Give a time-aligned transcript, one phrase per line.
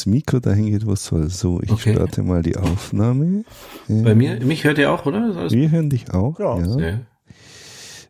[0.00, 1.28] das Mikro dahin geht, wo es soll.
[1.28, 1.92] So, ich Okay.
[1.92, 3.44] starte mal die Aufnahme.
[3.86, 5.50] Bei mir, mich hört ihr auch, oder?
[5.50, 6.38] Wir hören dich auch.
[6.40, 6.58] Ja.
[6.58, 6.78] Ja.
[6.78, 7.00] Ja.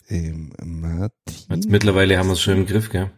[0.09, 1.13] Ähm, Martin.
[1.51, 3.11] Jetzt mittlerweile haben wir es schon im Griff, gell?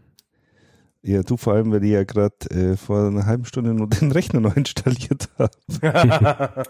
[1.02, 4.10] Ja, du vor allem, weil ich ja gerade äh, vor einer halben Stunde nur den
[4.12, 5.50] Rechner neu installiert habe.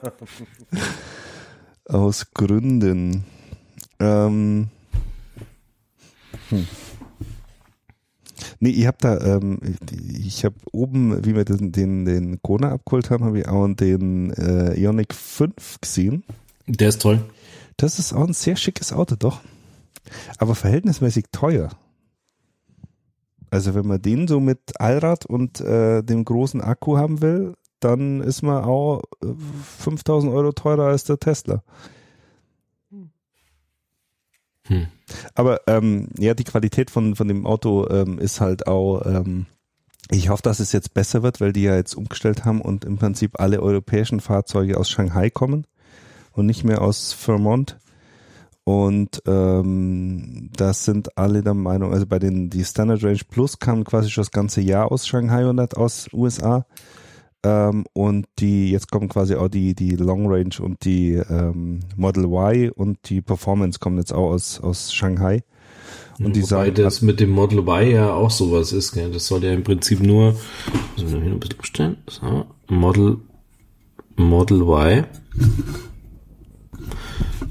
[1.85, 3.25] Aus Gründen.
[4.01, 4.69] Ähm,
[6.49, 6.67] hm.
[8.61, 9.59] Nee, ich habe da, ähm,
[10.25, 14.31] ich, habe oben, wie wir den, den, den Kona abgeholt haben, habe ich auch den
[14.33, 16.25] äh, Ioniq 5 gesehen.
[16.67, 17.23] Der ist toll.
[17.77, 19.41] Das ist auch ein sehr schickes Auto, doch.
[20.39, 21.71] Aber verhältnismäßig teuer.
[23.51, 28.21] Also wenn man den so mit Allrad und äh, dem großen Akku haben will, dann
[28.21, 29.27] ist man auch äh,
[29.79, 31.63] 5000 Euro teurer als der Tesla.
[34.69, 34.87] Hm.
[35.35, 39.47] Aber ähm, ja, die Qualität von, von dem Auto ähm, ist halt auch, ähm,
[40.11, 42.99] ich hoffe, dass es jetzt besser wird, weil die ja jetzt umgestellt haben und im
[42.99, 45.67] Prinzip alle europäischen Fahrzeuge aus Shanghai kommen
[46.33, 47.79] und nicht mehr aus Vermont.
[48.65, 53.83] Und ähm, das sind alle der Meinung, also bei den die Standard Range Plus kamen
[53.83, 56.65] quasi schon das ganze Jahr aus Shanghai und nicht aus USA.
[57.45, 62.25] Ähm, und die, jetzt kommen quasi auch die, die Long Range und die ähm, Model
[62.25, 65.43] Y und die Performance kommen jetzt auch aus, aus Shanghai.
[66.19, 69.11] Und die Wobei sagen, das mit dem Model Y ja auch sowas ist, gell?
[69.11, 70.37] Das soll ja im Prinzip nur,
[70.97, 71.97] müssen wir hier ein bisschen umstellen.
[72.09, 73.19] So, Model,
[74.17, 75.05] Model Y.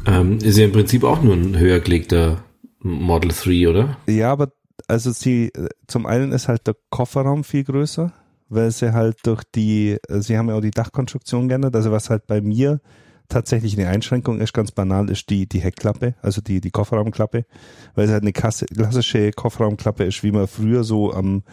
[0.06, 2.44] Ähm, ist ja im Prinzip auch nur ein höher gelegter
[2.80, 3.98] Model 3, oder?
[4.08, 4.52] Ja, aber
[4.88, 8.14] also sie, äh, zum einen ist halt der Kofferraum viel größer,
[8.52, 12.10] weil sie halt durch die, äh, sie haben ja auch die Dachkonstruktion geändert, also was
[12.10, 12.80] halt bei mir
[13.30, 17.46] tatsächlich eine Einschränkung ist, ganz banal, ist die, die Heckklappe, also die, die Kofferraumklappe,
[17.96, 21.44] weil es halt eine klassische Kofferraumklappe ist, wie man früher so am,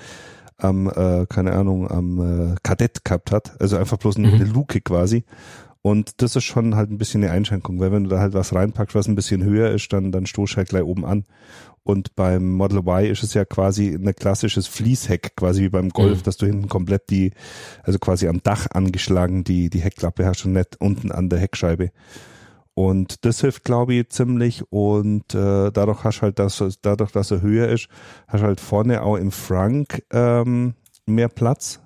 [0.56, 4.34] am, äh, keine Ahnung, am äh, Kadett gehabt hat, also einfach bloß eine, Mhm.
[4.34, 5.24] eine Luke quasi.
[5.82, 8.52] Und das ist schon halt ein bisschen eine Einschränkung, weil wenn du da halt was
[8.54, 11.24] reinpackst, was ein bisschen höher ist, dann, dann stoßt halt gleich oben an.
[11.84, 16.18] Und beim Model Y ist es ja quasi ein klassisches Fließheck, quasi wie beim Golf,
[16.18, 16.22] Mhm.
[16.24, 17.30] dass du hinten komplett die,
[17.84, 21.90] also quasi am Dach angeschlagen die, die Heckklappe hast und nicht unten an der Heckscheibe.
[22.74, 24.70] Und das hilft, glaube ich, ziemlich.
[24.70, 27.88] Und äh, dadurch hast halt das, dadurch, dass er höher ist,
[28.26, 30.74] hast halt vorne auch im Frank ähm,
[31.06, 31.80] mehr Platz,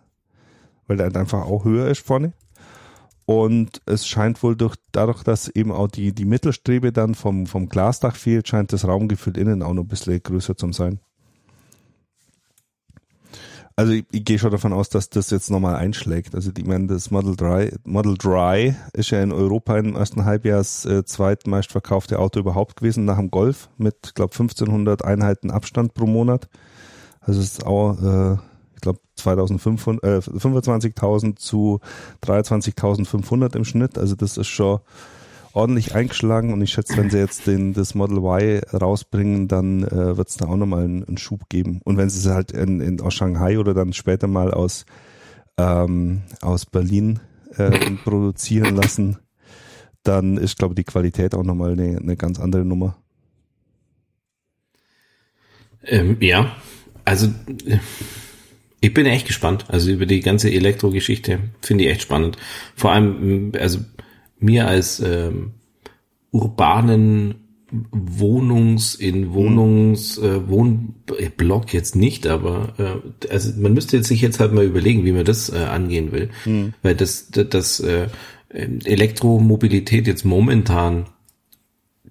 [0.88, 2.32] weil der halt einfach auch höher ist vorne.
[3.40, 7.68] Und es scheint wohl durch, dadurch, dass eben auch die, die Mittelstrebe dann vom, vom
[7.68, 11.00] Glasdach fehlt, scheint das Raumgefühl innen auch noch ein bisschen größer zu sein.
[13.74, 16.34] Also ich, ich gehe schon davon aus, dass das jetzt nochmal einschlägt.
[16.34, 20.58] Also ich meine, das Model 3, Model Dry ist ja in Europa im ersten Halbjahr
[20.58, 26.06] das äh, zweitmeistverkaufte Auto überhaupt gewesen nach dem Golf mit, glaube 1500 Einheiten Abstand pro
[26.06, 26.48] Monat.
[27.20, 28.36] Also es ist auch, äh,
[28.82, 31.78] ich glaube 2500, äh, 25.000 zu
[32.24, 33.96] 23.500 im Schnitt.
[33.96, 34.80] Also das ist schon
[35.52, 40.16] ordentlich eingeschlagen und ich schätze, wenn sie jetzt den, das Model Y rausbringen, dann äh,
[40.16, 41.80] wird es da auch nochmal einen, einen Schub geben.
[41.84, 44.84] Und wenn sie es halt in, in, aus Shanghai oder dann später mal aus,
[45.58, 47.20] ähm, aus Berlin
[47.56, 47.70] äh,
[48.04, 49.18] produzieren lassen,
[50.02, 52.96] dann ist, glaube ich, die Qualität auch nochmal eine, eine ganz andere Nummer.
[55.84, 56.56] Ähm, ja,
[57.04, 57.28] also
[57.66, 57.78] äh,
[58.82, 59.64] ich bin echt gespannt.
[59.68, 62.36] Also über die ganze Elektrogeschichte finde ich echt spannend.
[62.74, 63.78] Vor allem, äh, also
[64.38, 65.52] mir als ähm,
[66.32, 67.36] urbanen
[67.90, 74.40] Wohnungs in Wohnungs äh, Wohnblock jetzt nicht, aber äh, also man müsste jetzt sich jetzt
[74.40, 76.28] halt mal überlegen, wie man das äh, angehen will,
[76.82, 78.08] weil das das, das äh,
[78.50, 81.06] Elektromobilität jetzt momentan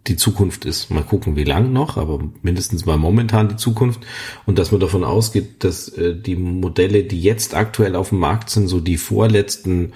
[0.08, 0.90] die Zukunft ist.
[0.90, 4.02] Mal gucken, wie lang noch, aber mindestens mal momentan die Zukunft.
[4.46, 8.50] Und dass man davon ausgeht, dass äh, die Modelle, die jetzt aktuell auf dem Markt
[8.50, 9.94] sind, so die vorletzten,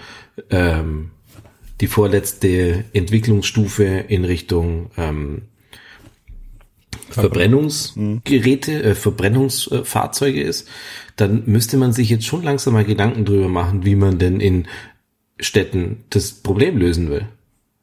[0.50, 1.12] ähm,
[1.82, 5.44] die vorletzte Entwicklungsstufe in Richtung ähm,
[7.10, 10.68] Verbrennungsgeräte, äh, Verbrennungsfahrzeuge ist,
[11.16, 14.68] dann müsste man sich jetzt schon langsam mal Gedanken drüber machen, wie man denn in
[15.40, 17.28] Städten das Problem lösen will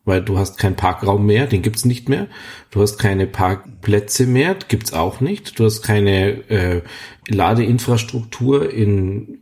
[0.04, 2.26] weil du hast keinen Parkraum mehr, den gibt's nicht mehr.
[2.70, 5.58] Du hast keine Parkplätze mehr, gibt's auch nicht.
[5.58, 6.82] Du hast keine äh,
[7.28, 9.38] Ladeinfrastruktur in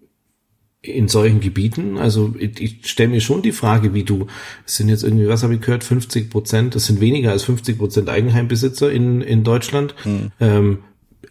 [0.82, 1.98] in solchen Gebieten.
[1.98, 4.28] Also ich, ich stelle mir schon die Frage, wie du,
[4.66, 7.76] es sind jetzt irgendwie, was habe ich gehört, 50 Prozent, das sind weniger als 50
[7.76, 9.94] Prozent Eigenheimbesitzer in, in Deutschland.
[10.40, 10.78] Ähm,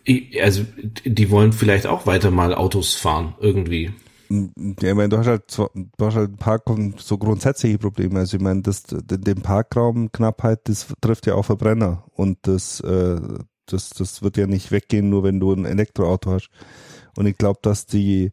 [0.03, 0.65] ich, also
[1.03, 3.91] die wollen vielleicht auch weiter mal Autos fahren irgendwie.
[4.31, 6.61] Ja, ich meine, du hast halt, du hast halt ein paar
[6.97, 8.19] so grundsätzliche Probleme.
[8.19, 13.19] Also ich meine, das, den Parkraumknappheit, das trifft ja auch Verbrenner und das, äh,
[13.65, 16.49] das, das wird ja nicht weggehen, nur wenn du ein Elektroauto hast.
[17.17, 18.31] Und ich glaube, dass die,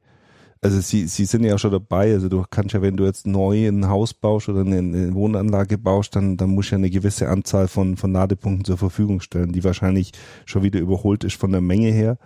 [0.61, 2.13] also sie, sie sind ja schon dabei.
[2.13, 5.79] Also du kannst ja, wenn du jetzt neu ein Haus baust oder eine, eine Wohnanlage
[5.79, 9.53] baust, dann, dann musst du ja eine gewisse Anzahl von, von Ladepunkten zur Verfügung stellen,
[9.53, 10.13] die wahrscheinlich
[10.45, 12.19] schon wieder überholt ist von der Menge her.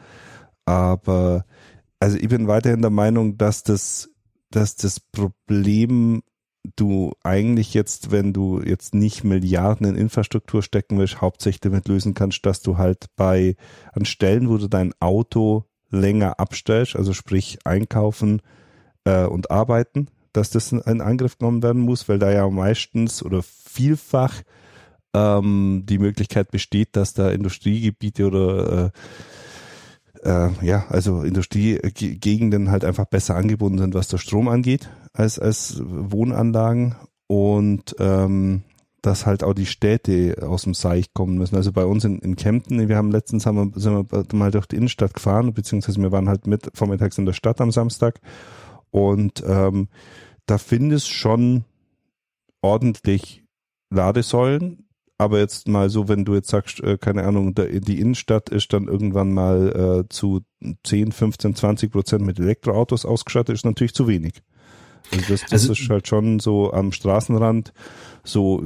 [0.64, 1.44] Aber
[2.00, 4.10] also ich bin weiterhin der Meinung, dass das,
[4.50, 6.22] dass das Problem
[6.76, 12.14] du eigentlich jetzt, wenn du jetzt nicht Milliarden in Infrastruktur stecken willst, hauptsächlich damit lösen
[12.14, 13.56] kannst, dass du halt bei
[13.92, 18.42] an Stellen, wo du dein Auto länger abstellst, also sprich einkaufen
[19.04, 23.42] äh, und arbeiten, dass das in Angriff genommen werden muss, weil da ja meistens oder
[23.42, 24.42] vielfach
[25.14, 28.90] ähm, die Möglichkeit besteht, dass da Industriegebiete oder äh,
[30.22, 35.80] äh, ja, also Industriegegenden halt einfach besser angebunden sind, was der Strom angeht, als, als
[35.84, 36.96] Wohnanlagen.
[37.26, 38.62] Und ähm,
[39.02, 41.56] dass halt auch die Städte aus dem Seich kommen müssen.
[41.56, 44.66] Also bei uns in, in Kempten, wir haben letztens haben wir, sind wir mal durch
[44.66, 48.20] die Innenstadt gefahren, beziehungsweise wir waren halt mit vormittags in der Stadt am Samstag
[48.90, 49.88] und ähm,
[50.46, 51.64] da findest schon
[52.60, 53.44] ordentlich
[53.90, 54.86] Ladesäulen,
[55.20, 58.88] aber jetzt mal so, wenn du jetzt sagst, äh, keine Ahnung, die Innenstadt ist dann
[58.88, 60.40] irgendwann mal äh, zu
[60.84, 64.42] 10, 15, 20 Prozent mit Elektroautos ausgestattet, ist natürlich zu wenig.
[65.12, 67.74] Also das, das also, ist halt schon so am Straßenrand
[68.24, 68.64] so,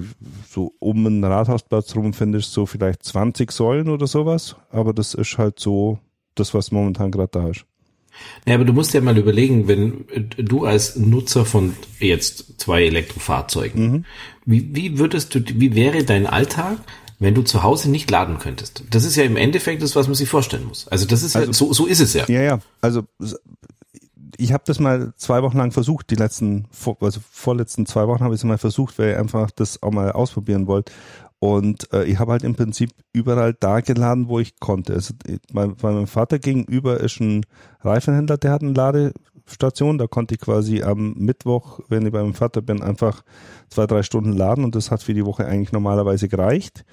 [0.48, 5.36] so um einen Rathausplatz rum findest so vielleicht 20 Säulen oder sowas, aber das ist
[5.38, 5.98] halt so
[6.36, 7.66] das, was momentan gerade da ist.
[8.46, 10.04] Ja, aber du musst ja mal überlegen, wenn
[10.36, 14.04] du als Nutzer von jetzt zwei Elektrofahrzeugen, mhm.
[14.44, 16.78] wie, wie würdest du, wie wäre dein Alltag,
[17.18, 18.84] wenn du zu Hause nicht laden könntest?
[18.90, 20.88] Das ist ja im Endeffekt das, was man sich vorstellen muss.
[20.88, 22.24] Also das ist also, ja, so, so ist es ja.
[22.28, 22.58] Ja, ja.
[22.80, 23.04] Also
[24.36, 26.66] ich habe das mal zwei Wochen lang versucht, die letzten,
[27.00, 30.12] also vorletzten zwei Wochen habe ich es mal versucht, weil ich einfach das auch mal
[30.12, 30.92] ausprobieren wollte.
[31.44, 34.94] Und äh, ich habe halt im Prinzip überall da geladen, wo ich konnte.
[34.94, 35.12] Also
[35.52, 37.44] bei, bei meinem Vater gegenüber ist ein
[37.82, 39.98] Reifenhändler, der hat eine Ladestation.
[39.98, 43.24] Da konnte ich quasi am Mittwoch, wenn ich bei meinem Vater bin, einfach
[43.68, 46.86] zwei, drei Stunden laden und das hat für die Woche eigentlich normalerweise gereicht.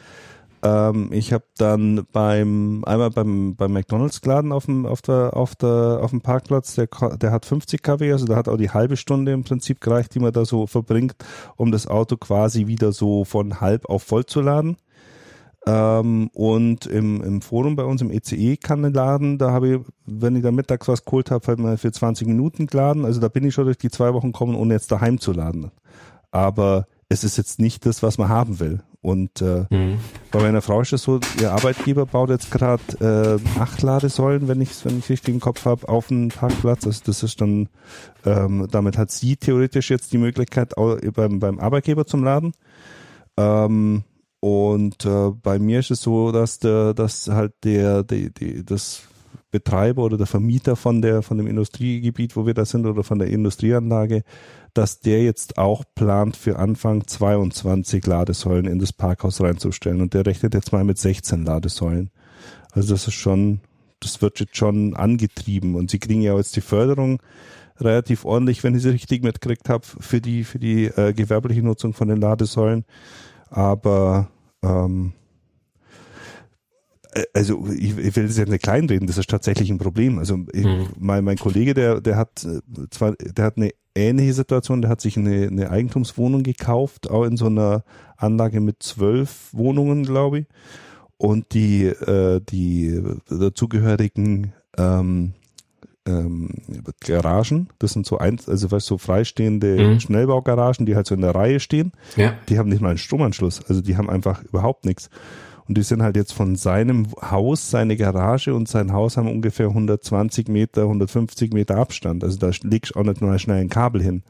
[0.63, 5.55] Ähm, ich habe dann beim einmal beim beim McDonald's geladen auf dem auf der auf
[5.55, 8.97] der auf dem Parkplatz, der der hat 50 kW, also da hat auch die halbe
[8.97, 11.15] Stunde im Prinzip gereicht, die man da so verbringt,
[11.55, 14.77] um das Auto quasi wieder so von halb auf voll zu laden.
[15.67, 19.79] Ähm, und im, im Forum bei uns im ECE kann ich laden, da habe ich,
[20.05, 23.05] wenn ich da mittags was geholt habe, halt mal für 20 Minuten geladen.
[23.05, 25.71] Also da bin ich schon durch die zwei Wochen gekommen, ohne jetzt daheim zu laden.
[26.31, 28.81] Aber es ist jetzt nicht das, was man haben will.
[29.01, 29.98] Und äh, mhm.
[30.30, 34.62] bei meiner Frau ist es so, ihr Arbeitgeber baut jetzt gerade äh, acht Ladesäulen, wenn
[34.62, 36.86] ich wenn ich richtig im Kopf habe, auf dem Parkplatz.
[36.86, 37.68] Also das ist dann,
[38.25, 42.53] ähm, damit hat sie theoretisch jetzt die Möglichkeit auch beim, beim Arbeitgeber zum Laden.
[43.38, 44.03] Ähm,
[44.39, 49.04] und äh, bei mir ist es so, dass der, dass halt der, die, die, das
[49.51, 53.19] Betreiber oder der Vermieter von der, von dem Industriegebiet, wo wir da sind, oder von
[53.19, 54.24] der Industrieanlage,
[54.74, 60.01] dass der jetzt auch plant, für Anfang 22 Ladesäulen in das Parkhaus reinzustellen.
[60.01, 62.09] Und der rechnet jetzt mal mit 16 Ladesäulen.
[62.71, 63.59] Also das ist schon,
[64.00, 65.75] das wird jetzt schon angetrieben.
[65.75, 67.21] Und sie kriegen ja jetzt die Förderung
[67.80, 71.94] relativ ordentlich, wenn ich sie richtig mitgekriegt habe, für die, für die äh, gewerbliche Nutzung
[71.94, 72.86] von den Ladesäulen.
[73.50, 74.30] Aber
[74.63, 75.20] ähm, äh,
[77.33, 80.19] also ich, ich will das ja nicht kleinreden, das ist tatsächlich ein Problem.
[80.19, 80.87] Also ich, mhm.
[80.97, 85.01] mein, mein Kollege, der, der hat äh, zwar, der hat eine ähnliche Situation, der hat
[85.01, 87.83] sich eine, eine Eigentumswohnung gekauft, auch in so einer
[88.18, 90.45] Anlage mit zwölf Wohnungen, glaube ich.
[91.18, 95.33] Und die, äh, die dazugehörigen ähm,
[96.07, 96.49] ähm,
[96.99, 99.99] Garagen, das sind so eins, also weißt so freistehende mhm.
[99.99, 102.33] Schnellbaugaragen, die halt so in der Reihe stehen, ja.
[102.49, 105.09] die haben nicht mal einen Stromanschluss, also die haben einfach überhaupt nichts.
[105.71, 109.68] Und die sind halt jetzt von seinem Haus, seine Garage und sein Haus haben ungefähr
[109.68, 112.25] 120 Meter, 150 Meter Abstand.
[112.25, 114.23] Also da liegt auch nicht mal schnell ein Kabel hin.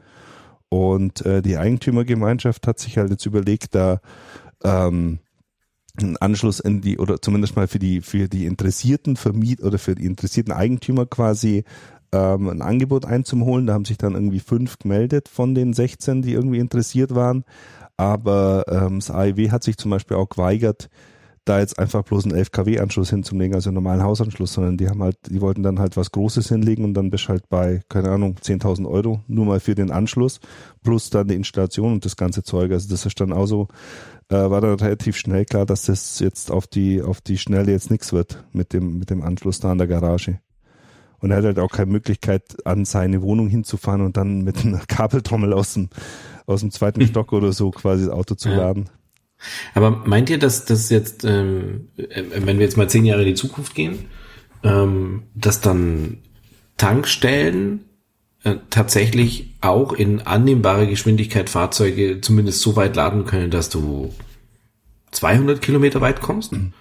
[0.68, 4.00] Und äh, die Eigentümergemeinschaft hat sich halt jetzt überlegt, da
[4.62, 5.18] ähm,
[6.00, 9.96] einen Anschluss in die oder zumindest mal für die für die interessierten Vermiet oder für
[9.96, 11.64] die interessierten Eigentümer quasi
[12.12, 13.66] ähm, ein Angebot einzuholen.
[13.66, 17.42] Da haben sich dann irgendwie fünf gemeldet von den 16, die irgendwie interessiert waren.
[17.96, 20.88] Aber ähm, das AIW hat sich zum Beispiel auch geweigert,
[21.44, 24.88] da jetzt einfach bloß einen 11 kW Anschluss hinzulegen, also einen normalen Hausanschluss, sondern die
[24.88, 28.10] haben halt, die wollten dann halt was Großes hinlegen und dann bist halt bei, keine
[28.10, 30.40] Ahnung, 10.000 Euro nur mal für den Anschluss
[30.84, 32.70] plus dann die Installation und das ganze Zeug.
[32.70, 33.68] Also das ist dann auch so,
[34.28, 37.90] äh, war dann relativ schnell klar, dass das jetzt auf die, auf die Schnelle jetzt
[37.90, 40.38] nichts wird mit dem, mit dem Anschluss da an der Garage.
[41.18, 44.80] Und er hat halt auch keine Möglichkeit, an seine Wohnung hinzufahren und dann mit einer
[44.86, 45.88] Kabeltrommel aus dem,
[46.46, 48.90] aus dem zweiten Stock oder so quasi das Auto zu laden.
[49.74, 53.28] Aber meint ihr, dass das jetzt, ähm, äh, wenn wir jetzt mal zehn Jahre in
[53.28, 54.06] die Zukunft gehen,
[54.62, 56.18] ähm, dass dann
[56.76, 57.84] Tankstellen
[58.44, 64.12] äh, tatsächlich auch in annehmbarer Geschwindigkeit Fahrzeuge zumindest so weit laden können, dass du
[65.12, 66.52] 200 Kilometer weit kommst.
[66.52, 66.72] Mhm.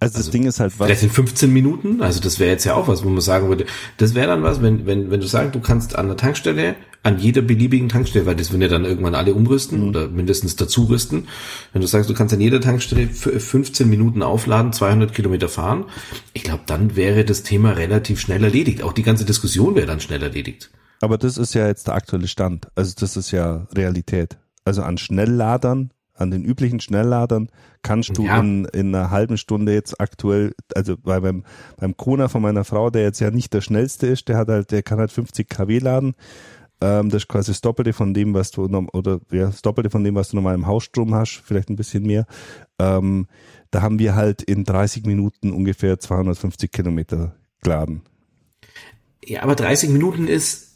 [0.00, 0.86] Also das also Ding ist halt was.
[0.86, 3.66] Vielleicht in 15 Minuten, also das wäre jetzt ja auch was, wo man sagen würde,
[3.96, 7.18] das wäre dann was, wenn, wenn, wenn du sagst, du kannst an der Tankstelle, an
[7.18, 9.88] jeder beliebigen Tankstelle, weil das würden ja dann irgendwann alle umrüsten mhm.
[9.88, 11.28] oder mindestens dazu rüsten,
[11.72, 15.84] wenn du sagst, du kannst an jeder Tankstelle 15 Minuten aufladen, 200 Kilometer fahren,
[16.32, 18.82] ich glaube, dann wäre das Thema relativ schnell erledigt.
[18.82, 20.70] Auch die ganze Diskussion wäre dann schnell erledigt.
[21.00, 22.68] Aber das ist ja jetzt der aktuelle Stand.
[22.74, 24.38] Also das ist ja Realität.
[24.64, 27.48] Also an Schnellladern an den üblichen Schnellladern
[27.82, 28.38] kannst du ja.
[28.38, 31.44] in, in einer halben Stunde jetzt aktuell, also bei beim,
[31.76, 34.70] beim Kona von meiner Frau, der jetzt ja nicht der schnellste ist, der hat halt,
[34.70, 36.14] der kann halt 50 kW laden.
[36.84, 40.04] Ähm, das ist quasi das Doppelte von dem, was du, oder ja, das Doppelte von
[40.04, 42.26] dem, was du normal im Hausstrom hast, vielleicht ein bisschen mehr.
[42.78, 43.26] Ähm,
[43.70, 48.02] da haben wir halt in 30 Minuten ungefähr 250 Kilometer geladen.
[49.24, 50.74] Ja, aber 30 Minuten ist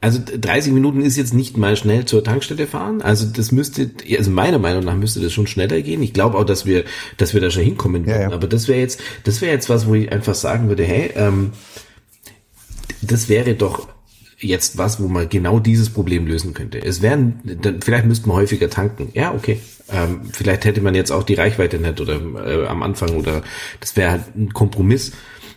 [0.00, 3.00] also 30 Minuten ist jetzt nicht mal schnell zur Tankstelle fahren.
[3.00, 6.02] Also das müsste, also meiner Meinung nach müsste das schon schneller gehen.
[6.02, 6.84] Ich glaube auch, dass wir,
[7.16, 8.20] dass wir da schon hinkommen würden.
[8.20, 8.34] Ja, ja.
[8.34, 11.52] Aber das wäre jetzt, das wäre jetzt was, wo ich einfach sagen würde, hey, ähm,
[13.00, 13.93] das wäre doch
[14.44, 16.82] jetzt was, wo man genau dieses Problem lösen könnte.
[16.82, 17.40] Es wären,
[17.82, 19.10] vielleicht müsste man häufiger tanken.
[19.14, 19.60] Ja, okay.
[19.90, 23.42] Ähm, vielleicht hätte man jetzt auch die Reichweite nicht oder äh, am Anfang oder
[23.80, 25.12] das wäre halt ein Kompromiss.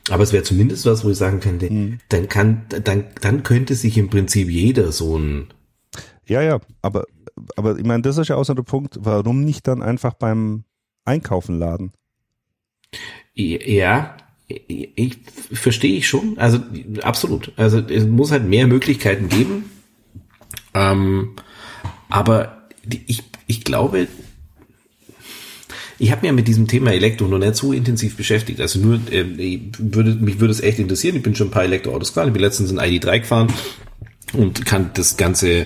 [0.09, 1.99] Aber es wäre zumindest was, wo ich sagen könnte, mhm.
[2.09, 5.47] dann kann, dann, dann könnte sich im Prinzip jeder so ein.
[6.25, 7.05] Ja, ja, aber,
[7.55, 10.63] aber ich meine, das ist ja auch so der Punkt, warum nicht dann einfach beim
[11.03, 11.91] Einkaufen laden?
[13.33, 15.17] Ja, ich
[15.51, 16.37] verstehe ich schon.
[16.37, 16.59] Also
[17.01, 17.51] absolut.
[17.57, 19.65] Also es muss halt mehr Möglichkeiten geben.
[20.73, 21.35] Ähm,
[22.09, 22.69] aber
[23.07, 24.07] ich, ich glaube,
[25.99, 28.61] ich habe ja mit diesem Thema Elektro noch nicht so intensiv beschäftigt.
[28.61, 31.17] Also nur, äh, würde, mich würde es echt interessieren.
[31.17, 32.29] Ich bin schon ein paar Elektroautos gefahren.
[32.29, 33.53] Ich bin letztens in ID3 gefahren
[34.33, 35.65] und kann das ganze,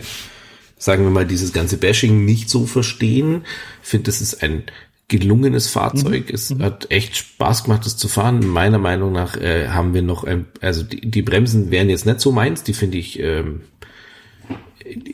[0.77, 3.43] sagen wir mal, dieses ganze Bashing nicht so verstehen.
[3.83, 4.63] Finde, das ist ein
[5.11, 6.29] gelungenes Fahrzeug.
[6.29, 6.33] Mhm.
[6.33, 6.63] Es mhm.
[6.63, 8.47] hat echt Spaß gemacht, das zu fahren.
[8.47, 12.21] Meiner Meinung nach äh, haben wir noch, ein, also die, die Bremsen wären jetzt nicht
[12.21, 12.63] so meins.
[12.63, 13.61] Die finde ich ähm,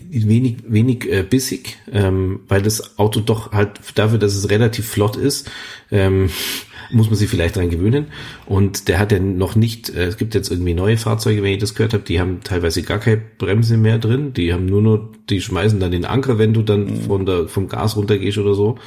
[0.10, 5.16] wenig, wenig äh, bissig, ähm, weil das Auto doch halt dafür, dass es relativ flott
[5.16, 5.50] ist,
[5.92, 6.30] ähm,
[6.92, 8.06] muss man sich vielleicht dran gewöhnen.
[8.46, 11.60] Und der hat ja noch nicht, äh, es gibt jetzt irgendwie neue Fahrzeuge, wenn ich
[11.60, 14.34] das gehört habe, die haben teilweise gar keine Bremse mehr drin.
[14.34, 17.02] Die haben nur noch, die schmeißen dann den Anker, wenn du dann mhm.
[17.02, 18.78] von der, vom Gas runtergehst oder so.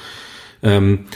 [0.62, 1.06] Ähm,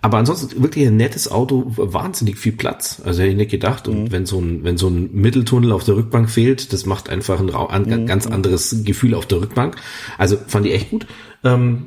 [0.00, 3.02] aber ansonsten wirklich ein nettes Auto, wahnsinnig viel Platz.
[3.04, 3.88] Also hätte ich nicht gedacht.
[3.88, 4.12] Und mhm.
[4.12, 7.50] wenn so ein, wenn so ein Mitteltunnel auf der Rückbank fehlt, das macht einfach ein,
[7.50, 8.06] ein mhm.
[8.06, 9.76] ganz anderes Gefühl auf der Rückbank.
[10.16, 11.06] Also fand ich echt gut.
[11.42, 11.86] Ähm,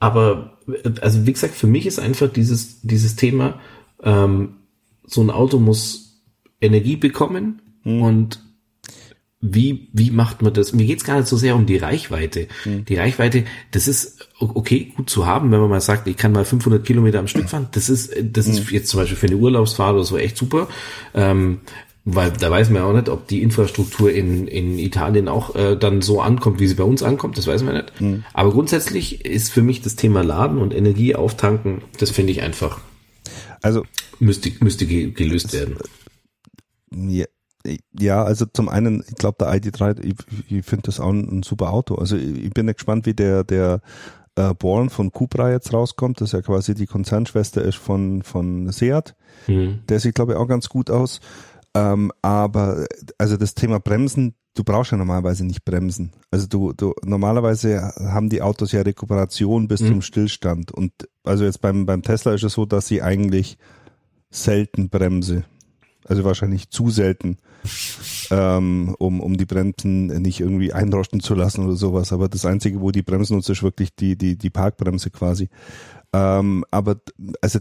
[0.00, 0.58] aber,
[1.00, 3.60] also wie gesagt, für mich ist einfach dieses, dieses Thema,
[4.02, 4.56] ähm,
[5.06, 6.22] so ein Auto muss
[6.60, 8.02] Energie bekommen mhm.
[8.02, 8.40] und
[9.40, 10.72] wie, wie macht man das?
[10.72, 12.48] Mir geht's gar nicht so sehr um die Reichweite.
[12.64, 12.86] Mhm.
[12.86, 16.44] Die Reichweite, das ist okay, gut zu haben, wenn man mal sagt, ich kann mal
[16.44, 17.68] 500 Kilometer am Stück fahren.
[17.72, 18.74] Das ist, das ist mhm.
[18.74, 20.68] jetzt zum Beispiel für eine Urlaubsfahrt oder so echt super.
[21.14, 21.60] Ähm,
[22.04, 25.74] weil da weiß man ja auch nicht, ob die Infrastruktur in, in Italien auch äh,
[25.76, 28.00] dann so ankommt, wie sie bei uns ankommt, das weiß man nicht.
[28.00, 28.24] Mhm.
[28.34, 32.80] Aber grundsätzlich ist für mich das Thema Laden und Energie auftanken, das finde ich einfach.
[33.62, 33.84] Also
[34.18, 35.78] müsste, müsste gelöst werden.
[36.94, 37.24] Ja,
[37.98, 40.14] ja, also zum einen, ich glaube, der ID3, ich,
[40.50, 41.94] ich finde das auch ein, ein, super Auto.
[41.94, 43.80] Also ich, ich bin gespannt, wie der, der
[44.36, 49.14] äh, Born von Cupra jetzt rauskommt, das ja quasi die Konzernschwester ist von, von Seat.
[49.46, 49.80] Mhm.
[49.88, 51.20] Der sieht, glaube ich, auch ganz gut aus.
[51.74, 52.86] Ähm, aber
[53.18, 56.12] also das Thema Bremsen, du brauchst ja normalerweise nicht Bremsen.
[56.30, 59.86] Also du, du normalerweise haben die Autos ja Rekuperation bis mhm.
[59.86, 60.72] zum Stillstand.
[60.72, 60.92] Und
[61.24, 63.58] also jetzt beim, beim Tesla ist es so, dass sie eigentlich
[64.30, 65.44] selten bremse.
[66.06, 67.38] Also wahrscheinlich zu selten
[68.30, 72.12] ähm, um, um die Bremsen nicht irgendwie einrosten zu lassen oder sowas.
[72.12, 75.48] Aber das Einzige, wo die Bremsen nutzt, ist wirklich die, die, die Parkbremse quasi.
[76.12, 76.96] Ähm, aber
[77.40, 77.60] also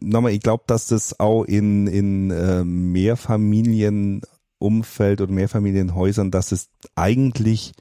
[0.00, 7.72] nochmal, ich glaube, dass das auch in, in äh, Mehrfamilienumfeld oder Mehrfamilienhäusern, dass es eigentlich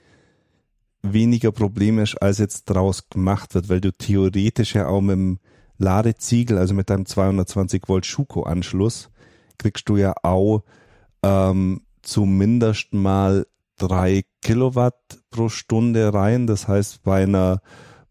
[1.01, 5.39] weniger problemisch als jetzt draus gemacht wird, weil du theoretisch ja auch mit dem
[5.77, 9.09] Ladeziegel, also mit deinem 220 Volt Schuko Anschluss,
[9.59, 10.63] kriegst du ja auch
[11.21, 13.45] ähm, zumindest mal
[13.77, 16.47] drei Kilowatt pro Stunde rein.
[16.47, 17.61] Das heißt, bei einer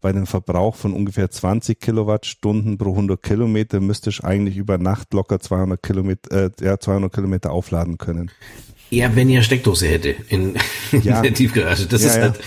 [0.01, 5.13] bei einem Verbrauch von ungefähr 20 Kilowattstunden pro 100 Kilometer müsste ich eigentlich über Nacht
[5.13, 8.31] locker 200 Kilometer, äh, ja, 200 Kilometer aufladen können.
[8.91, 10.55] Ja, wenn ihr Steckdose hätte in,
[10.91, 11.17] ja.
[11.17, 11.85] in der Tiefgarage.
[11.85, 12.39] Das ja, ist halt,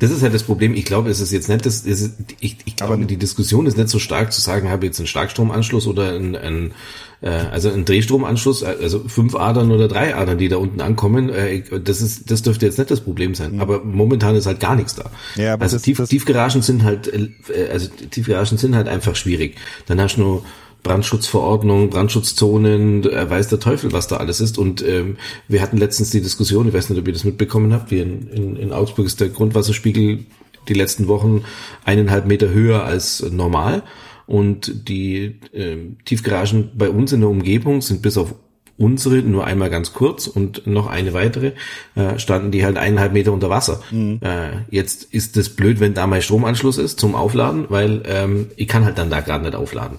[0.00, 0.74] das ist halt das Problem.
[0.74, 3.88] Ich glaube, es ist jetzt nicht, das, ist, ich, ich glaube, die Diskussion ist nicht
[3.88, 6.72] so stark zu sagen, habe jetzt einen Starkstromanschluss oder ein, ein
[7.20, 11.30] äh, also ein Drehstromanschluss, äh, also fünf Adern oder drei Adern, die da unten ankommen,
[11.30, 13.52] äh, das ist, das dürfte jetzt nicht das Problem sein.
[13.52, 13.60] Mhm.
[13.60, 15.10] Aber momentan ist halt gar nichts da.
[15.36, 19.16] Ja, aber also das, Tief, das Tiefgaragen sind halt, äh, also Tiefgaragen sind halt einfach
[19.16, 19.56] schwierig.
[19.86, 20.44] Dann hast du nur
[20.86, 24.58] Brandschutzverordnung, Brandschutzzonen, äh, weiß der Teufel, was da alles ist.
[24.58, 25.16] Und ähm,
[25.48, 28.28] wir hatten letztens die Diskussion, ich weiß nicht, ob ihr das mitbekommen habt, wie in,
[28.28, 30.24] in, in Augsburg ist der Grundwasserspiegel
[30.68, 31.44] die letzten Wochen
[31.84, 33.82] eineinhalb Meter höher als normal.
[34.26, 38.34] Und die äh, Tiefgaragen bei uns in der Umgebung sind bis auf
[38.78, 41.52] unsere nur einmal ganz kurz und noch eine weitere
[41.94, 43.80] äh, standen die halt eineinhalb Meter unter Wasser.
[43.90, 44.20] Mhm.
[44.22, 48.68] Äh, jetzt ist das blöd, wenn da mein Stromanschluss ist zum Aufladen, weil ähm, ich
[48.68, 49.98] kann halt dann da gerade nicht aufladen.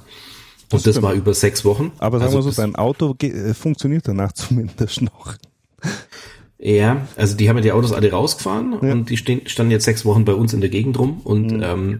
[0.71, 1.91] Und das, das war über sechs Wochen.
[1.97, 5.35] Aber sagen also wir so, dein Auto äh, funktioniert danach zumindest noch.
[6.59, 8.91] Ja, also die haben ja die Autos alle rausgefahren ja.
[8.91, 11.63] und die stehen, standen jetzt sechs Wochen bei uns in der Gegend rum und mhm.
[11.63, 11.99] ähm,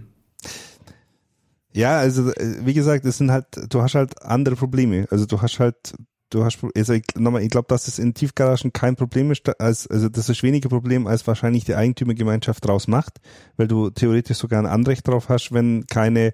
[1.74, 5.05] ja, also äh, wie gesagt, es sind halt, du hast halt andere Probleme.
[5.12, 5.93] Also du hast halt
[6.29, 9.88] du hast, also ich, nochmal, ich glaube, dass es in Tiefgaragen kein Problem ist, als,
[9.88, 13.19] also das ist weniger Problem, als wahrscheinlich die Eigentümergemeinschaft draus macht,
[13.55, 16.34] weil du theoretisch sogar ein Anrecht drauf hast, wenn keine,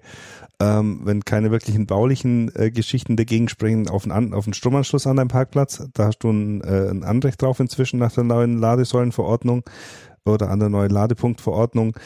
[0.60, 5.16] ähm, wenn keine wirklichen baulichen äh, Geschichten dagegen sprechen auf einen, auf einen Stromanschluss an
[5.16, 9.64] deinem Parkplatz, da hast du ein, äh, ein Anrecht drauf inzwischen nach der neuen Ladesäulenverordnung
[10.24, 11.96] oder an der neuen Ladepunktverordnung.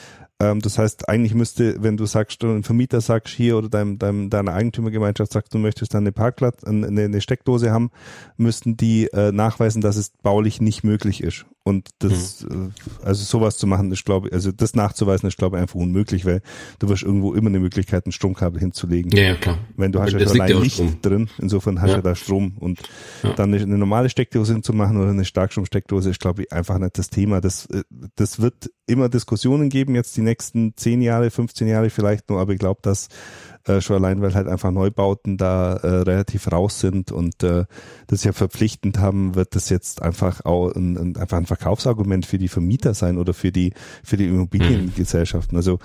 [0.41, 4.31] Ähm, das heißt, eigentlich müsste, wenn du sagst, ein Vermieter sagst hier oder deinem, deinem,
[4.31, 7.91] deiner Eigentümergemeinschaft sagst, du möchtest dann eine Parkplatz, eine, eine Steckdose haben,
[8.37, 11.45] müssten die äh, nachweisen, dass es baulich nicht möglich ist.
[11.65, 12.73] Und das, mhm.
[13.03, 16.25] also sowas zu machen, ist glaube ich, also das nachzuweisen, ist glaube ich einfach unmöglich,
[16.25, 16.41] weil
[16.79, 19.11] du wirst irgendwo immer eine Möglichkeit, ein Stromkabel hinzulegen.
[19.11, 19.59] Ja, ja klar.
[19.77, 21.03] Wenn du hast ja schon allein Licht Strom.
[21.03, 22.03] drin, insofern hast du ja.
[22.03, 22.81] da Strom und
[23.23, 23.35] ja.
[23.35, 27.11] dann eine, eine, normale Steckdose hinzumachen oder eine Starkstromsteckdose ist glaube ich einfach nicht das
[27.11, 27.43] Thema.
[27.43, 27.83] Das, äh,
[28.17, 32.53] das wird immer Diskussionen geben, jetzt die nächsten zehn Jahre, 15 Jahre vielleicht nur, aber
[32.53, 33.09] ich glaube, dass
[33.69, 37.65] äh, schon allein, weil halt einfach Neubauten da äh, relativ raus sind und äh,
[38.07, 42.39] das ja verpflichtend haben, wird das jetzt einfach auch ein, ein, einfach ein Verkaufsargument für
[42.39, 43.73] die Vermieter sein oder für die
[44.03, 45.57] für die Immobiliengesellschaften.
[45.57, 45.79] Also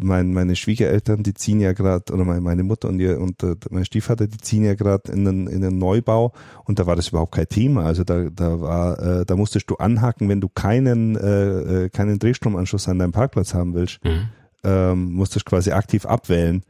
[0.00, 3.56] mein, meine Schwiegereltern, die ziehen ja gerade, oder meine, meine Mutter und ihr und äh,
[3.70, 6.32] mein Stiefvater, die ziehen ja gerade in einen, in einen Neubau
[6.64, 7.84] und da war das überhaupt kein Thema.
[7.84, 12.18] Also da, da war, äh, da musstest du anhaken, wenn du keinen, äh, äh keinen
[12.18, 14.04] Drehstromanschluss an deinem Parkplatz haben willst.
[14.04, 14.28] Mhm.
[14.66, 16.62] Ähm, musstest quasi aktiv abwählen.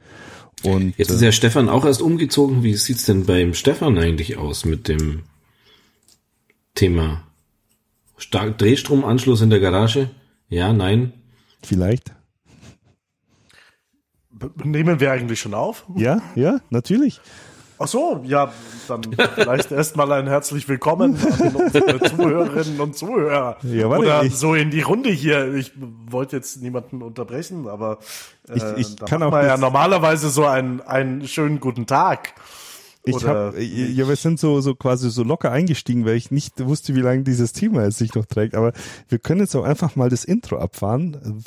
[0.64, 2.62] Und, Jetzt ist ja Stefan auch erst umgezogen.
[2.62, 5.22] Wie sieht's denn beim Stefan eigentlich aus mit dem
[6.74, 7.22] Thema
[8.16, 10.10] Stark Drehstromanschluss in der Garage?
[10.48, 11.12] Ja, nein?
[11.62, 12.12] Vielleicht.
[14.62, 15.86] Nehmen wir eigentlich schon auf?
[15.96, 17.20] Ja, ja, natürlich.
[17.84, 18.50] Ach so, ja,
[18.88, 19.02] dann
[19.34, 23.58] vielleicht erstmal ein herzlich willkommen an unsere Zuhörerinnen und Zuhörer.
[23.62, 25.52] Ja, warte, Oder ich, so in die Runde hier.
[25.52, 25.72] Ich
[26.08, 27.98] wollte jetzt niemanden unterbrechen, aber
[28.48, 32.32] äh, ich, ich kann auch man ja normalerweise so einen, einen schönen guten Tag.
[33.04, 36.94] Ich habe, ja, wir sind so, so quasi so locker eingestiegen, weil ich nicht wusste,
[36.94, 38.54] wie lange dieses Thema jetzt sich noch trägt.
[38.54, 38.72] Aber
[39.10, 41.18] wir können jetzt auch einfach mal das Intro abfahren.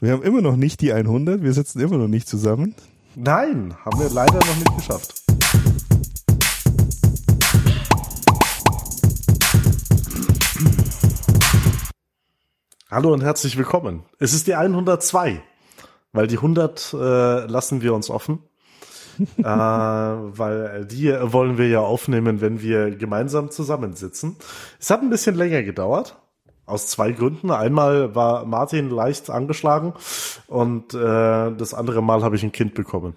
[0.00, 1.42] wir haben immer noch nicht die 100.
[1.42, 2.74] Wir sitzen immer noch nicht zusammen.
[3.18, 5.22] Nein, haben wir leider noch nicht geschafft.
[12.90, 14.02] Hallo und herzlich willkommen.
[14.18, 15.42] Es ist die 102,
[16.12, 16.96] weil die 100 äh,
[17.46, 18.40] lassen wir uns offen.
[19.38, 24.36] äh, weil die wollen wir ja aufnehmen, wenn wir gemeinsam zusammensitzen.
[24.78, 26.18] Es hat ein bisschen länger gedauert,
[26.66, 27.50] aus zwei Gründen.
[27.50, 29.94] Einmal war Martin leicht angeschlagen
[30.48, 30.98] und äh,
[31.56, 33.16] das andere Mal habe ich ein Kind bekommen.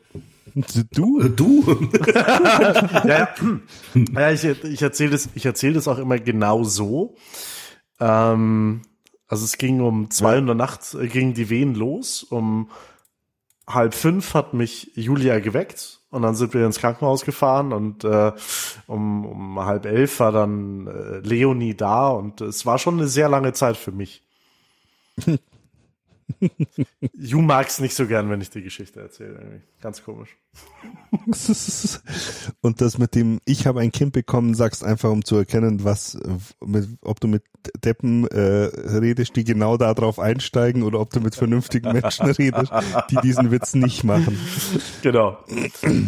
[0.92, 1.20] Du?
[1.20, 1.64] Äh, du?
[2.16, 3.30] ja, ja.
[4.14, 7.16] ja, ich, ich erzähle das, ich erzähle das auch immer genau so.
[8.00, 8.82] Ähm,
[9.28, 10.40] also es ging um zwei ja.
[10.40, 12.24] in der Nacht, äh, gingen die Wehen los.
[12.24, 12.70] Um
[13.68, 18.32] halb fünf hat mich Julia geweckt und dann sind wir ins Krankenhaus gefahren und äh,
[18.88, 23.30] um, um halb elf war dann äh, Leonie da und es war schon eine sehr
[23.30, 24.24] lange Zeit für mich.
[27.14, 29.40] Ju mag's nicht so gern, wenn ich die Geschichte erzähle.
[29.40, 29.62] Irgendwie.
[29.82, 30.38] Ganz komisch.
[32.62, 36.18] Und das mit dem Ich habe ein Kind bekommen, sagst einfach, um zu erkennen, was,
[36.64, 37.44] mit, ob du mit
[37.84, 42.72] Deppen äh, redest, die genau darauf einsteigen, oder ob du mit vernünftigen Menschen redest,
[43.10, 44.40] die diesen Witz nicht machen.
[45.02, 45.38] Genau.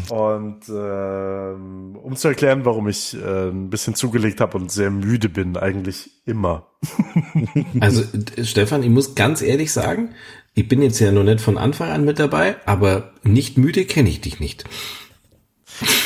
[0.09, 5.29] Und äh, um zu erklären, warum ich äh, ein bisschen zugelegt habe und sehr müde
[5.29, 6.67] bin, eigentlich immer.
[7.79, 8.03] Also
[8.43, 10.09] Stefan, ich muss ganz ehrlich sagen,
[10.53, 14.09] ich bin jetzt ja noch nicht von Anfang an mit dabei, aber nicht müde kenne
[14.09, 14.65] ich dich nicht.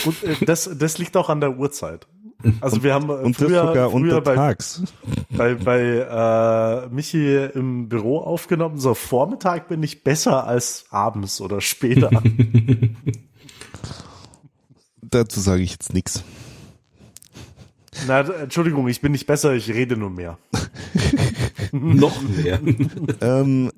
[0.03, 2.07] Gut, äh, das, das liegt auch an der Uhrzeit.
[2.61, 4.55] Also wir haben und früher, sogar früher bei,
[5.29, 8.77] bei, bei äh, Michi im Büro aufgenommen.
[8.77, 12.09] So Vormittag bin ich besser als abends oder später.
[15.15, 16.23] dazu sage ich jetzt nichts.
[18.07, 20.37] Na, Entschuldigung, ich bin nicht besser, ich rede nur mehr.
[21.71, 22.59] Noch mehr.
[23.21, 23.71] ähm,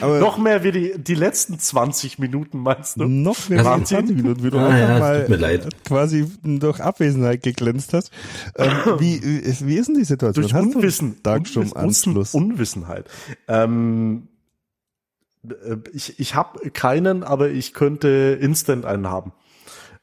[0.00, 3.04] aber Noch mehr wie die, die letzten 20 Minuten, meinst du?
[3.06, 5.36] noch mehr Also- als 20 Minuten, wie du Ah, einfach ja, es mal tut mir
[5.36, 5.68] leid.
[5.84, 8.10] quasi durch Abwesenheit geglänzt hast.
[8.56, 10.42] Ähm, wie, wie ist denn die Situation?
[10.44, 11.16] Durch Hast du Unwissen.
[11.22, 12.34] Darkstrom-Anschluss?
[12.34, 13.10] Unwissen- Unwissenheit.
[13.48, 14.28] Ähm,
[15.48, 19.32] äh, ich ich habe keinen, aber ich könnte instant einen haben.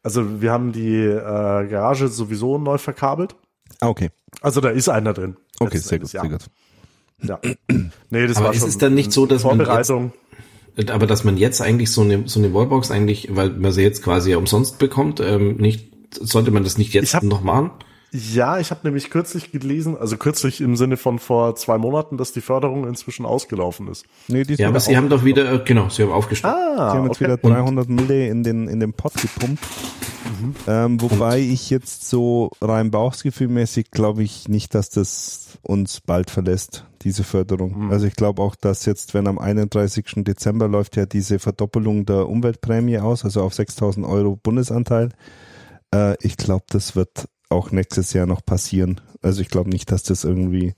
[0.01, 1.19] Also wir haben die äh,
[1.67, 3.36] Garage sowieso neu verkabelt.
[3.79, 4.09] Ah, okay.
[4.41, 5.38] Also da ist einer drin.
[5.59, 6.47] Okay, sehr gut, sehr gut.
[7.23, 7.39] Ja.
[8.09, 10.13] Nee, das Aber war ist schon es dann nicht so, dass man Vorbereitung.
[10.89, 14.03] Aber dass man jetzt eigentlich so eine, so eine Wallbox eigentlich, weil man sie jetzt
[14.03, 17.71] quasi ja umsonst bekommt, ähm, nicht, sollte man das nicht Ich jetzt noch machen?
[18.13, 22.32] Ja, ich habe nämlich kürzlich gelesen, also kürzlich im Sinne von vor zwei Monaten, dass
[22.32, 24.06] die Förderung inzwischen ausgelaufen ist.
[24.28, 26.54] Nee, die ist Ja, aber sie haben doch wieder, äh, genau, sie haben aufgestockt.
[26.54, 29.63] Ah, Sie haben jetzt wieder 300 Mille in den, in den Pot gepumpt.
[30.67, 36.86] Ähm, wobei ich jetzt so rein bauchsgefühlmäßig glaube ich nicht, dass das uns bald verlässt,
[37.02, 37.91] diese Förderung.
[37.91, 40.23] Also ich glaube auch, dass jetzt, wenn am 31.
[40.23, 45.10] Dezember läuft ja diese Verdoppelung der Umweltprämie aus, also auf 6000 Euro Bundesanteil.
[45.93, 49.01] Äh, ich glaube, das wird auch nächstes Jahr noch passieren.
[49.21, 50.73] Also ich glaube nicht, dass das irgendwie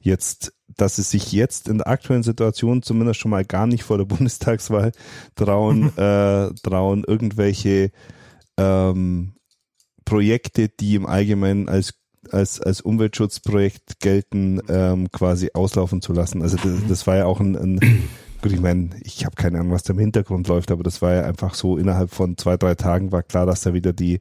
[0.00, 3.98] jetzt, dass es sich jetzt in der aktuellen Situation zumindest schon mal gar nicht vor
[3.98, 4.92] der Bundestagswahl
[5.34, 7.90] trauen, äh, trauen irgendwelche
[8.56, 9.34] ähm,
[10.04, 11.94] Projekte, die im Allgemeinen als
[12.30, 16.40] als, als Umweltschutzprojekt gelten, ähm, quasi auslaufen zu lassen.
[16.42, 17.80] Also das, das war ja auch ein, ein
[18.42, 21.14] gut, ich meine, ich habe keine Ahnung, was da im Hintergrund läuft, aber das war
[21.14, 24.20] ja einfach so, innerhalb von zwei, drei Tagen war klar, dass da wieder die,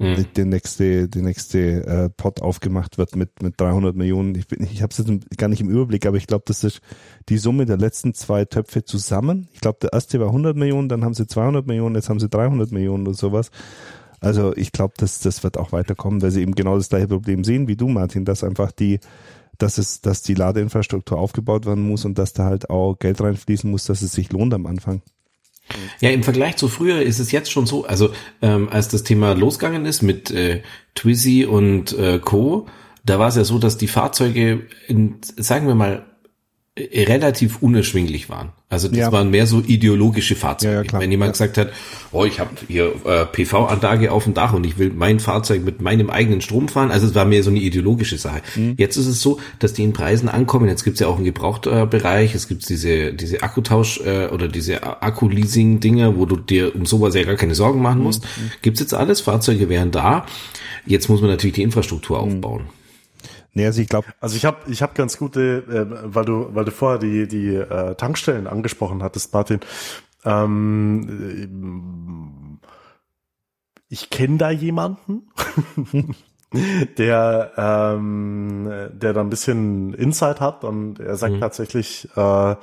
[0.00, 0.14] Mhm.
[0.16, 4.34] die, die nächste, die nächste äh, Pot aufgemacht wird mit, mit 300 Millionen.
[4.34, 6.80] Ich, bin, ich habe es jetzt gar nicht im Überblick, aber ich glaube, das ist
[7.28, 9.48] die Summe der letzten zwei Töpfe zusammen.
[9.52, 12.30] Ich glaube, der erste war 100 Millionen, dann haben sie 200 Millionen, jetzt haben sie
[12.30, 13.50] 300 Millionen oder sowas.
[14.20, 17.44] Also ich glaube, das, das wird auch weiterkommen, weil sie eben genau das gleiche Problem
[17.44, 19.00] sehen wie du, Martin, dass einfach die,
[19.62, 23.70] dass es, dass die Ladeinfrastruktur aufgebaut werden muss und dass da halt auch Geld reinfließen
[23.70, 25.02] muss, dass es sich lohnt am Anfang.
[26.00, 28.10] Ja, im Vergleich zu früher ist es jetzt schon so, also
[28.42, 30.62] ähm, als das Thema losgegangen ist mit äh,
[30.94, 32.66] Twizy und äh, Co.,
[33.04, 36.04] da war es ja so, dass die Fahrzeuge, in, sagen wir mal,
[37.06, 38.50] relativ unerschwinglich waren.
[38.68, 39.12] Also das Ja.
[39.12, 40.86] waren mehr so ideologische Fahrzeuge.
[40.92, 41.00] Ja.
[41.00, 41.70] Wenn jemand gesagt hat,
[42.12, 45.80] oh, ich habe hier äh, PV-Anlage auf dem Dach und ich will mein Fahrzeug mit
[45.80, 48.42] meinem eigenen Strom fahren, also es war mehr so eine ideologische Sache.
[48.54, 48.74] Mhm.
[48.76, 50.68] Jetzt ist es so, dass die in Preisen ankommen.
[50.68, 56.16] Jetzt gibt's ja auch einen Gebrauchtbereich, es gibt diese diese Akkutausch äh, oder diese Akku-Leasing-Dinger,
[56.16, 58.24] wo du dir um sowas ja gar keine Sorgen machen musst.
[58.62, 60.26] Gibt's jetzt alles, Fahrzeuge wären da.
[60.86, 62.62] Jetzt muss man natürlich die Infrastruktur aufbauen.
[63.52, 66.64] Nee, also ich glaube, Also ich habe ich hab ganz gute, äh, weil du weil
[66.64, 69.60] du vorher die die äh, Tankstellen angesprochen hattest, Martin.
[70.24, 72.66] Ähm, äh,
[73.88, 75.28] ich kenne da jemanden,
[76.98, 81.40] der ähm, der da ein bisschen Insight hat und er sagt Mhm.
[81.40, 82.56] tatsächlich, äh,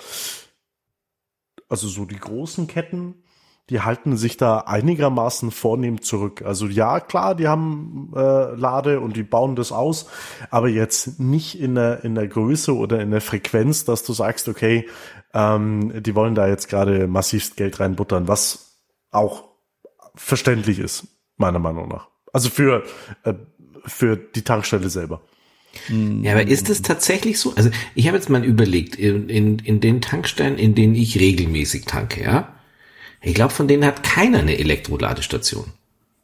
[1.70, 3.16] also so die großen Ketten,
[3.70, 6.42] die halten sich da einigermaßen vornehm zurück.
[6.42, 10.08] Also ja, klar, die haben äh, Lade und die bauen das aus,
[10.50, 14.48] aber jetzt nicht in der, in der Größe oder in der Frequenz, dass du sagst,
[14.48, 14.88] okay,
[15.34, 18.78] ähm, die wollen da jetzt gerade massivst Geld reinbuttern, was
[19.12, 19.44] auch
[20.16, 22.08] verständlich ist, meiner Meinung nach.
[22.32, 22.84] Also für,
[23.24, 23.34] äh,
[23.86, 25.22] für die Tankstelle selber.
[25.90, 27.54] Ja, aber ist es tatsächlich so?
[27.56, 31.86] Also ich habe jetzt mal überlegt, in, in, in den Tankstellen, in denen ich regelmäßig
[31.86, 32.57] tanke, ja,
[33.22, 35.66] ich glaube, von denen hat keiner eine Elektroladestation.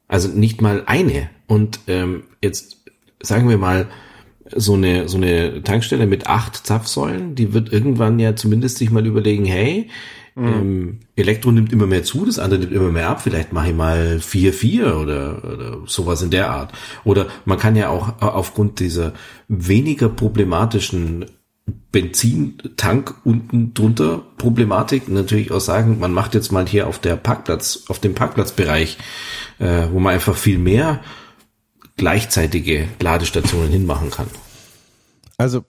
[0.07, 1.29] Also nicht mal eine.
[1.47, 2.77] Und ähm, jetzt
[3.21, 3.87] sagen wir mal,
[4.55, 9.05] so eine, so eine Tankstelle mit acht Zapfsäulen, die wird irgendwann ja zumindest sich mal
[9.05, 9.89] überlegen, hey,
[10.35, 13.75] ähm, Elektro nimmt immer mehr zu, das andere nimmt immer mehr ab, vielleicht mache ich
[13.75, 16.73] mal vier vier oder, oder sowas in der Art.
[17.03, 19.13] Oder man kann ja auch äh, aufgrund dieser
[19.47, 21.25] weniger problematischen
[21.91, 27.83] Benzintank unten drunter Problematik natürlich auch sagen, man macht jetzt mal hier auf der Parkplatz,
[27.87, 28.97] auf dem Parkplatzbereich,
[29.59, 31.01] äh, wo man einfach viel mehr
[31.95, 34.27] gleichzeitige Ladestationen hinmachen kann.
[35.37, 35.63] Also,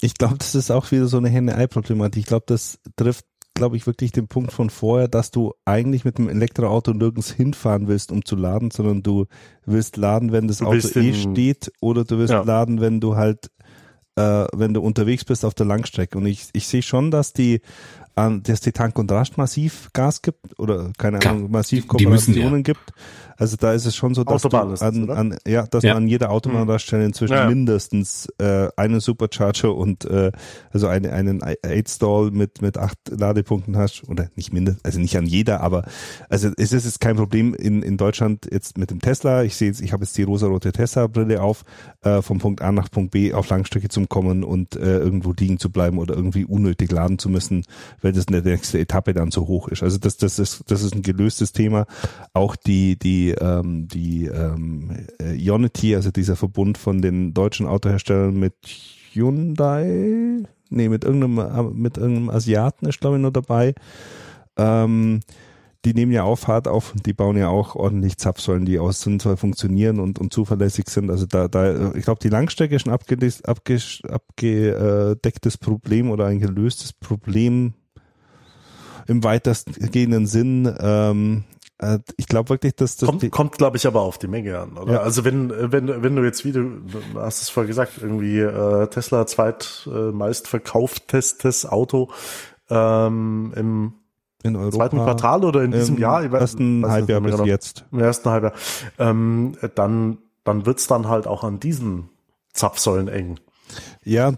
[0.00, 2.20] ich glaube, das ist auch wieder so eine Henne-Ei-Problematik.
[2.20, 6.18] Ich glaube, das trifft, glaube ich, wirklich den Punkt von vorher, dass du eigentlich mit
[6.18, 9.26] dem Elektroauto nirgends hinfahren willst, um zu laden, sondern du
[9.64, 12.42] willst laden, wenn das Du Auto eh steht oder du willst Ja.
[12.42, 13.50] laden, wenn du halt
[14.16, 16.18] äh, wenn du unterwegs bist auf der Langstrecke.
[16.18, 17.60] Und ich, ich sehe schon, dass die
[18.14, 22.62] dass die Tank und Rast massiv Gas gibt oder keine Klar, Ahnung, massiv Kooperationen ja.
[22.62, 22.92] gibt.
[23.36, 25.94] Also da ist es schon so, dass Autobahn du an, an, ja, dass ja.
[25.94, 27.48] man an jeder Autobahnraststelle inzwischen ja.
[27.48, 30.30] mindestens äh, einen Supercharger und äh,
[30.72, 35.26] also eine, einen 8-Stall mit mit acht Ladepunkten hast oder nicht mindestens, also nicht an
[35.26, 35.84] jeder, aber
[36.28, 39.42] also es ist jetzt kein Problem in in Deutschland jetzt mit dem Tesla.
[39.42, 41.64] Ich sehe jetzt, ich habe jetzt die rosarote Tesla-Brille auf,
[42.02, 45.58] äh, vom Punkt A nach Punkt B auf Langstrecke zu kommen und äh, irgendwo liegen
[45.58, 47.64] zu bleiben oder irgendwie unnötig laden zu müssen,
[48.04, 49.82] weil das in der nächste Etappe dann so hoch ist.
[49.82, 51.86] Also das das ist das ist ein gelöstes Thema.
[52.34, 58.38] Auch die die ähm, die ähm, äh, Ionity, also dieser Verbund von den deutschen Autoherstellern
[58.38, 58.54] mit
[59.12, 63.74] Hyundai, nee, mit irgendeinem, äh, mit irgendeinem Asiaten ist, glaube ich, nur dabei.
[64.56, 65.20] Ähm,
[65.86, 69.02] die nehmen ja auch Fahrt auf und die bauen ja auch ordentlich Zapfsäulen, die aus
[69.02, 71.10] sinnvoll funktionieren und, und zuverlässig sind.
[71.10, 73.42] Also da, da ich glaube, die Langstrecke ist ein abgedecktes
[75.58, 77.74] Problem oder ein gelöstes Problem
[79.06, 80.74] im weitestgehenden Sinn.
[80.78, 81.44] Ähm,
[81.78, 84.76] äh, ich glaube wirklich, dass das kommt, kommt glaube ich aber auf die Menge an,
[84.76, 84.94] oder?
[84.94, 85.00] Ja.
[85.00, 86.82] Also wenn wenn wenn du jetzt wie du,
[87.16, 92.10] hast es vorher gesagt, irgendwie äh, Tesla zweit äh, meist verkauftes Auto
[92.70, 93.94] ähm, im
[94.42, 98.00] in Europa, zweiten Quartal oder in diesem Jahr, im ersten Halbjahr bis genau, jetzt, im
[98.00, 98.52] ersten Halbjahr,
[98.98, 102.10] ähm, dann dann wird's dann halt auch an diesen
[102.52, 103.40] Zapfsäulen eng.
[104.04, 104.34] Ja,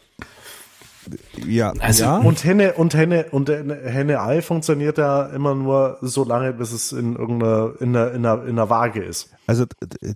[1.47, 2.19] ja, also, ja.
[2.19, 6.93] Und Henne und Henne und Henne Ei funktioniert ja immer nur so lange, bis es
[6.93, 9.31] in irgendeiner in einer, in einer, in einer Waage ist.
[9.47, 9.65] Also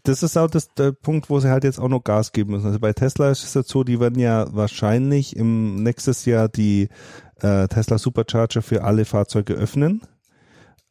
[0.03, 2.67] das ist auch das, der Punkt, wo sie halt jetzt auch noch Gas geben müssen.
[2.67, 6.89] Also bei Tesla ist es jetzt so, die werden ja wahrscheinlich im nächstes Jahr die
[7.41, 10.03] äh, Tesla Supercharger für alle Fahrzeuge öffnen.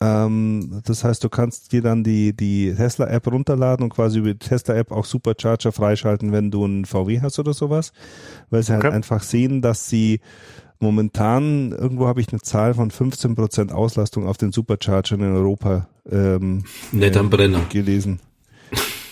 [0.01, 4.39] Ähm, das heißt, du kannst dir dann die, die Tesla-App runterladen und quasi über die
[4.39, 7.91] Tesla-App auch Supercharger freischalten, wenn du einen VW hast oder sowas.
[8.49, 8.87] Weil sie halt okay.
[8.87, 10.21] halt einfach sehen, dass sie
[10.79, 16.63] momentan, irgendwo habe ich eine Zahl von 15% Auslastung auf den Superchargern in Europa ähm,
[16.91, 17.61] Nicht am Brenner.
[17.69, 18.21] gelesen.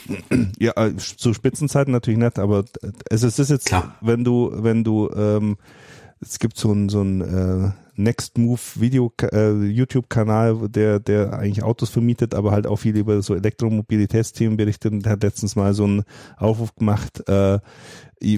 [0.60, 2.63] ja, äh, zu Spitzenzeiten natürlich nicht, aber
[3.10, 3.95] es ist jetzt, Klar.
[4.00, 5.58] wenn du, wenn du, ähm,
[6.21, 11.34] es gibt so ein, so ein äh, Next Move Video äh, YouTube Kanal, der der
[11.34, 15.74] eigentlich Autos vermietet, aber halt auch viel über so Elektromobilitätsthemen berichtet und hat letztens mal
[15.74, 16.04] so einen
[16.38, 17.60] Aufruf gemacht, äh,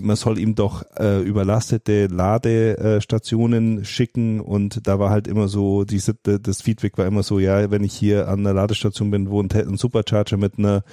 [0.02, 6.16] man soll ihm doch äh, überlastete Ladestationen schicken und da war halt immer so diese
[6.16, 9.50] das Feedback war immer so, ja, wenn ich hier an einer Ladestation bin, wo ein,
[9.52, 10.84] ein Supercharger mit einer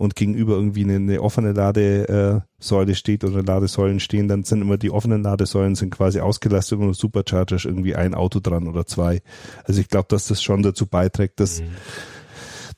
[0.00, 4.90] und gegenüber irgendwie eine, eine offene Ladesäule steht oder Ladesäulen stehen, dann sind immer die
[4.90, 9.20] offenen Ladesäulen sind quasi ausgelastet und Supercharger ist irgendwie ein Auto dran oder zwei.
[9.64, 11.66] Also ich glaube, dass das schon dazu beiträgt, das mhm.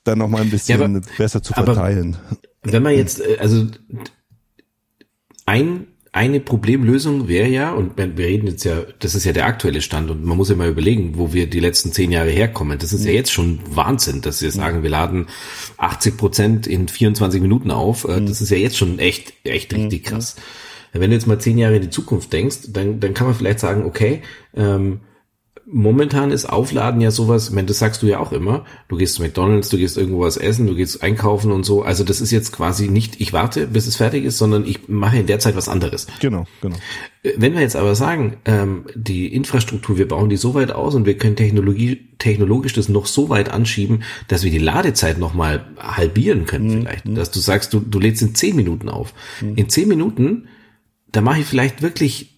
[0.03, 2.17] dann nochmal ein bisschen ja, aber, besser zu verteilen.
[2.65, 3.69] Wenn man jetzt, äh, also
[5.47, 9.81] ein eine Problemlösung wäre ja, und wir reden jetzt ja, das ist ja der aktuelle
[9.81, 12.79] Stand und man muss ja mal überlegen, wo wir die letzten zehn Jahre herkommen.
[12.79, 15.29] Das ist ja jetzt schon Wahnsinn, dass wir sagen, wir laden
[15.79, 18.05] 80 Prozent in 24 Minuten auf.
[18.05, 20.37] Äh, das ist ja jetzt schon echt, echt richtig krass.
[20.93, 23.61] Wenn du jetzt mal zehn Jahre in die Zukunft denkst, dann, dann kann man vielleicht
[23.61, 24.21] sagen, okay,
[24.55, 25.01] ähm,
[25.67, 29.15] momentan ist Aufladen ja sowas, ich meine, das sagst du ja auch immer, du gehst
[29.15, 31.83] zu McDonalds, du gehst irgendwo was essen, du gehst einkaufen und so.
[31.83, 35.19] Also das ist jetzt quasi nicht, ich warte, bis es fertig ist, sondern ich mache
[35.19, 36.07] in der Zeit was anderes.
[36.21, 36.77] Genau, genau.
[37.37, 41.07] Wenn wir jetzt aber sagen, ähm, die Infrastruktur, wir bauen die so weit aus und
[41.07, 46.47] wir können Technologie, technologisch das noch so weit anschieben, dass wir die Ladezeit nochmal halbieren
[46.47, 46.81] können mhm.
[46.81, 47.07] vielleicht.
[47.07, 47.15] Mhm.
[47.15, 49.15] Dass du sagst, du, du lädst in zehn Minuten auf.
[49.41, 49.55] Mhm.
[49.55, 50.49] In zehn Minuten,
[51.13, 52.32] da mache ich vielleicht wirklich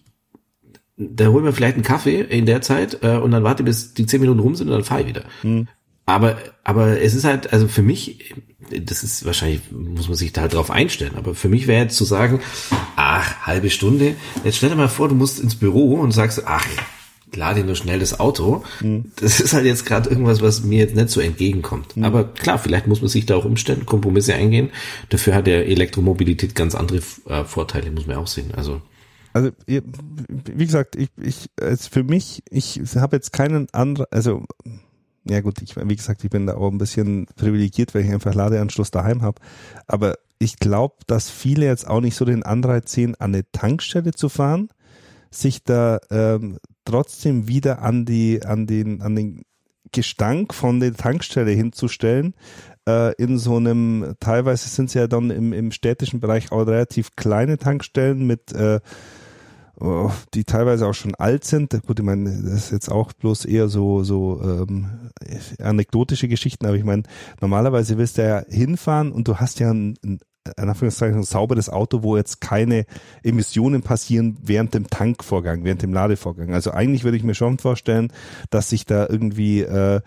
[0.97, 4.05] da holen wir vielleicht einen Kaffee in der Zeit äh, und dann warte bis die
[4.05, 5.25] zehn Minuten rum sind und dann fahre ich wieder.
[5.43, 5.67] Mhm.
[6.05, 8.35] Aber, aber es ist halt, also für mich,
[8.69, 11.97] das ist wahrscheinlich, muss man sich da halt drauf einstellen, aber für mich wäre jetzt
[11.97, 12.41] zu sagen,
[12.95, 16.67] ach, halbe Stunde, jetzt stell dir mal vor, du musst ins Büro und sagst, ach,
[17.33, 18.63] lade nur schnell das Auto.
[18.81, 19.11] Mhm.
[19.15, 21.97] Das ist halt jetzt gerade irgendwas, was mir jetzt nicht so entgegenkommt.
[21.97, 22.03] Mhm.
[22.03, 24.69] Aber klar, vielleicht muss man sich da auch umstellen, Kompromisse eingehen.
[25.09, 28.53] Dafür hat der Elektromobilität ganz andere äh, Vorteile, muss man auch sehen.
[28.55, 28.81] Also
[29.35, 34.45] also wie gesagt, ich, ich es für mich, ich habe jetzt keinen anderen, also
[35.25, 38.33] ja gut, ich wie gesagt, ich bin da auch ein bisschen privilegiert, weil ich einfach
[38.33, 39.41] Ladeanschluss daheim habe.
[39.87, 44.13] Aber ich glaube, dass viele jetzt auch nicht so den Anreiz sehen, an eine Tankstelle
[44.13, 44.69] zu fahren,
[45.31, 49.43] sich da ähm, trotzdem wieder an die, an den, an den
[49.91, 52.35] Gestank von der Tankstelle hinzustellen,
[52.87, 57.17] äh, in so einem, teilweise sind es ja dann im, im städtischen Bereich auch relativ
[57.17, 58.79] kleine Tankstellen mit äh,
[59.79, 61.71] oh, die teilweise auch schon alt sind.
[61.85, 65.11] Gut, ich meine, das ist jetzt auch bloß eher so, so ähm,
[65.59, 67.03] anekdotische Geschichten, aber ich meine,
[67.41, 70.19] normalerweise willst du ja hinfahren und du hast ja ein, ein
[70.57, 72.85] in Anführungszeichen, sauberes Auto, wo jetzt keine
[73.23, 76.53] Emissionen passieren während dem Tankvorgang, während dem Ladevorgang.
[76.53, 78.11] Also eigentlich würde ich mir schon vorstellen,
[78.51, 80.01] dass sich da irgendwie äh,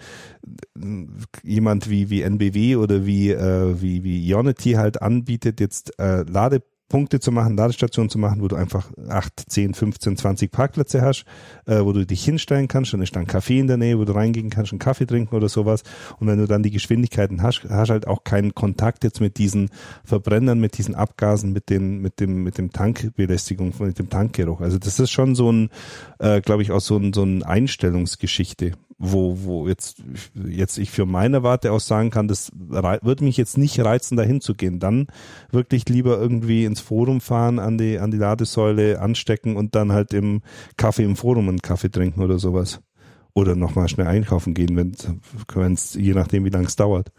[1.42, 6.62] jemand wie wie NBW oder wie äh, wie wie Ionity halt anbietet, jetzt äh, Lade
[6.88, 11.24] Punkte zu machen, Ladestationen zu machen, wo du einfach 8, 10, 15, 20 Parkplätze hast,
[11.66, 14.04] äh, wo du dich hinstellen kannst, dann ist da ein Café in der Nähe, wo
[14.04, 15.82] du reingehen kannst, einen Kaffee trinken oder sowas.
[16.18, 19.70] Und wenn du dann die Geschwindigkeiten hast, hast halt auch keinen Kontakt jetzt mit diesen
[20.04, 24.60] Verbrennern, mit diesen Abgasen, mit den, mit dem, mit dem Tankbelästigung, mit dem Tankgeruch.
[24.60, 25.70] Also das ist schon so ein,
[26.18, 30.02] äh, glaube ich, auch so ein, so ein Einstellungsgeschichte wo, wo jetzt,
[30.34, 34.40] jetzt ich für meine Warte aus sagen kann, das wird mich jetzt nicht reizen, dahin
[34.40, 34.80] zu gehen.
[34.80, 35.06] Dann
[35.52, 40.12] wirklich lieber irgendwie ins Forum fahren, an die, an die Ladesäule anstecken und dann halt
[40.12, 40.42] im
[40.76, 42.80] Kaffee im Forum einen Kaffee trinken oder sowas.
[43.34, 47.12] Oder nochmal schnell einkaufen gehen, wenn es, je nachdem, wie lange es dauert.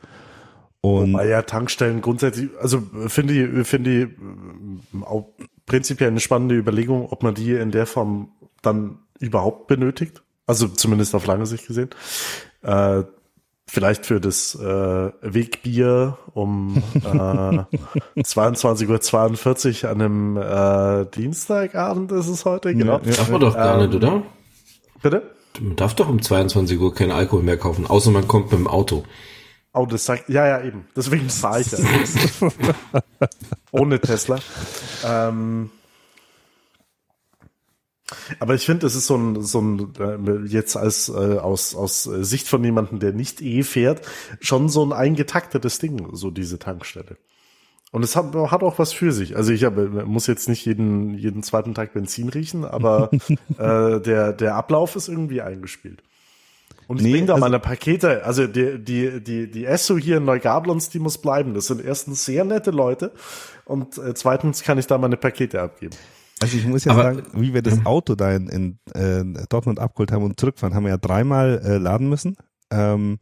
[0.81, 5.29] Und Wobei ja Tankstellen grundsätzlich, also finde ich, finde ich auch
[5.65, 10.23] prinzipiell eine spannende Überlegung, ob man die in der Form dann überhaupt benötigt.
[10.49, 11.91] Also zumindest auf lange Sicht gesehen.
[12.63, 13.03] Äh,
[13.67, 16.99] vielleicht für das äh, Wegbier um äh,
[18.17, 22.99] 22.42 Uhr an einem äh, Dienstagabend ist es heute, genau.
[23.03, 24.23] Ja, darf man doch gar ähm, nicht, oder?
[25.03, 25.21] Bitte?
[25.59, 28.67] Man darf doch um 22 Uhr keinen Alkohol mehr kaufen, außer man kommt mit dem
[28.67, 29.03] Auto.
[29.75, 30.87] Oh, das sagt, ja, ja, eben.
[30.95, 31.77] Deswegen fahre ich ja.
[33.71, 34.39] Ohne Tesla.
[35.05, 35.69] Ähm,
[38.39, 42.03] aber ich finde, es ist so ein, so ein äh, jetzt als äh, aus, aus
[42.03, 44.01] Sicht von jemandem, der nicht eh fährt,
[44.39, 47.17] schon so ein eingetaktetes Ding, so diese Tankstelle.
[47.91, 49.35] Und es hat, hat auch was für sich.
[49.35, 53.09] Also ich hab, muss jetzt nicht jeden, jeden zweiten Tag Benzin riechen, aber
[53.57, 56.03] äh, der, der Ablauf ist irgendwie eingespielt.
[56.87, 60.17] Und ich nee, bringe da also, meine Pakete, also die, die, die, die Esso hier
[60.17, 61.53] in Neugablons, die muss bleiben.
[61.53, 63.11] Das sind erstens sehr nette Leute
[63.65, 65.95] und äh, zweitens kann ich da meine Pakete abgeben.
[66.41, 69.79] Also ich muss ja Aber, sagen, wie wir das Auto da in, in äh, Dortmund
[69.79, 72.37] abgeholt haben und zurückfahren, haben wir ja dreimal äh, laden müssen.
[72.71, 73.19] Ähm,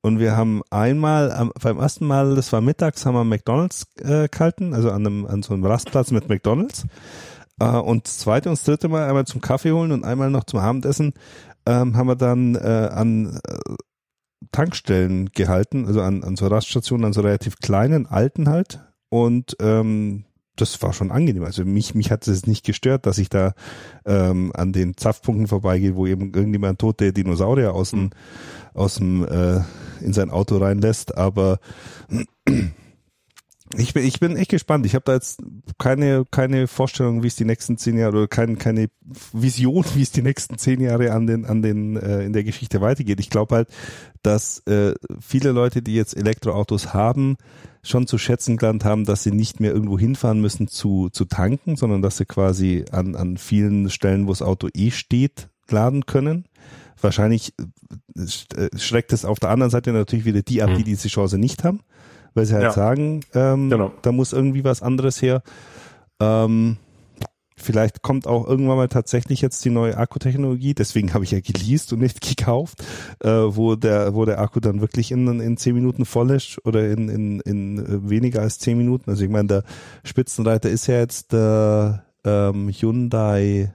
[0.00, 4.28] und wir haben einmal, am, beim ersten Mal, das war mittags, haben wir McDonalds äh,
[4.28, 6.84] gehalten, also an, einem, an so einem Rastplatz mit McDonalds.
[7.58, 10.44] Äh, und das zweite und das dritte Mal einmal zum Kaffee holen und einmal noch
[10.44, 11.14] zum Abendessen
[11.66, 13.74] ähm, haben wir dann äh, an äh,
[14.52, 18.80] Tankstellen gehalten, also an, an so Raststationen, an so relativ kleinen, alten halt.
[19.10, 20.24] Und ähm,
[20.60, 21.44] das war schon angenehm.
[21.44, 23.54] Also mich, mich hat es nicht gestört, dass ich da
[24.04, 28.10] ähm, an den Zapfpunkten vorbeigehe, wo eben irgendjemand tote Dinosaurier aus dem,
[28.74, 29.60] aus dem äh,
[30.00, 31.16] in sein Auto reinlässt.
[31.16, 31.58] Aber
[33.76, 34.86] ich bin, ich bin echt gespannt.
[34.86, 35.42] Ich habe da jetzt
[35.78, 38.88] keine, keine Vorstellung, wie es die nächsten zehn Jahre oder keine, keine
[39.32, 42.80] Vision, wie es die nächsten zehn Jahre an den, an den, äh, in der Geschichte
[42.80, 43.20] weitergeht.
[43.20, 43.68] Ich glaube halt,
[44.22, 47.36] dass äh, viele Leute, die jetzt Elektroautos haben,
[47.82, 51.76] schon zu schätzen gelernt haben, dass sie nicht mehr irgendwo hinfahren müssen zu, zu tanken,
[51.76, 56.46] sondern dass sie quasi an, an vielen Stellen, wo das Auto eh steht, laden können.
[57.00, 57.54] Wahrscheinlich
[58.16, 60.84] äh, schreckt es auf der anderen Seite natürlich wieder die ab, die hm.
[60.84, 61.80] diese Chance nicht haben,
[62.38, 62.72] weil sie halt ja.
[62.72, 63.92] sagen, ähm, genau.
[64.02, 65.42] da muss irgendwie was anderes her.
[66.20, 66.76] Ähm,
[67.60, 71.92] Vielleicht kommt auch irgendwann mal tatsächlich jetzt die neue Akkutechnologie, deswegen habe ich ja geleast
[71.92, 72.84] und nicht gekauft,
[73.18, 76.88] äh, wo der, wo der Akku dann wirklich in, in zehn Minuten voll ist oder
[76.88, 79.10] in, in, in äh, weniger als zehn Minuten.
[79.10, 79.64] Also ich meine, der
[80.04, 83.74] Spitzenreiter ist ja jetzt der ähm, Hyundai,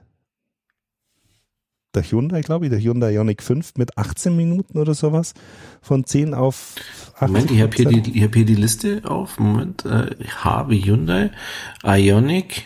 [1.94, 5.34] der Hyundai, glaube ich, der Hyundai Ioniq 5 mit 18 Minuten oder sowas.
[5.80, 6.74] Von 10 auf
[7.14, 9.38] 18 Moment, ich habe hier, die, ich hab hier die Liste auf.
[9.38, 11.30] Moment, äh, ich habe Hyundai
[11.84, 12.64] Ioniq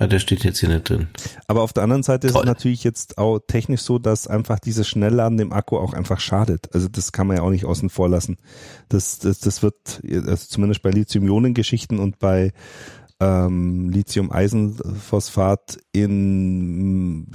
[0.00, 1.08] ja, der steht jetzt hier nicht drin.
[1.46, 2.36] Aber auf der anderen Seite Toll.
[2.36, 6.20] ist es natürlich jetzt auch technisch so, dass einfach dieses Schnellladen dem Akku auch einfach
[6.20, 6.74] schadet.
[6.74, 8.38] Also das kann man ja auch nicht außen vor lassen.
[8.88, 12.54] Das, das, das wird, also zumindest bei Lithium-Ionen-Geschichten und bei
[13.20, 17.26] ähm, Lithium-Eisenphosphat in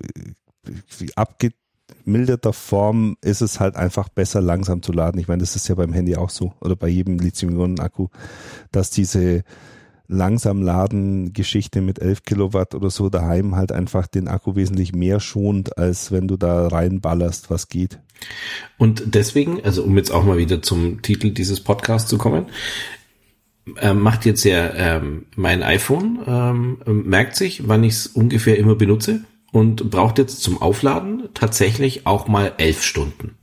[1.15, 5.19] abgemilderter Form ist es halt einfach besser langsam zu laden.
[5.19, 8.07] Ich meine, das ist ja beim Handy auch so oder bei jedem Lithium-Ionen-Akku,
[8.71, 9.43] dass diese
[10.07, 15.19] langsam laden Geschichte mit 11 Kilowatt oder so daheim halt einfach den Akku wesentlich mehr
[15.19, 17.99] schont, als wenn du da reinballerst, was geht.
[18.77, 22.45] Und deswegen, also um jetzt auch mal wieder zum Titel dieses Podcasts zu kommen,
[23.77, 28.75] äh, macht jetzt ja ähm, mein iPhone, ähm, merkt sich, wann ich es ungefähr immer
[28.75, 29.21] benutze
[29.55, 33.35] und braucht jetzt zum Aufladen tatsächlich auch mal elf Stunden.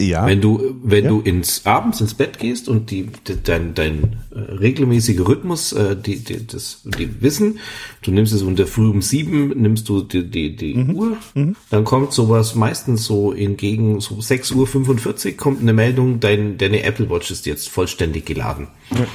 [0.00, 0.26] Ja.
[0.26, 1.10] Wenn du, wenn ja.
[1.10, 5.96] du ins abends ins Bett gehst und die, die dein, dein äh, regelmäßiger Rhythmus, äh,
[5.96, 7.60] die, die, das, die wissen,
[8.02, 10.94] du nimmst es unter früh um sieben, nimmst du die, die, die mhm.
[10.96, 11.54] Uhr, mhm.
[11.70, 16.82] dann kommt sowas meistens so entgegen, so 6 Uhr 45 kommt eine Meldung, dein, deine
[16.82, 18.68] Apple Watch ist jetzt vollständig geladen.
[18.90, 19.06] Ja.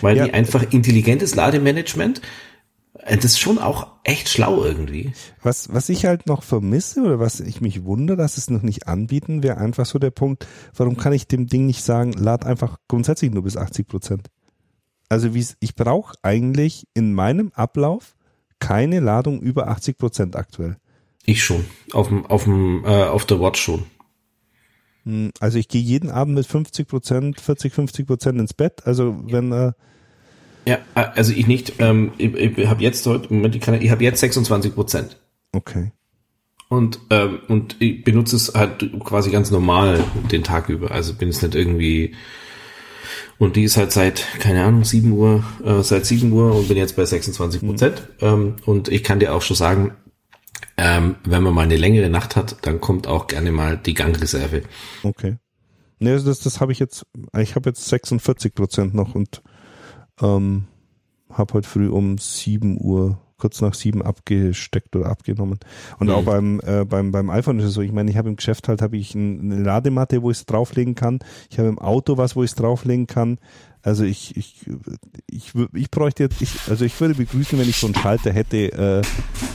[0.00, 2.20] weil die einfach intelligentes Lademanagement,
[3.06, 5.12] das ist schon auch echt schlau irgendwie.
[5.42, 8.88] Was, was ich halt noch vermisse oder was ich mich wundere, dass es noch nicht
[8.88, 12.78] anbieten, wäre einfach so der Punkt, warum kann ich dem Ding nicht sagen, lad einfach
[12.88, 14.28] grundsätzlich nur bis 80 Prozent?
[15.08, 18.16] Also wie ich brauche eigentlich in meinem Ablauf
[18.58, 20.78] keine Ladung über 80 Prozent aktuell.
[21.26, 21.64] Ich schon.
[21.92, 23.84] Auf dem, auf dem, äh, auf der Watch schon.
[25.04, 28.86] Hm, Also ich gehe jeden Abend mit 50 Prozent, 40, 50 Prozent ins Bett.
[28.86, 29.72] Also wenn äh,
[30.66, 31.74] Ja, also ich nicht.
[31.78, 35.16] Ähm, ich ich habe jetzt heute, Moment, ich, kann, ich habe jetzt 26 Prozent.
[35.52, 35.92] okay.
[36.68, 40.02] Und, ähm, und ich benutze es halt quasi ganz normal
[40.32, 40.90] den Tag über.
[40.90, 42.14] Also bin es nicht irgendwie.
[43.38, 46.76] Und die ist halt seit, keine Ahnung, 7 Uhr, äh, seit 7 Uhr und bin
[46.76, 48.08] jetzt bei 26 Prozent.
[48.20, 49.92] Ähm, und ich kann dir auch schon sagen,
[50.76, 54.62] ähm, wenn man mal eine längere Nacht hat, dann kommt auch gerne mal die Gangreserve.
[55.02, 55.36] Okay.
[56.00, 57.06] Ne, also das, das habe ich jetzt,
[57.38, 59.42] ich habe jetzt 46 Prozent noch und
[60.20, 60.64] ähm,
[61.30, 65.58] habe heute früh um 7 Uhr, kurz nach 7 abgesteckt oder abgenommen.
[65.98, 66.12] Und Mhm.
[66.14, 68.68] auch beim, äh, beim, beim iPhone ist es so, ich meine, ich habe im Geschäft
[68.68, 71.18] halt, habe ich ein, eine Ladematte, wo ich es drauflegen kann.
[71.50, 73.38] Ich habe im Auto was, wo ich es drauflegen kann.
[73.82, 74.64] Also ich, ich,
[75.28, 78.72] ich, ich bräuchte jetzt, ich, also ich würde begrüßen, wenn ich so einen Schalter hätte,
[78.72, 79.02] äh,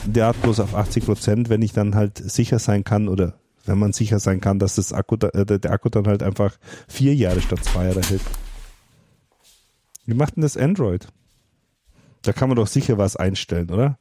[0.06, 3.34] der hat bloß auf 80 Prozent, wenn ich dann halt sicher sein kann oder
[3.64, 6.22] wenn man sicher sein kann, dass das Akku, da, äh, der der Akku dann halt
[6.22, 6.56] einfach
[6.86, 8.22] vier Jahre statt zwei Jahre hält.
[10.10, 11.06] Wie macht denn das Android?
[12.22, 13.96] Da kann man doch sicher was einstellen, oder?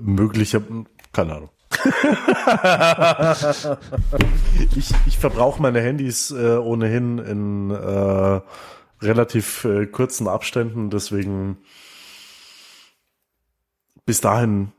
[0.00, 0.60] Möglicher,
[1.12, 1.50] keine Ahnung.
[4.76, 8.40] ich, ich verbrauche meine Handys äh, ohnehin in äh,
[9.00, 11.58] relativ äh, kurzen Abständen, deswegen
[14.06, 14.72] bis dahin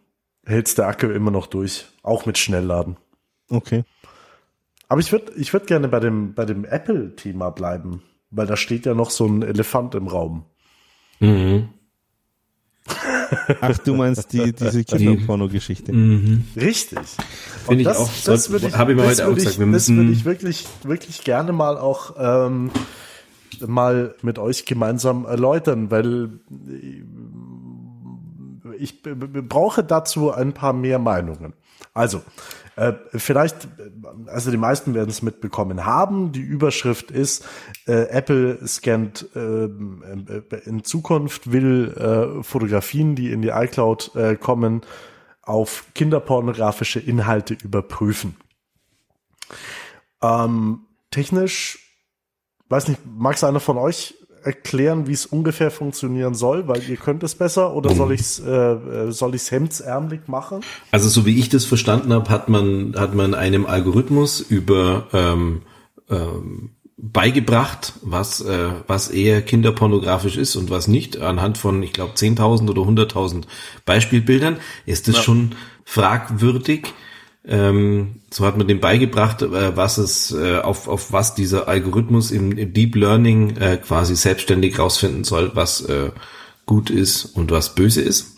[0.46, 2.98] hält's der Akku immer noch durch, auch mit Schnellladen.
[3.48, 3.86] Okay.
[4.90, 8.86] Aber ich würde ich würd gerne bei dem, bei dem Apple-Thema bleiben, weil da steht
[8.86, 10.46] ja noch so ein Elefant im Raum.
[11.20, 11.70] Mhm.
[13.62, 15.92] Ach, du meinst die, diese Kinderporno-Geschichte.
[16.56, 17.00] Richtig.
[17.68, 18.10] Finde ich auch.
[18.12, 20.26] Soll- würde habe ich mir das heute auch würde gesagt, wir Ich, das würde ich
[20.26, 22.72] wirklich, wirklich gerne mal auch ähm,
[23.66, 26.40] mal mit euch gemeinsam erläutern, weil
[28.80, 31.54] ich b- b- brauche dazu ein paar mehr Meinungen.
[31.94, 32.22] Also,
[32.80, 33.68] äh, vielleicht,
[34.28, 36.32] also die meisten werden es mitbekommen haben.
[36.32, 37.46] Die Überschrift ist,
[37.88, 41.94] äh, Apple scannt ähm, äh, in Zukunft will
[42.40, 44.82] äh, Fotografien, die in die iCloud äh, kommen,
[45.42, 48.38] auf kinderpornografische Inhalte überprüfen.
[50.22, 51.80] Ähm, technisch,
[52.70, 56.98] weiß nicht, mag es einer von euch erklären, wie es ungefähr funktionieren soll, weil ihr
[56.98, 60.62] könnt es besser oder soll ich es äh, äh, soll ich's hemdsärmelig machen?
[60.92, 65.62] Also so wie ich das verstanden habe, hat man hat man einem Algorithmus über ähm,
[66.10, 71.18] ähm, beigebracht, was äh, was eher kinderpornografisch ist und was nicht.
[71.18, 73.44] Anhand von, ich glaube, 10.000 oder 100.000
[73.86, 76.94] Beispielbildern ist das schon fragwürdig.
[77.46, 82.32] Ähm, so hat man dem beigebracht, äh, was es äh, auf auf was dieser Algorithmus
[82.32, 86.12] im, im Deep Learning äh, quasi selbstständig rausfinden soll, was äh,
[86.66, 88.38] gut ist und was böse ist.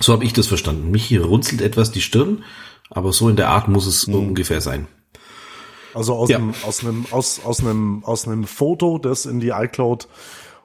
[0.00, 0.90] So habe ich das verstanden.
[0.90, 2.42] Mich runzelt etwas die Stirn,
[2.90, 4.88] aber so in der Art muss es ungefähr sein.
[5.94, 6.38] Also aus Ja.
[6.38, 10.08] einem aus einem aus aus einem aus einem Foto, das in die iCloud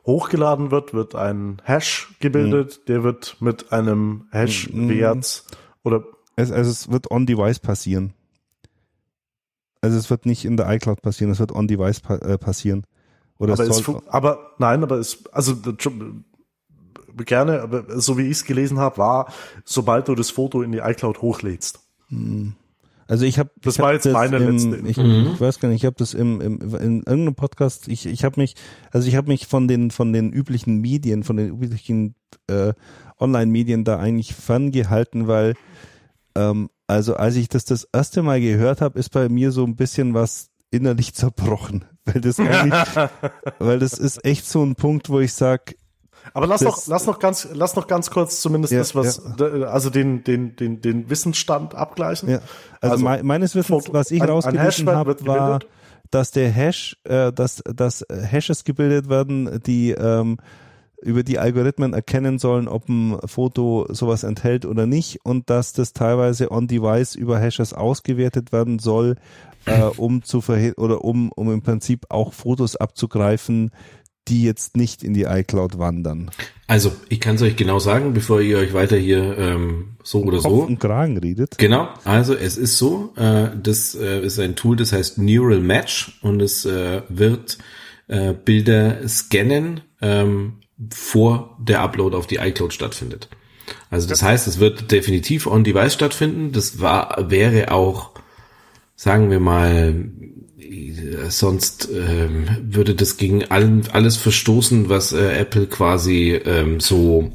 [0.06, 5.44] hochgeladen wird, wird ein Hash gebildet, der wird mit einem Hash-Wert
[5.84, 8.14] oder Es, also es wird on-device passieren.
[9.82, 12.86] Also es wird nicht in der iCloud passieren, es wird on-device pa äh, passieren.
[13.38, 15.92] Oder aber, es soll, aber nein, aber es also das
[17.26, 19.34] gerne, aber so wie ich es gelesen habe, war,
[19.66, 21.80] sobald du das Foto in die iCloud hochlädst.
[23.08, 25.34] Also ich habe Das ich war hab jetzt meine im, letzte ich, Info.
[25.34, 28.40] ich weiß gar nicht, ich habe das im, im in irgendeinem Podcast, ich ich habe
[28.40, 28.56] mich
[28.92, 32.16] also ich habe mich von den von den üblichen Medien, von den üblichen
[32.48, 32.74] äh,
[33.20, 35.56] Online-Medien da eigentlich ferngehalten, weil
[36.36, 39.76] ähm, also als ich das das erste Mal gehört habe, ist bei mir so ein
[39.76, 42.38] bisschen was innerlich zerbrochen, weil das
[43.60, 45.76] weil das ist echt so ein Punkt, wo ich sag,
[46.34, 49.22] Aber lass Das- noch, lass noch ganz, lass noch ganz kurz zumindest Ja, das, was,
[49.38, 52.30] d- also den, den, den, den Wissensstand abgleichen.
[52.30, 52.40] Ja,
[52.82, 55.60] also, Also, mei- meines Wissens, Foto- was ich rausgelesen habe, war,
[56.12, 60.38] dass der Hash, äh, dass, dass Hashes gebildet werden, die ähm,
[61.02, 65.94] über die Algorithmen erkennen sollen, ob ein Foto sowas enthält oder nicht und dass das
[65.94, 69.16] teilweise on-device über Hashes ausgewertet werden soll,
[69.66, 73.72] äh, um zu verhindern oder um, um im Prinzip auch Fotos abzugreifen,
[74.28, 76.30] die jetzt nicht in die iCloud wandern.
[76.68, 80.38] Also, ich kann es euch genau sagen, bevor ihr euch weiter hier ähm, so oder
[80.38, 80.62] Kopf so.
[80.64, 81.58] und Kragen redet.
[81.58, 86.20] Genau, also es ist so, äh, das äh, ist ein Tool, das heißt Neural Match
[86.22, 87.58] und es äh, wird
[88.08, 93.30] äh, Bilder scannen ähm, vor der Upload auf die iCloud stattfindet.
[93.90, 96.52] Also das heißt, es wird definitiv on-device stattfinden.
[96.52, 98.12] Das war, wäre auch,
[98.96, 100.10] sagen wir mal,
[101.30, 107.32] sonst ähm, würde das gegen allen, alles verstoßen, was äh, Apple quasi ähm, so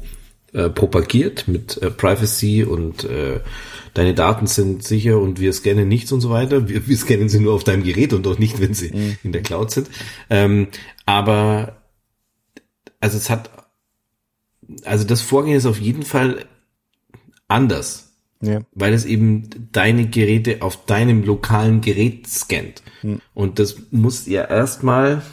[0.53, 3.41] äh, propagiert mit äh, Privacy und äh,
[3.93, 6.67] deine Daten sind sicher und wir scannen nichts und so weiter.
[6.67, 9.17] Wir, wir scannen sie nur auf deinem Gerät und auch nicht, wenn sie mhm.
[9.23, 9.87] in der Cloud sind.
[10.29, 10.67] Ähm,
[11.05, 11.76] aber
[12.99, 13.49] also es hat
[14.83, 16.45] also das Vorgehen ist auf jeden Fall
[17.47, 18.03] anders.
[18.41, 18.61] Ja.
[18.73, 22.83] Weil es eben deine Geräte auf deinem lokalen Gerät scannt.
[23.01, 23.19] Hm.
[23.33, 25.23] Und das muss ja erstmal,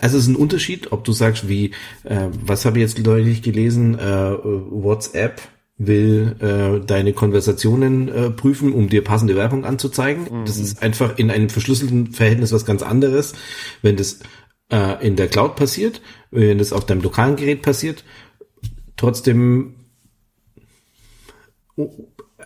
[0.00, 3.42] also es ist ein Unterschied, ob du sagst, wie, äh, was habe ich jetzt deutlich
[3.42, 5.40] gelesen, äh, WhatsApp
[5.80, 10.40] will äh, deine Konversationen äh, prüfen, um dir passende Werbung anzuzeigen.
[10.40, 10.44] Mhm.
[10.44, 13.34] Das ist einfach in einem verschlüsselten Verhältnis was ganz anderes,
[13.82, 14.18] wenn das
[14.70, 16.00] äh, in der Cloud passiert,
[16.30, 18.04] wenn das auf deinem lokalen Gerät passiert.
[18.96, 19.74] Trotzdem,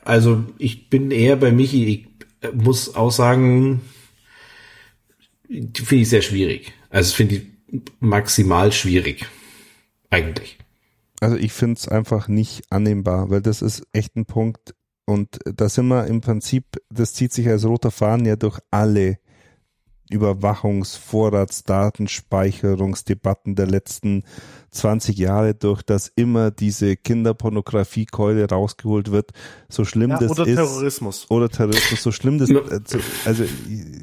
[0.04, 2.06] also ich bin eher bei Michi, ich
[2.42, 3.80] äh, muss auch sagen,
[5.48, 6.72] finde ich sehr schwierig.
[6.90, 7.42] Also finde ich
[8.00, 9.26] maximal schwierig.
[10.10, 10.58] Eigentlich.
[11.20, 14.74] Also ich finde es einfach nicht annehmbar, weil das ist echt ein Punkt.
[15.04, 19.18] Und da sind wir im Prinzip, das zieht sich als roter Faden ja durch alle
[20.12, 24.24] Überwachungs-, Vorrats-, Datenspeicherungsdebatten der letzten
[24.72, 29.32] 20 Jahre durch, dass immer diese Kinderpornografie-Keule rausgeholt wird,
[29.68, 30.58] so schlimm ja, das oder ist.
[30.58, 31.26] Oder Terrorismus.
[31.30, 32.80] Oder Terrorismus, so schlimm das, äh,
[33.26, 33.44] also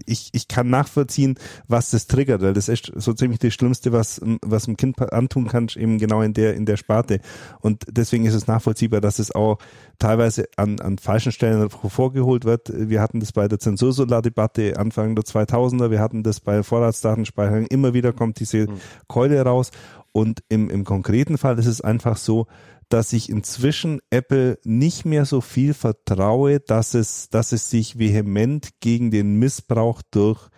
[0.05, 4.21] ich, ich kann nachvollziehen, was das triggert, weil das ist so ziemlich das Schlimmste, was,
[4.43, 7.19] was ein Kind antun kann, eben genau in der, in der Sparte.
[7.61, 9.57] Und deswegen ist es nachvollziehbar, dass es auch
[9.97, 12.71] teilweise an, an falschen Stellen vorgeholt wird.
[12.73, 17.95] Wir hatten das bei der Zensursolar-Debatte Anfang der 2000er, wir hatten das bei Vorratsdatenspeicherung, immer
[17.95, 18.79] wieder kommt diese mhm.
[19.07, 19.71] Keule raus
[20.11, 22.47] und im, im konkreten Fall ist es einfach so,
[22.89, 28.69] dass ich inzwischen Apple nicht mehr so viel vertraue, dass es, dass es sich vehement
[28.79, 30.49] gegen den Missbrauch durch,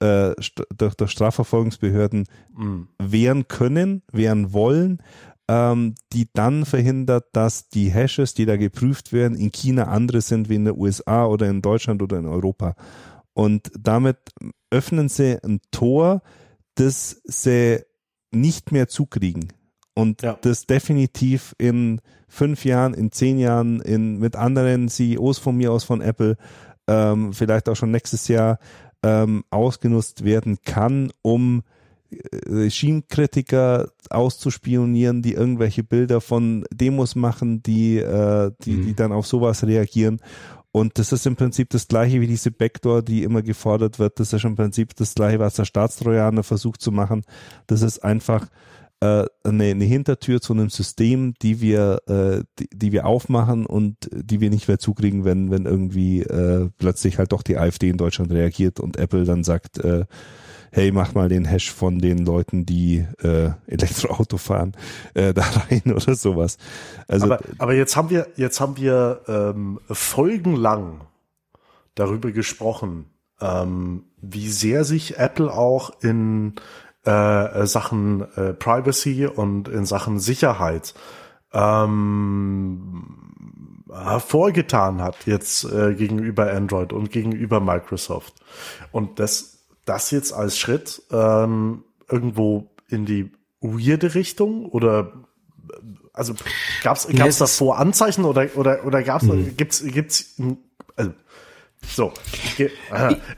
[0.00, 0.34] äh,
[0.76, 2.26] durch, durch Strafverfolgungsbehörden
[2.56, 2.88] mhm.
[2.98, 5.00] wehren können, wehren wollen,
[5.48, 10.48] ähm, die dann verhindert, dass die Hashes, die da geprüft werden, in China andere sind
[10.48, 12.74] wie in den USA oder in Deutschland oder in Europa.
[13.34, 14.18] Und damit
[14.70, 16.22] öffnen sie ein Tor,
[16.74, 17.84] das sie
[18.30, 19.52] nicht mehr zukriegen.
[19.94, 20.38] Und ja.
[20.42, 25.84] das definitiv in fünf Jahren, in zehn Jahren, in, mit anderen CEOs von mir aus
[25.84, 26.36] von Apple,
[26.86, 28.58] ähm, vielleicht auch schon nächstes Jahr
[29.02, 31.62] ähm, ausgenutzt werden kann, um
[32.10, 32.16] äh,
[32.48, 38.86] Regimekritiker auszuspionieren, die irgendwelche Bilder von Demos machen, die, äh, die, mhm.
[38.86, 40.20] die dann auf sowas reagieren.
[40.70, 44.20] Und das ist im Prinzip das gleiche wie diese Backdoor, die immer gefordert wird.
[44.20, 47.22] Das ist im Prinzip das gleiche, was der Staatstrojaner versucht zu machen.
[47.66, 48.46] Das ist einfach
[49.00, 53.96] äh, eine, eine Hintertür zu einem System, die wir, äh, die, die wir aufmachen und
[54.12, 57.96] die wir nicht mehr zukriegen, wenn, wenn irgendwie äh, plötzlich halt doch die AfD in
[57.96, 60.04] Deutschland reagiert und Apple dann sagt, äh,
[60.72, 64.72] hey, mach mal den Hash von den Leuten, die äh, Elektroauto fahren,
[65.14, 66.58] äh, da rein oder sowas.
[67.06, 71.02] Also, aber, aber jetzt haben wir, jetzt haben wir ähm, folgenlang
[71.94, 73.06] darüber gesprochen,
[73.40, 76.54] ähm, wie sehr sich Apple auch in
[77.04, 80.94] äh, Sachen äh, Privacy und in Sachen Sicherheit
[81.52, 83.18] ähm,
[84.18, 88.34] vorgetan hat jetzt äh, gegenüber Android und gegenüber Microsoft.
[88.92, 89.57] Und das
[89.88, 95.12] das jetzt als Schritt ähm, irgendwo in die weirde Richtung oder
[96.12, 96.34] also
[96.82, 97.38] gab's gab's yes.
[97.38, 99.56] davor Anzeichen oder oder oder gab's mhm.
[99.56, 100.36] gibt's gibt's
[100.96, 101.12] also,
[101.86, 102.12] so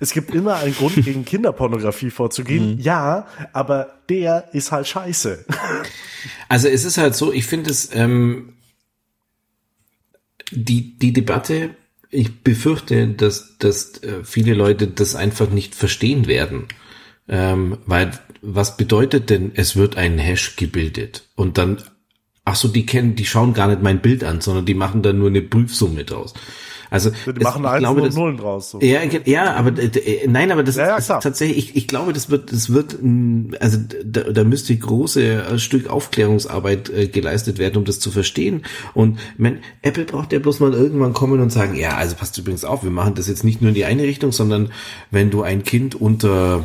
[0.00, 2.80] es gibt immer einen Grund gegen Kinderpornografie vorzugehen mhm.
[2.80, 5.44] ja aber der ist halt scheiße
[6.48, 8.54] also es ist halt so ich finde es ähm,
[10.50, 11.76] die die Debatte
[12.10, 16.66] ich befürchte, dass, dass äh, viele Leute das einfach nicht verstehen werden.
[17.28, 21.82] Ähm, weil was bedeutet denn, es wird ein Hash gebildet und dann,
[22.44, 25.18] ach so, die kennen, die schauen gar nicht mein Bild an, sondern die machen dann
[25.18, 26.34] nur eine Prüfsumme draus.
[26.90, 28.70] Also die es, machen eins und Nullen draus.
[28.70, 28.80] So.
[28.80, 31.58] Ja, ja, aber äh, nein, aber das ja, ja, ist tatsächlich.
[31.58, 32.98] Ich, ich glaube, das wird, das wird,
[33.60, 38.62] also da, da müsste große äh, Stück Aufklärungsarbeit äh, geleistet werden, um das zu verstehen.
[38.92, 42.64] Und man, Apple braucht ja bloß mal irgendwann kommen und sagen, ja, also passt übrigens
[42.64, 44.72] auf, wir machen das jetzt nicht nur in die eine Richtung, sondern
[45.12, 46.64] wenn du ein Kind unter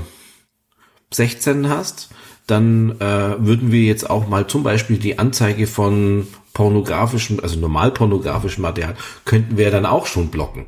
[1.12, 2.10] 16 hast,
[2.48, 7.92] dann äh, würden wir jetzt auch mal zum Beispiel die Anzeige von pornografischem, also normal
[7.92, 10.68] pornografischem Material, könnten wir dann auch schon blocken.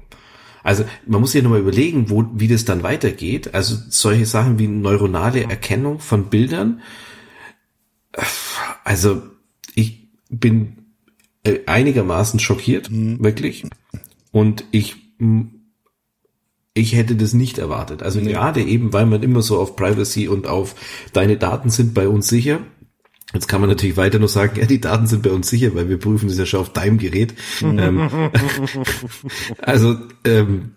[0.63, 3.53] Also man muss sich nochmal überlegen, wo, wie das dann weitergeht.
[3.53, 6.81] Also solche Sachen wie neuronale Erkennung von Bildern.
[8.83, 9.21] Also
[9.75, 10.87] ich bin
[11.43, 13.23] äh, einigermaßen schockiert, mhm.
[13.23, 13.63] wirklich.
[14.31, 14.97] Und ich
[16.77, 18.03] ich hätte das nicht erwartet.
[18.03, 18.31] Also nee.
[18.31, 20.75] gerade eben, weil man immer so auf Privacy und auf
[21.13, 22.59] deine Daten sind bei uns sicher.
[23.33, 25.89] Jetzt kann man natürlich weiter nur sagen, ja, die Daten sind bei uns sicher, weil
[25.89, 27.33] wir prüfen das ja schon auf deinem Gerät.
[27.61, 28.09] ähm,
[29.59, 30.73] also ähm,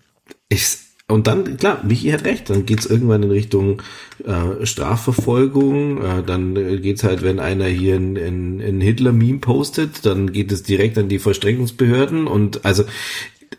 [0.49, 0.77] ich,
[1.07, 3.81] und dann, klar, Michi hat recht, dann geht's irgendwann in Richtung
[4.25, 10.33] äh, Strafverfolgung, äh, dann geht's halt, wenn einer hier ein, ein, ein Hitler-Meme postet, dann
[10.33, 12.83] geht es direkt an die Vollstreckungsbehörden und also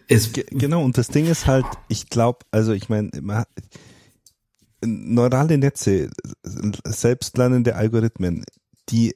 [0.08, 3.10] es genau, und das Ding ist halt, ich glaube, also ich meine,
[4.84, 6.10] neurale Netze,
[6.42, 8.44] selbstlernende Algorithmen,
[8.88, 9.14] die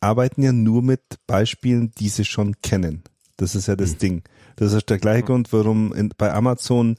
[0.00, 3.02] arbeiten ja nur mit Beispielen, die sie schon kennen.
[3.36, 3.98] Das ist ja das mhm.
[3.98, 4.22] Ding.
[4.56, 5.26] Das ist der gleiche mhm.
[5.26, 6.96] Grund, warum in, bei Amazon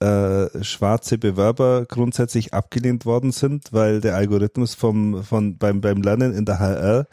[0.00, 6.34] äh, schwarze Bewerber grundsätzlich abgelehnt worden sind, weil der Algorithmus vom, von, beim, beim Lernen
[6.34, 7.06] in der HR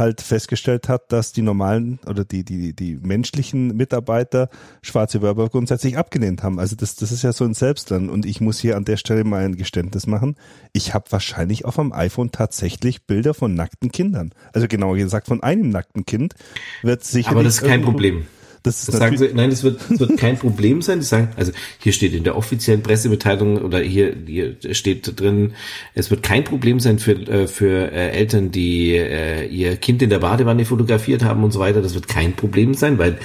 [0.00, 4.48] halt festgestellt hat, dass die normalen oder die, die, die menschlichen Mitarbeiter
[4.82, 6.58] schwarze Werber grundsätzlich abgelehnt haben.
[6.58, 8.10] Also das, das ist ja so ein Selbstlernen.
[8.10, 10.34] Und ich muss hier an der Stelle mal ein Geständnis machen.
[10.72, 14.32] Ich habe wahrscheinlich auf dem iPhone tatsächlich Bilder von nackten Kindern.
[14.52, 16.34] Also genauer gesagt von einem nackten Kind
[16.82, 17.30] wird sicher.
[17.30, 18.26] Aber das ist kein Problem.
[18.62, 21.00] Das, das sagen sie, nein, das wird, das wird kein Problem sein.
[21.00, 25.54] Die sagen, also hier steht in der offiziellen Pressemitteilung oder hier, hier steht drin,
[25.94, 30.10] es wird kein Problem sein für, äh, für äh, Eltern, die äh, ihr Kind in
[30.10, 31.80] der Badewanne fotografiert haben und so weiter.
[31.80, 33.18] Das wird kein Problem sein, weil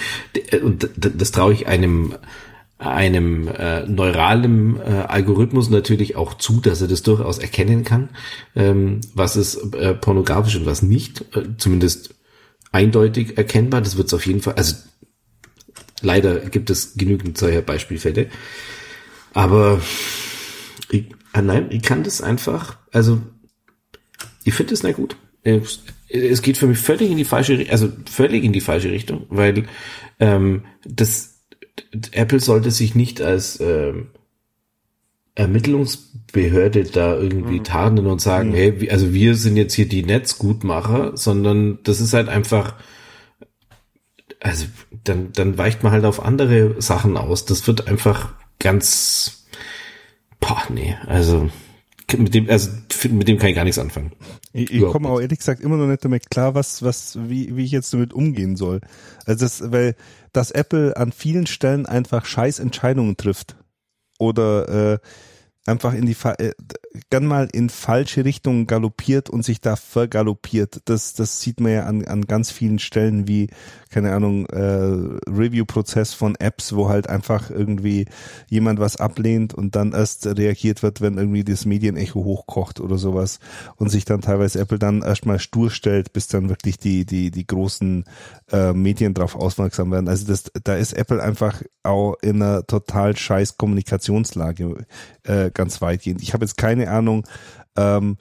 [0.64, 2.16] und das traue ich einem
[2.78, 8.10] einem äh, neuralen äh, Algorithmus natürlich auch zu, dass er das durchaus erkennen kann,
[8.56, 12.16] ähm, was ist äh, pornografisch und was nicht, äh, zumindest
[12.72, 13.82] eindeutig erkennbar.
[13.82, 14.76] Das wird es auf jeden Fall, also
[16.02, 18.28] Leider gibt es genügend solcher Beispielfälle.
[19.34, 19.82] Aber
[20.90, 23.22] ich, ah nein, ich kann das einfach, also
[24.44, 25.18] ich finde es nicht gut.
[25.44, 29.66] Es geht für mich völlig in die falsche, also völlig in die falsche Richtung, weil
[30.20, 31.42] ähm, das
[32.12, 34.08] Apple sollte sich nicht als ähm,
[35.36, 37.64] Ermittlungsbehörde da irgendwie mhm.
[37.64, 38.56] tarnen und sagen, mhm.
[38.56, 42.76] hey, also wir sind jetzt hier die Netzgutmacher, sondern das ist halt einfach
[44.46, 44.68] also
[45.04, 47.46] dann, dann weicht man halt auf andere Sachen aus.
[47.46, 49.48] Das wird einfach ganz,
[50.40, 51.50] boah, nee, also
[52.16, 52.70] mit dem, also
[53.10, 54.12] mit dem kann ich gar nichts anfangen.
[54.54, 57.66] Ich, ich komme auch ehrlich gesagt immer noch nicht damit klar, was, was, wie, wie
[57.66, 58.82] ich jetzt damit umgehen soll.
[59.26, 59.96] Also das, weil,
[60.32, 63.56] dass Apple an vielen Stellen einfach scheiß Entscheidungen trifft.
[64.20, 65.00] Oder äh,
[65.66, 66.54] einfach in die äh,
[67.10, 70.82] gern mal in falsche Richtungen galoppiert und sich da vergaloppiert.
[70.86, 73.50] Das das sieht man ja an, an ganz vielen Stellen wie
[73.96, 74.60] keine Ahnung äh,
[75.32, 78.08] Review-Prozess von Apps, wo halt einfach irgendwie
[78.50, 83.40] jemand was ablehnt und dann erst reagiert wird, wenn irgendwie das Medienecho hochkocht oder sowas
[83.78, 87.48] und sich dann teilweise Apple dann erstmal stur stellt, bis dann wirklich die die die
[87.48, 88.04] großen
[88.52, 90.10] äh, Medien darauf aufmerksam werden.
[90.10, 94.86] Also das da ist Apple einfach auch in einer total scheiß Kommunikationslage
[95.24, 96.22] äh, ganz weitgehend.
[96.22, 97.26] Ich habe jetzt keine Ahnung,
[97.78, 98.18] ähm,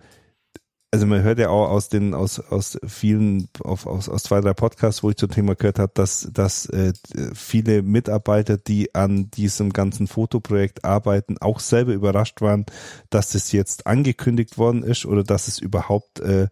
[0.95, 4.55] also man hört ja auch aus den aus aus vielen auf, aus aus zwei drei
[4.55, 6.93] Podcasts, wo ich zum Thema gehört habe, dass dass äh,
[7.35, 12.65] viele Mitarbeiter, die an diesem ganzen Fotoprojekt arbeiten, auch selber überrascht waren,
[13.11, 16.47] dass das jetzt angekündigt worden ist oder dass es überhaupt äh,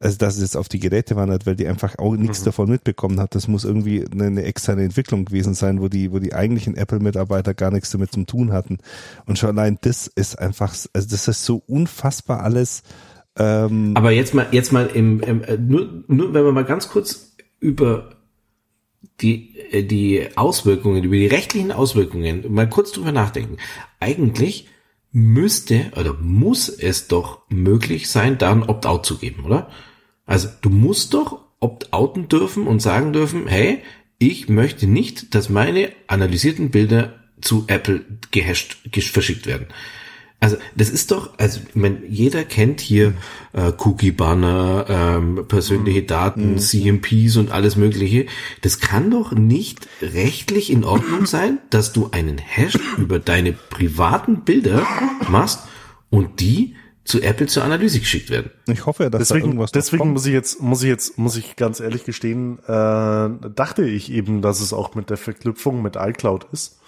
[0.00, 2.44] also dass es jetzt auf die Geräte wandert, weil die einfach auch nichts mhm.
[2.46, 3.34] davon mitbekommen hat.
[3.34, 7.52] Das muss irgendwie eine, eine, externe Entwicklung gewesen sein, wo die, wo die eigentlichen Apple-Mitarbeiter
[7.52, 8.78] gar nichts damit zu tun hatten.
[9.26, 12.82] Und schon allein das ist einfach, also das ist so unfassbar alles.
[13.36, 16.88] Ähm Aber jetzt mal, jetzt mal im, im äh, nur, nur wenn wir mal ganz
[16.88, 18.10] kurz über
[19.20, 23.56] die, äh, die Auswirkungen, über die rechtlichen Auswirkungen mal kurz drüber nachdenken.
[24.00, 24.68] Eigentlich
[25.12, 29.70] müsste oder muss es doch möglich sein, da ein Opt-out zu geben, oder?
[30.26, 33.82] Also du musst doch opt-outen dürfen und sagen dürfen, hey,
[34.18, 39.66] ich möchte nicht, dass meine analysierten Bilder zu Apple gehasht, verschickt werden.
[40.40, 43.14] Also das ist doch, also ich meine, jeder kennt hier
[43.54, 46.06] äh, Cookie-Banner, ähm, persönliche mhm.
[46.06, 46.58] Daten, mhm.
[46.58, 48.26] CMPs und alles Mögliche.
[48.60, 54.40] Das kann doch nicht rechtlich in Ordnung sein, dass du einen Hash über deine privaten
[54.40, 54.86] Bilder
[55.28, 55.60] machst
[56.10, 56.74] und die
[57.04, 58.50] zu Apple zur Analyse geschickt werden.
[58.66, 61.56] Ich hoffe, dass deswegen, da irgendwas Deswegen muss ich jetzt, muss ich jetzt, muss ich
[61.56, 66.46] ganz ehrlich gestehen, äh, dachte ich eben, dass es auch mit der Verknüpfung mit iCloud
[66.52, 66.80] ist.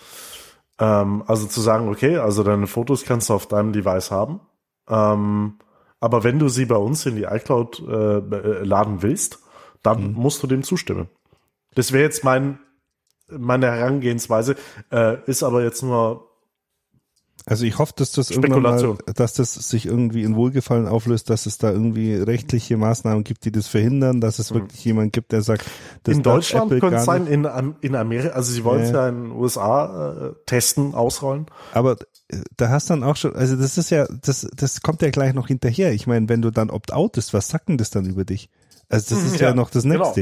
[0.79, 4.41] Ähm, also zu sagen, okay, also deine Fotos kannst du auf deinem Device haben.
[4.89, 5.59] Ähm,
[6.01, 9.41] aber wenn du sie bei uns in die iCloud äh, äh laden willst,
[9.83, 10.15] dann mhm.
[10.15, 11.09] musst du dem zustimmen.
[11.75, 12.59] Das wäre jetzt mein
[13.29, 14.57] meine Herangehensweise,
[14.93, 16.29] äh, ist aber jetzt nur
[17.49, 21.47] Also ich hoffe, dass das irgendwann mal, dass das sich irgendwie in Wohlgefallen auflöst, dass
[21.47, 25.43] es da irgendwie rechtliche Maßnahmen gibt, die das verhindern, dass es wirklich jemand gibt, der
[25.43, 25.65] sagt,
[26.03, 26.19] das Mhm.
[26.19, 27.47] in Deutschland könnte es sein, in,
[27.83, 29.03] in Amerika, also sie wollen es Ja.
[29.05, 31.47] ja in den USA äh, testen, ausrollen.
[31.73, 31.93] Aber
[32.29, 35.33] äh, da hast dann auch schon, also das ist ja, das, das kommt ja gleich
[35.33, 35.93] noch hinterher.
[35.93, 38.51] Ich meine, wenn du dann opt-out ist, was sagt denn das dann über dich?
[38.89, 40.13] Also das ist ja, Ja, noch das genau.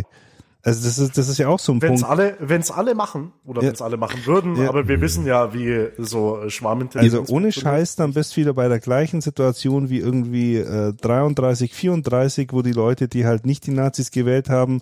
[0.66, 2.10] Also das ist, das ist ja auch so ein Wenn es Punkt.
[2.10, 3.68] alle, wenn's alle machen, oder Ja.
[3.68, 4.70] wenn es alle machen würden, Ja.
[4.70, 7.20] aber wir wissen ja, wie so äh, Schwarmintelligenz.
[7.20, 7.52] Also ohne.
[7.52, 12.62] Scheiß, dann bist du wieder bei der gleichen Situation wie irgendwie äh, 33, 34, wo
[12.62, 14.80] die Leute, die halt nicht die Nazis gewählt haben,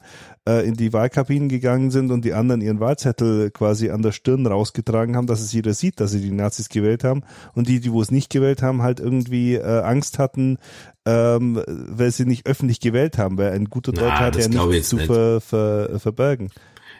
[0.49, 4.47] äh, in die Wahlkabinen gegangen sind und die anderen ihren Wahlzettel quasi an der Stirn
[4.47, 7.23] rausgetragen haben, dass es jeder sieht, dass sie die Nazis gewählt haben.
[7.55, 10.59] Und die, die wo es nicht gewählt haben, halt irgendwie äh, Angst hatten,
[11.07, 14.67] ähm, weil sie nicht öffentlich gewählt haben, weil ein guter Na, Deutscher hat das ja
[14.67, 15.07] nichts zu nicht.
[15.07, 16.51] ver, ver, verbergen.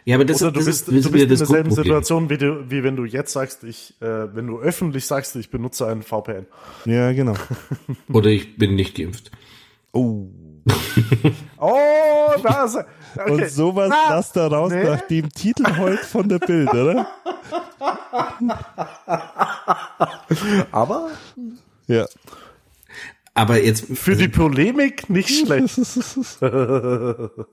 [0.05, 1.71] Ja, aber das, Oder du das bist, ist, du das bist in das derselben.
[1.71, 5.49] Situation, wie, du, wie wenn du jetzt sagst, ich, äh, wenn du öffentlich sagst, ich
[5.49, 6.45] benutze einen VPN.
[6.83, 7.35] Ja, genau.
[8.11, 9.31] Oder ich bin nicht geimpft.
[9.93, 10.27] Oh.
[11.57, 12.85] Oh, da ist er.
[13.17, 13.31] Okay.
[13.31, 14.83] Und sowas Ah, lasst da raus nee.
[14.83, 17.07] nach dem Titel heute von der Bild, oder?
[20.71, 21.09] Aber
[21.87, 22.05] Ja.
[23.35, 25.77] Aber jetzt, für die Polemik nicht schlecht.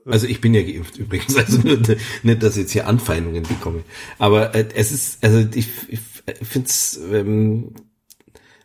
[0.05, 1.57] also ich bin ja geimpft übrigens, also
[2.23, 3.83] nicht, dass ich jetzt hier Anfeindungen bekomme.
[4.19, 5.99] Aber äh, es ist, also ich, ich
[6.43, 7.73] finde es, ähm,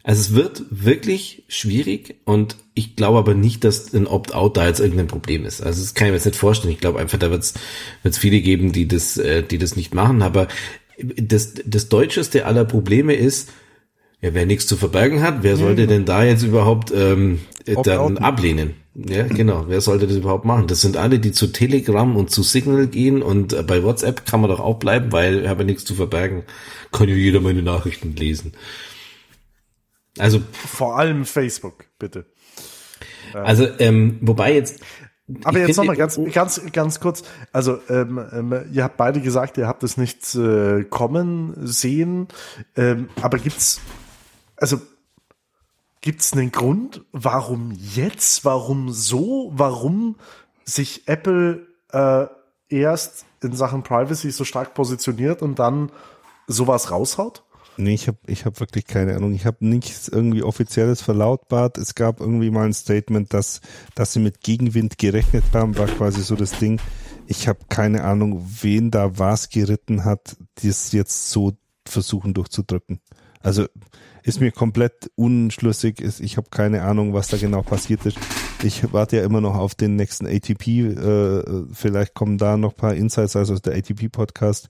[0.03, 4.81] also es wird wirklich schwierig und ich glaube aber nicht, dass ein Opt-out da jetzt
[4.81, 5.63] irgendein Problem ist.
[5.63, 6.73] Also das kann ich mir jetzt nicht vorstellen.
[6.75, 7.43] Ich glaube einfach, da wird
[8.03, 10.21] es viele geben, die das, äh, die das nicht machen.
[10.21, 10.49] Aber
[10.99, 13.51] das, das deutscheste aller Probleme ist,
[14.21, 17.77] ja, wer nichts zu verbergen hat, wer sollte denn da jetzt überhaupt ähm, äh, dann
[17.77, 18.19] Opt-outen.
[18.19, 18.75] ablehnen?
[18.95, 19.67] Ja, genau.
[19.69, 20.69] Wer sollte das überhaupt machen?
[20.69, 24.41] Das sind alle, die zu Telegram und zu Signal gehen und äh, bei WhatsApp kann
[24.41, 26.45] man doch auch bleiben, weil ich habe ja nichts zu verbergen.
[26.93, 28.53] Kann ja jeder meine Nachrichten lesen.
[30.19, 32.25] Also, Vor allem Facebook, bitte.
[33.35, 34.81] also, ähm, wobei jetzt.
[35.45, 37.23] Aber ich jetzt nochmal ganz, ganz, ganz kurz.
[37.53, 42.29] Also, ähm, ähm, ihr habt beide gesagt, ihr habt es nicht äh, kommen sehen.
[42.77, 43.81] Ähm, aber gibt's,
[44.57, 44.81] also,
[46.01, 50.17] gibt's einen Grund, warum jetzt, warum so, warum
[50.65, 52.27] sich Apple äh,
[52.69, 55.91] erst in Sachen Privacy so stark positioniert und dann
[56.47, 57.43] sowas raushaut?
[57.79, 59.35] Nee, ich habe ich hab wirklich keine Ahnung.
[59.35, 61.77] Ich habe nichts irgendwie Offizielles verlautbart.
[61.77, 63.61] Es gab irgendwie mal ein Statement, dass,
[63.95, 66.81] dass sie mit Gegenwind gerechnet haben, war quasi so das Ding.
[67.27, 71.53] Ich habe keine Ahnung, wen da was geritten hat, das jetzt so
[71.85, 73.01] versuchen durchzudrücken.
[73.43, 73.67] Also
[74.27, 76.01] ist mir komplett unschlüssig.
[76.01, 78.19] Ist, ich habe keine Ahnung, was da genau passiert ist.
[78.63, 80.67] Ich warte ja immer noch auf den nächsten ATP.
[80.69, 84.69] Äh, vielleicht kommen da noch paar Insights, also der ATP-Podcast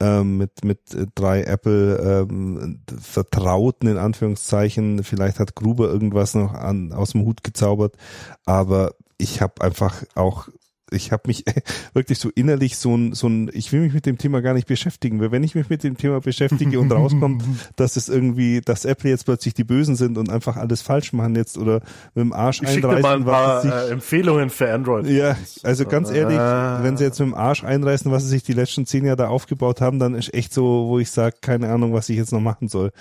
[0.00, 0.80] ähm, mit mit
[1.14, 5.02] drei Apple ähm, Vertrauten in Anführungszeichen.
[5.02, 7.96] Vielleicht hat Gruber irgendwas noch an, aus dem Hut gezaubert,
[8.44, 10.48] aber ich habe einfach auch
[10.94, 11.44] ich habe mich
[11.94, 14.66] wirklich so innerlich so ein, so ein, ich will mich mit dem Thema gar nicht
[14.68, 17.44] beschäftigen, weil wenn ich mich mit dem Thema beschäftige und rauskommt,
[17.76, 21.34] dass es irgendwie, dass Apple jetzt plötzlich die Bösen sind und einfach alles falsch machen
[21.36, 21.80] jetzt oder
[22.14, 24.72] mit dem Arsch Ich schicke dir mal ein einreißen, was paar sich äh, Empfehlungen für
[24.72, 25.06] Android.
[25.06, 26.80] ja, also ganz ehrlich, Ah.
[26.82, 29.28] wenn sie jetzt mit dem Arsch einreißen, was sie sich die letzten zehn Jahre da
[29.28, 32.40] aufgebaut haben, dann ist echt so, wo ich sage, keine Ahnung, was ich jetzt noch
[32.40, 32.92] machen soll.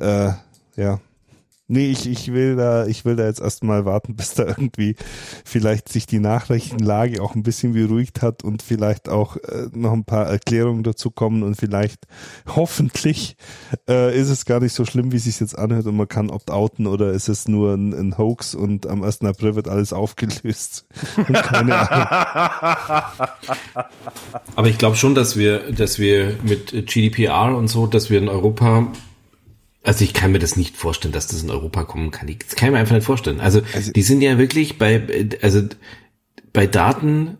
[0.00, 0.30] Äh,
[0.76, 1.00] ja.
[1.66, 4.96] Nee, ich, ich will da, ich will da jetzt erstmal warten, bis da irgendwie
[5.46, 10.04] vielleicht sich die Nachrichtenlage auch ein bisschen beruhigt hat und vielleicht auch äh, noch ein
[10.04, 12.06] paar Erklärungen dazu kommen und vielleicht
[12.54, 13.36] hoffentlich
[13.88, 16.28] äh, ist es gar nicht so schlimm, wie es sich jetzt anhört und man kann
[16.28, 19.22] opt-outen oder ist es nur ein, ein Hoax und am 1.
[19.22, 20.86] April wird alles aufgelöst.
[21.32, 22.24] Keine Ahnung.
[24.54, 28.28] Aber ich glaube schon, dass wir, dass wir mit GDPR und so, dass wir in
[28.28, 28.88] Europa,
[29.84, 32.26] also ich kann mir das nicht vorstellen, dass das in Europa kommen kann.
[32.28, 33.40] Ich- Das kann ich mir einfach nicht vorstellen.
[33.40, 33.60] Also,
[33.94, 35.62] die sind ja wirklich bei, also
[36.52, 37.38] bei Daten,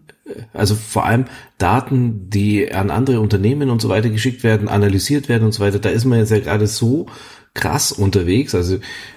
[0.53, 1.25] also vor allem
[1.59, 5.79] Daten, die an andere Unternehmen und so weiter geschickt werden, analysiert werden und so weiter,
[5.79, 7.07] da ist man jetzt ja gerade so
[7.55, 8.55] krass unterwegs.
[8.55, 8.77] Also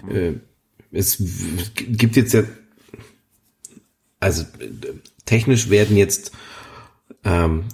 [0.10, 0.34] äh,
[0.92, 1.22] es
[1.76, 2.44] gibt jetzt ja,
[4.20, 4.70] also äh,
[5.26, 6.32] technisch werden jetzt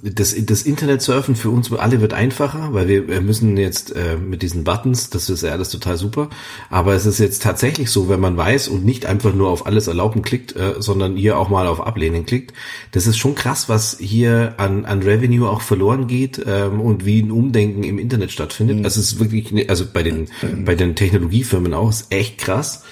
[0.01, 4.63] das, das Internetsurfen für uns alle wird einfacher, weil wir, müssen jetzt äh, mit diesen
[4.63, 6.29] Buttons, das ist ja alles total super,
[6.69, 9.87] aber es ist jetzt tatsächlich so, wenn man weiß und nicht einfach nur auf alles
[9.87, 12.53] erlauben klickt, äh, sondern hier auch mal auf Ablehnen klickt,
[12.91, 17.21] das ist schon krass, was hier an, an Revenue auch verloren geht ähm, und wie
[17.21, 18.83] ein Umdenken im Internet stattfindet.
[18.83, 20.29] Das ist wirklich, ne- also bei den,
[20.65, 22.83] bei den Technologiefirmen auch, ist echt krass.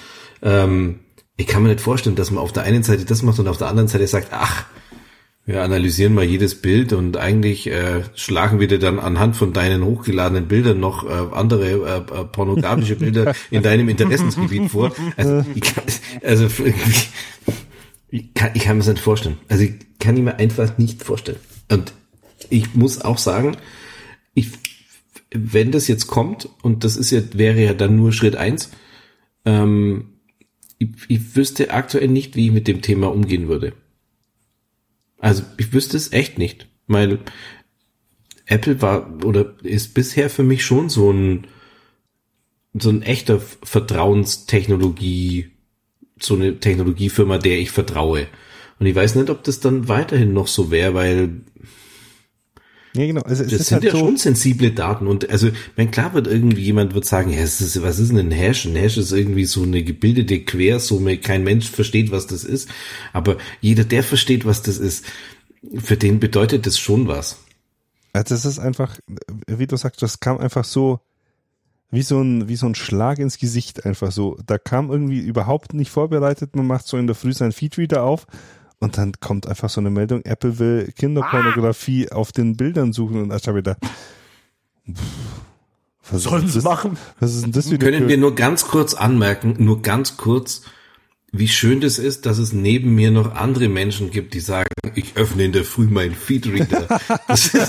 [0.42, 1.00] Ähm,
[1.36, 3.58] ich kann mir nicht vorstellen, dass man auf der einen Seite das macht und auf
[3.58, 4.66] der anderen Seite sagt, ach,
[5.44, 9.84] Wir analysieren mal jedes Bild und eigentlich äh, schlagen wir dir dann anhand von deinen
[9.84, 14.92] hochgeladenen Bildern noch äh, andere äh, äh, pornografische Bilder in deinem Interessensgebiet vor.
[15.16, 15.84] Also, ich kann,
[16.22, 16.48] also
[18.10, 19.38] ich kann, ich kann mir das nicht vorstellen.
[19.48, 21.40] Also ich kann ich mir einfach nicht vorstellen.
[21.68, 21.92] Und
[22.48, 23.56] ich muss auch sagen,
[24.34, 24.50] ich,
[25.34, 28.70] wenn das jetzt kommt, und das ist ja, wäre ja dann nur Schritt eins,
[29.44, 30.10] ähm,
[30.78, 33.72] ich, ich wüsste aktuell nicht, wie ich mit dem Thema umgehen würde.
[35.22, 37.20] Also ich wüsste es echt nicht, weil
[38.44, 41.46] Apple war oder ist bisher für mich schon so ein
[42.74, 45.52] so ein echter Vertrauenstechnologie,
[46.18, 48.26] so eine Technologiefirma, der ich vertraue.
[48.80, 51.42] Und ich weiß nicht, ob das dann weiterhin noch so wäre, weil
[52.94, 53.22] ja, genau.
[53.22, 56.62] Also, das sind halt ja so schon sensible Daten und also, mein klar wird irgendwie
[56.62, 58.66] jemand wird sagen, ja, ist, was ist denn ein Hash?
[58.66, 62.68] Ein Hash ist irgendwie so eine gebildete Quersumme, kein Mensch versteht, was das ist,
[63.12, 65.04] aber jeder, der versteht, was das ist,
[65.78, 67.38] für den bedeutet das schon was.
[68.12, 68.98] Also es ist einfach,
[69.46, 71.00] wie du sagst, das kam einfach so
[71.90, 74.38] wie so ein wie so ein Schlag ins Gesicht einfach so.
[74.46, 76.56] Da kam irgendwie überhaupt nicht vorbereitet.
[76.56, 78.26] Man macht so in der Früh sein Feedreader auf
[78.82, 82.16] und dann kommt einfach so eine Meldung, Apple will Kinderpornografie ah.
[82.16, 83.22] auf den Bildern suchen.
[83.22, 83.78] Und ich habe gedacht,
[86.10, 86.98] was sollen sie machen?
[87.20, 87.90] Was ist denn das wieder?
[87.90, 90.62] Können wir nur ganz kurz anmerken, nur ganz kurz,
[91.30, 95.16] wie schön das ist, dass es neben mir noch andere Menschen gibt, die sagen, ich
[95.16, 97.00] öffne in der Früh meinen Feedreader.
[97.28, 97.68] Das ist,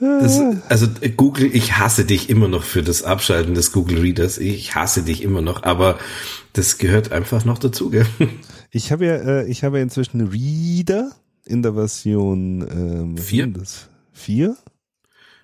[0.00, 4.38] das, also Google, ich hasse dich immer noch für das Abschalten des Google Readers.
[4.38, 5.98] Ich hasse dich immer noch, aber
[6.54, 7.90] das gehört einfach noch dazu.
[7.90, 8.06] Gell?
[8.70, 11.12] Ich habe ja, äh, ich habe ja inzwischen Reader
[11.44, 13.52] in der Version ähm, vier.
[14.12, 14.56] Vier?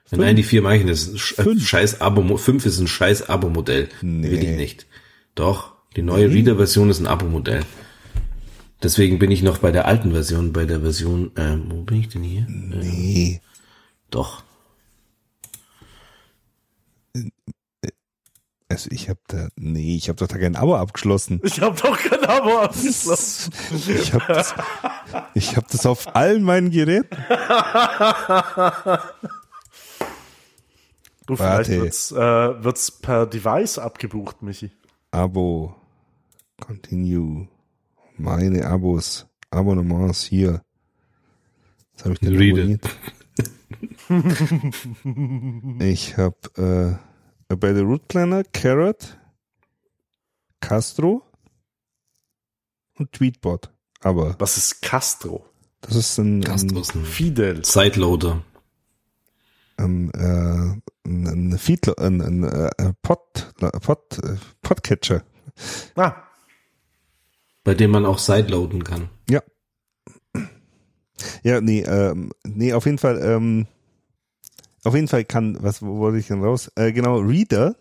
[0.06, 0.22] Fünf?
[0.22, 0.92] Nein, die vier mache ich nicht.
[0.92, 2.36] Das ist scheiß Abo.
[2.36, 3.88] Fünf ist ein scheiß Abo-Modell.
[4.02, 4.30] Nee.
[4.30, 4.86] Will ich nicht.
[5.34, 5.74] Doch.
[5.96, 6.34] Die neue nee.
[6.34, 7.62] Reader-Version ist ein Abo-Modell.
[8.82, 12.08] Deswegen bin ich noch bei der alten Version, bei der Version, äh, wo bin ich
[12.08, 12.46] denn hier?
[12.48, 13.34] Nee.
[13.34, 13.40] Äh,
[14.10, 14.42] doch.
[18.70, 21.40] Also ich habe da, nee, ich habe doch da kein Abo abgeschlossen.
[21.42, 23.52] Ich habe doch kein Abo abgeschlossen.
[23.88, 24.54] ich habe das,
[25.34, 27.16] ich hab das auf allen meinen Geräten.
[31.26, 34.70] Du, vielleicht wird's, äh, wird's per Device abgebucht, Michi.
[35.10, 35.74] Abo.
[36.60, 37.48] Continue.
[38.18, 39.26] Meine Abos.
[39.50, 40.62] Abonnements hier.
[41.94, 42.88] Was habe ich denn abonniert?
[45.80, 47.09] ich habe äh,
[47.56, 49.18] bei der Root Planner Carrot,
[50.60, 51.22] Castro
[52.98, 53.70] und Tweetbot.
[54.00, 55.46] Aber was ist Castro?
[55.80, 57.64] Das ist ein, Castro ist ein Fidel.
[57.64, 58.42] Sideloader.
[59.76, 64.20] Ein, äh, ein, Feed, ein, ein, ein Pod, Pod,
[64.60, 65.22] Podcatcher.
[65.96, 66.14] Ah.
[67.64, 69.08] Bei dem man auch sideloaden kann.
[69.28, 69.42] Ja.
[71.42, 73.66] Ja, nee, ähm, nee, auf jeden Fall, ähm,
[74.84, 76.70] auf jeden Fall kann, was wo wollte ich denn raus?
[76.74, 77.74] Äh, genau, Reader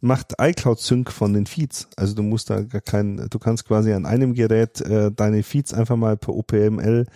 [0.00, 1.88] macht iCloud Sync von den Feeds.
[1.96, 5.74] Also du musst da gar kein, du kannst quasi an einem Gerät äh, deine Feeds
[5.74, 7.06] einfach mal per OPML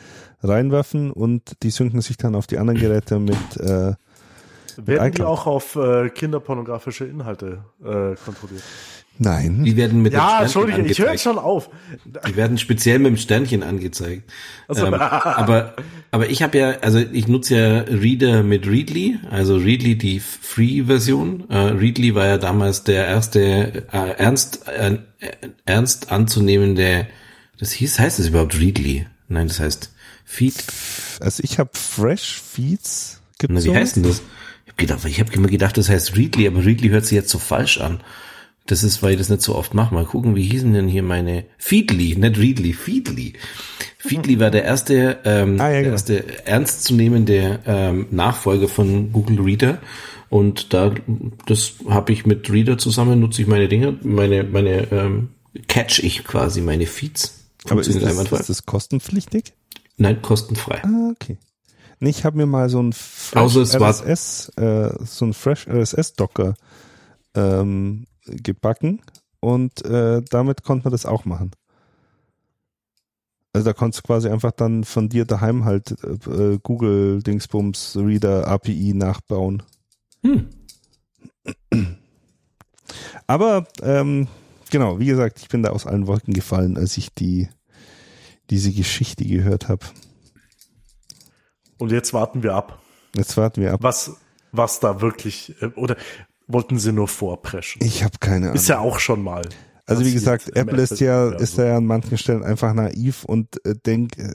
[0.42, 3.94] reinwerfen und die synken sich dann auf die anderen Geräte mit äh,
[4.76, 8.62] werden die auch auf äh, kinderpornografische Inhalte äh, kontrolliert?
[9.18, 9.62] Nein.
[9.64, 11.70] Die werden mit ja, dem Sternchen Entschuldige, ich höre schon auf.
[12.26, 14.30] Die werden speziell mit dem Sternchen angezeigt.
[14.66, 15.74] Also, ähm, aber,
[16.10, 21.48] aber ich habe ja, also ich nutze ja Reader mit Readly, also Readly die Free-Version.
[21.48, 24.98] Äh, Readly war ja damals der erste äh, ernst äh,
[25.64, 27.06] ernst anzunehmende.
[27.58, 29.06] Das hieß, heißt es überhaupt Readly?
[29.28, 29.92] Nein, das heißt
[30.24, 30.54] Feed.
[31.20, 33.20] Also ich habe Fresh Feeds.
[33.38, 34.22] Gibt's Na, wie heißt denn das?
[34.64, 37.30] Ich habe gedacht, ich habe immer gedacht, das heißt Readly, aber Readly hört sich jetzt
[37.30, 38.00] so falsch an.
[38.66, 39.94] Das ist, weil ich das nicht so oft mache.
[39.94, 43.34] Mal gucken, wie hießen denn hier meine Feedly, nicht Readly, Feedly.
[43.98, 45.82] Feedly war der erste, ähm, ah, ja, genau.
[45.82, 49.78] der erste ernstzunehmende ähm, Nachfolger von Google Reader.
[50.30, 50.94] Und da,
[51.46, 55.28] das habe ich mit Reader zusammen, nutze ich meine Dinge, meine, meine, ähm,
[55.68, 57.44] catch ich quasi meine Feeds.
[57.68, 59.54] Aber ist das, ist das kostenpflichtig?
[59.96, 60.82] Nein, kostenfrei.
[60.82, 61.38] Ah, okay.
[62.00, 66.54] Nee, ich habe mir mal so ein Fresh RSS, äh, so ein Fresh RSS Docker
[67.34, 69.02] ähm, gebacken
[69.40, 71.52] und äh, damit konnte man das auch machen.
[73.52, 78.48] Also da konntest du quasi einfach dann von dir daheim halt äh, Google Dingsbums Reader
[78.48, 79.62] API nachbauen.
[80.22, 80.48] Hm.
[83.26, 84.26] Aber ähm,
[84.70, 87.48] genau, wie gesagt, ich bin da aus allen Wolken gefallen, als ich die
[88.50, 89.86] diese Geschichte gehört habe.
[91.78, 92.82] Und jetzt warten wir ab.
[93.14, 93.82] Jetzt warten wir ab.
[93.82, 94.16] Was
[94.52, 95.96] was da wirklich äh, oder
[96.46, 97.82] Wollten sie nur vorpreschen.
[97.84, 98.56] Ich habe keine Ahnung.
[98.56, 99.42] Ist ja auch schon mal.
[99.86, 103.74] Also wie gesagt, Apple ist ja, ist ja an manchen Stellen einfach naiv und äh,
[103.74, 104.34] denk, äh,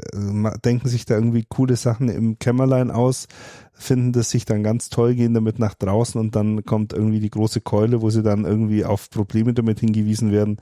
[0.63, 3.27] denken sich da irgendwie coole Sachen im Kämmerlein aus,
[3.73, 7.31] finden das sich dann ganz toll, gehen damit nach draußen und dann kommt irgendwie die
[7.31, 10.57] große Keule, wo sie dann irgendwie auf Probleme damit hingewiesen werden.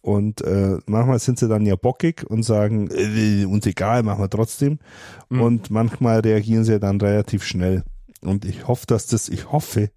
[0.00, 4.30] Und äh, manchmal sind sie dann ja bockig und sagen, äh, uns egal, machen wir
[4.30, 4.78] trotzdem.
[5.28, 7.84] Und manchmal reagieren sie dann relativ schnell.
[8.22, 9.90] Und ich hoffe, dass das, ich hoffe,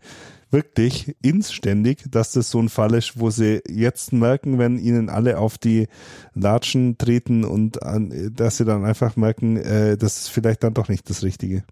[0.53, 5.39] wirklich inständig, dass das so ein Fall ist, wo sie jetzt merken, wenn ihnen alle
[5.39, 5.87] auf die
[6.35, 10.87] Latschen treten und an, dass sie dann einfach merken, äh, das ist vielleicht dann doch
[10.87, 11.63] nicht das Richtige.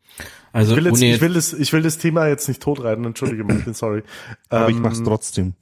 [0.52, 3.44] Also Ich will, jetzt, ich, will das, ich will das Thema jetzt nicht totreiten, entschuldige
[3.44, 4.04] Martin, sorry.
[4.50, 5.54] Aber ich Ähm, mach's trotzdem.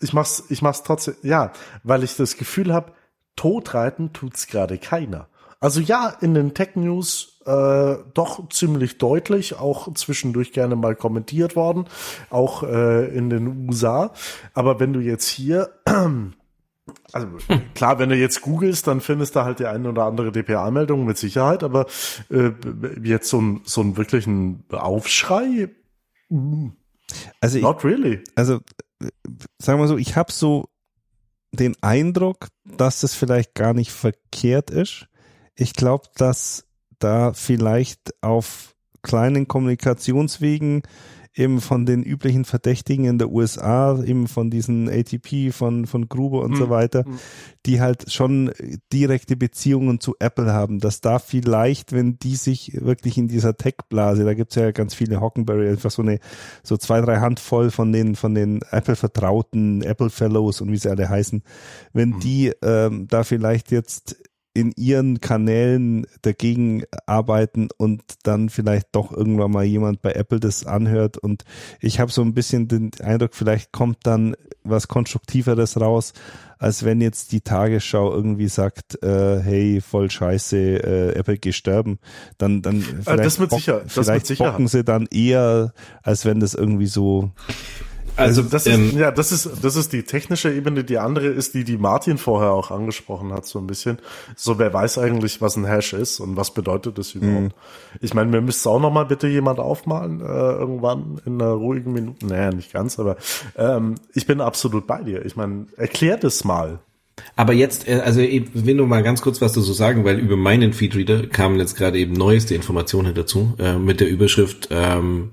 [0.00, 1.52] ich mach's, ich mach's trotzdem, ja,
[1.82, 2.92] weil ich das Gefühl habe,
[3.34, 5.28] totreiten tut's gerade keiner.
[5.60, 11.56] Also ja, in den Tech News äh, doch ziemlich deutlich, auch zwischendurch gerne mal kommentiert
[11.56, 11.86] worden,
[12.30, 14.12] auch äh, in den USA.
[14.52, 15.70] Aber wenn du jetzt hier,
[17.12, 17.28] also
[17.74, 21.18] klar, wenn du jetzt googelst, dann findest du halt die eine oder andere DPA-Meldung mit
[21.18, 21.86] Sicherheit, aber
[22.30, 22.50] äh,
[23.02, 25.68] jetzt so ein, so einen wirklichen Aufschrei,
[27.40, 28.22] Also ich, not really.
[28.34, 28.60] also
[29.58, 30.68] sagen wir so, ich habe so
[31.52, 35.06] den Eindruck, dass das vielleicht gar nicht verkehrt ist.
[35.54, 36.65] Ich glaube, dass
[36.98, 40.82] da vielleicht auf kleinen Kommunikationswegen
[41.36, 46.42] eben von den üblichen Verdächtigen in der USA, eben von diesen ATP, von, von Gruber
[46.42, 47.04] und so weiter,
[47.66, 48.50] die halt schon
[48.92, 54.24] direkte Beziehungen zu Apple haben, dass da vielleicht, wenn die sich wirklich in dieser Tech-Blase,
[54.24, 56.20] da gibt's ja ganz viele Hockenberry, einfach so eine,
[56.62, 61.42] so zwei, drei Handvoll von den, von den Apple-Vertrauten, Apple-Fellows und wie sie alle heißen,
[61.92, 64.16] wenn die ähm, da vielleicht jetzt
[64.56, 70.64] in ihren Kanälen dagegen arbeiten und dann vielleicht doch irgendwann mal jemand bei Apple das
[70.64, 71.44] anhört und
[71.80, 74.34] ich habe so ein bisschen den Eindruck, vielleicht kommt dann
[74.64, 76.14] was konstruktiveres raus,
[76.58, 81.98] als wenn jetzt die Tagesschau irgendwie sagt, äh, hey, voll scheiße, äh, Apple geh sterben,
[82.38, 84.52] dann dann vielleicht, das mit Sicher- das mit vielleicht Sicherheit.
[84.52, 87.30] bocken sie dann eher, als wenn das irgendwie so
[88.16, 90.84] also, Das ist, ähm, ja, das ist, das ist die technische Ebene.
[90.84, 93.98] Die andere ist die, die Martin vorher auch angesprochen hat, so ein bisschen.
[94.34, 97.54] So, wer weiß eigentlich, was ein Hash ist und was bedeutet das überhaupt?
[98.00, 101.92] Ich meine, mir müsste auch noch mal bitte jemand aufmalen, äh, irgendwann in einer ruhigen
[101.92, 102.26] Minute.
[102.26, 103.16] Naja, nicht ganz, aber
[103.56, 105.24] ähm, ich bin absolut bei dir.
[105.24, 106.80] Ich meine, erklär das mal.
[107.34, 110.36] Aber jetzt, äh, also ich will nur mal ganz kurz was dazu sagen, weil über
[110.36, 115.30] meinen Feedreader kamen jetzt gerade eben neueste Informationen dazu äh, mit der Überschrift, ähm,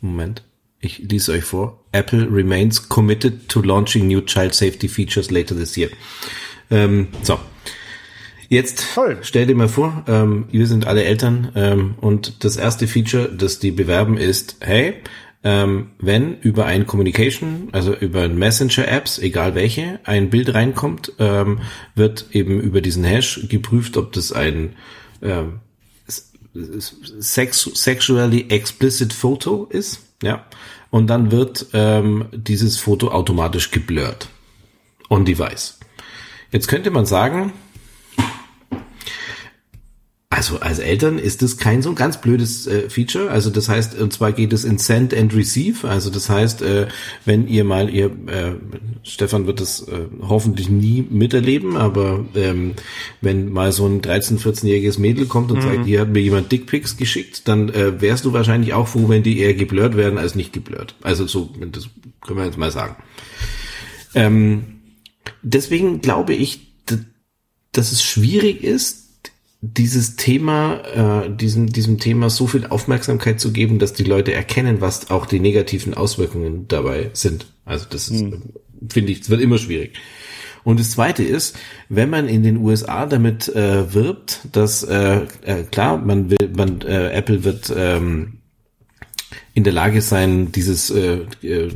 [0.00, 0.42] Moment,
[0.80, 1.78] ich lese euch vor.
[1.92, 5.90] Apple remains committed to launching new child safety features later this year.
[6.70, 7.38] Ähm, so.
[8.48, 9.18] Jetzt Toll.
[9.22, 13.60] stell dir mal vor, ähm, wir sind alle Eltern ähm, und das erste Feature, das
[13.60, 14.94] die bewerben, ist, hey,
[15.44, 21.60] ähm, wenn über ein Communication, also über Messenger-Apps, egal welche, ein Bild reinkommt, ähm,
[21.94, 24.74] wird eben über diesen Hash geprüft, ob das ein
[25.22, 25.60] ähm,
[27.20, 30.44] sex sexually explicit Foto ist, ja,
[30.90, 34.28] und dann wird ähm, dieses Foto automatisch geblurrt
[35.08, 35.78] on device.
[36.50, 37.52] Jetzt könnte man sagen,
[40.32, 43.32] also als Eltern ist das kein so ganz blödes äh, Feature.
[43.32, 45.88] Also das heißt, und zwar geht es in Send and Receive.
[45.88, 46.86] Also das heißt, äh,
[47.24, 48.52] wenn ihr mal, ihr äh,
[49.02, 52.74] Stefan wird das äh, hoffentlich nie miterleben, aber ähm,
[53.20, 56.96] wenn mal so ein 13-, 14-jähriges Mädel kommt und sagt, hier hat mir jemand Dickpics
[56.96, 60.52] geschickt, dann äh, wärst du wahrscheinlich auch froh, wenn die eher geblurrt werden als nicht
[60.52, 60.94] geblurrt.
[61.02, 61.88] Also so, das
[62.24, 62.94] können wir jetzt mal sagen.
[64.14, 64.80] Ähm,
[65.42, 66.68] deswegen glaube ich,
[67.72, 68.99] dass es schwierig ist,
[69.62, 74.80] dieses Thema, äh, diesem, diesem Thema so viel Aufmerksamkeit zu geben, dass die Leute erkennen,
[74.80, 77.46] was auch die negativen Auswirkungen dabei sind.
[77.66, 78.38] Also das ist, äh,
[78.88, 79.98] finde ich, es wird immer schwierig.
[80.64, 81.58] Und das Zweite ist,
[81.88, 86.80] wenn man in den USA damit äh, wirbt, dass äh, äh, klar, man will, man
[86.82, 88.38] äh, Apple wird ähm,
[89.54, 91.70] in der Lage sein, dieses äh, äh,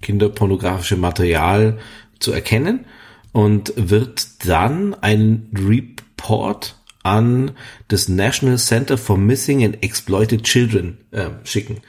[0.00, 1.78] kinderpornografische Material
[2.18, 2.86] zu erkennen
[3.32, 7.52] und wird dann einen Report an
[7.88, 11.82] das National Center for Missing and Exploited Children äh, schicken.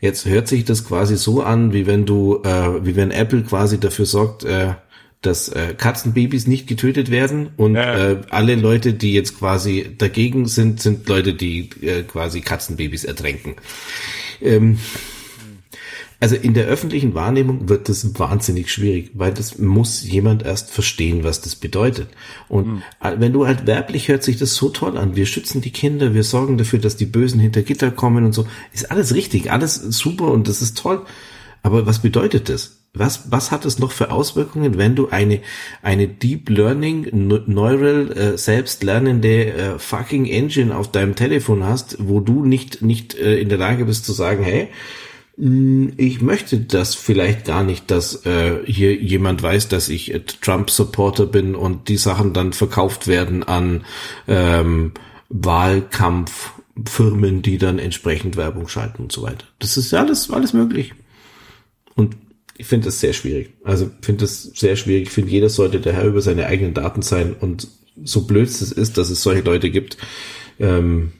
[0.00, 3.80] Jetzt hört sich das quasi so an, wie wenn du, äh, wie wenn Apple quasi
[3.80, 4.74] dafür sorgt, äh,
[5.22, 8.10] dass äh, Katzenbabys nicht getötet werden und Ja.
[8.10, 13.56] äh, alle Leute, die jetzt quasi dagegen sind, sind Leute, die äh, quasi Katzenbabys ertränken.
[14.40, 14.78] Ähm,
[16.20, 21.22] also in der öffentlichen Wahrnehmung wird das wahnsinnig schwierig, weil das muss jemand erst verstehen,
[21.22, 22.08] was das bedeutet.
[22.48, 25.70] Und äh, wenn du halt werblich hört sich das so toll an, wir schützen die
[25.70, 29.52] Kinder, wir sorgen dafür, dass die Bösen hinter Gitter kommen und so, ist alles richtig,
[29.52, 31.04] alles super und das ist toll.
[31.62, 32.78] Aber was bedeutet das?
[32.94, 35.40] was, was hat es noch für Auswirkungen, wenn du eine,
[35.82, 37.08] eine Deep Learning,
[37.46, 43.38] Neural, äh, selbstlernende äh, fucking Engine auf deinem Telefon hast, wo du nicht, nicht äh,
[43.38, 44.68] in der Lage bist zu sagen, hey,
[45.40, 51.26] ich möchte das vielleicht gar nicht, dass äh, hier jemand weiß, dass ich äh, Trump-Supporter
[51.26, 53.84] bin und die Sachen dann verkauft werden an
[54.26, 54.94] ähm,
[55.28, 59.46] Wahlkampffirmen, die dann entsprechend Werbung schalten und so weiter.
[59.60, 60.92] Das ist ja alles, alles möglich.
[61.94, 62.16] Und
[62.56, 63.52] ich finde das sehr schwierig.
[63.62, 65.04] Also finde das sehr schwierig.
[65.04, 67.68] Ich finde, jeder sollte der Herr über seine eigenen Daten sein und
[68.02, 69.98] so blöd es ist, dass es solche Leute gibt,
[70.58, 71.12] ähm,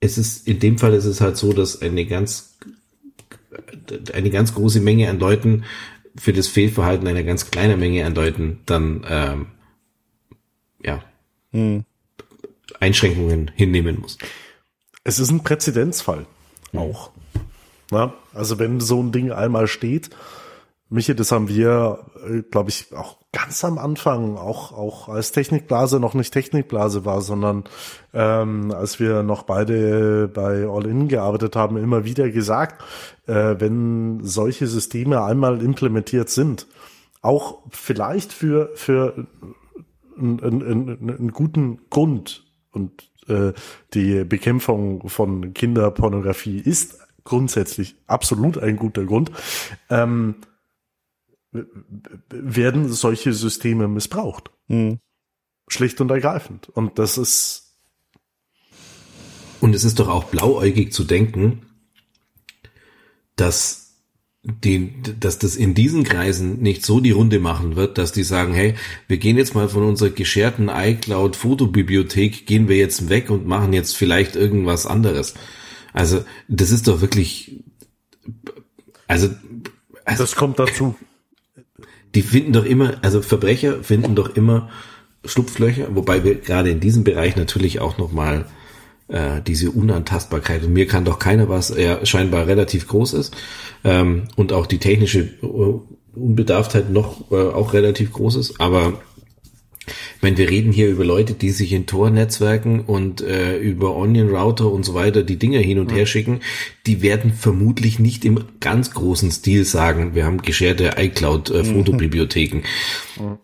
[0.00, 2.56] es ist, in dem Fall ist es halt so, dass eine ganz,
[4.12, 5.64] eine ganz große Menge an Leuten
[6.16, 9.46] für das Fehlverhalten einer ganz kleinen Menge an Leuten dann, ähm,
[10.82, 11.02] ja,
[11.52, 11.84] hm.
[12.80, 14.18] Einschränkungen hinnehmen muss.
[15.04, 16.26] Es ist ein Präzedenzfall
[16.72, 16.80] hm.
[16.80, 17.10] auch.
[17.90, 20.10] Ja, also wenn so ein Ding einmal steht,
[20.88, 26.00] Michi, das haben wir, äh, glaube ich, auch ganz am Anfang, auch, auch als Technikblase
[26.00, 27.64] noch nicht Technikblase war, sondern
[28.14, 32.82] ähm, als wir noch beide bei All In gearbeitet haben, immer wieder gesagt,
[33.26, 36.66] äh, wenn solche Systeme einmal implementiert sind,
[37.20, 39.26] auch vielleicht für, für
[40.16, 43.52] einen, einen, einen guten Grund und äh,
[43.92, 49.30] die Bekämpfung von Kinderpornografie ist grundsätzlich absolut ein guter Grund.
[49.90, 50.36] Ähm,
[52.30, 54.50] werden solche Systeme missbraucht.
[54.68, 54.98] Mhm.
[55.68, 56.68] Schlicht und ergreifend.
[56.68, 57.62] Und das ist.
[59.60, 61.62] Und es ist doch auch blauäugig zu denken,
[63.36, 63.86] dass
[64.42, 68.54] die, dass das in diesen Kreisen nicht so die Runde machen wird, dass die sagen,
[68.54, 68.74] hey,
[69.08, 73.72] wir gehen jetzt mal von unserer gescherten iCloud Fotobibliothek, gehen wir jetzt weg und machen
[73.72, 75.34] jetzt vielleicht irgendwas anderes.
[75.92, 77.64] Also, das ist doch wirklich,
[79.08, 79.30] also,
[80.04, 80.94] also das kommt dazu
[82.14, 84.70] die finden doch immer, also Verbrecher finden doch immer
[85.24, 88.46] Schlupflöcher, wobei wir gerade in diesem Bereich natürlich auch nochmal
[89.08, 93.36] äh, diese Unantastbarkeit, und mir kann doch keiner was, er scheinbar relativ groß ist,
[93.84, 99.00] ähm, und auch die technische äh, Unbedarftheit noch äh, auch relativ groß ist, aber
[99.86, 104.70] ich meine, wir reden hier über Leute, die sich in Tor-Netzwerken und äh, über Onion-Router
[104.70, 106.40] und so weiter die Dinger hin und her schicken.
[106.86, 112.62] Die werden vermutlich nicht im ganz großen Stil sagen, wir haben gescherte iCloud-Fotobibliotheken.
[113.18, 113.38] Äh, mhm.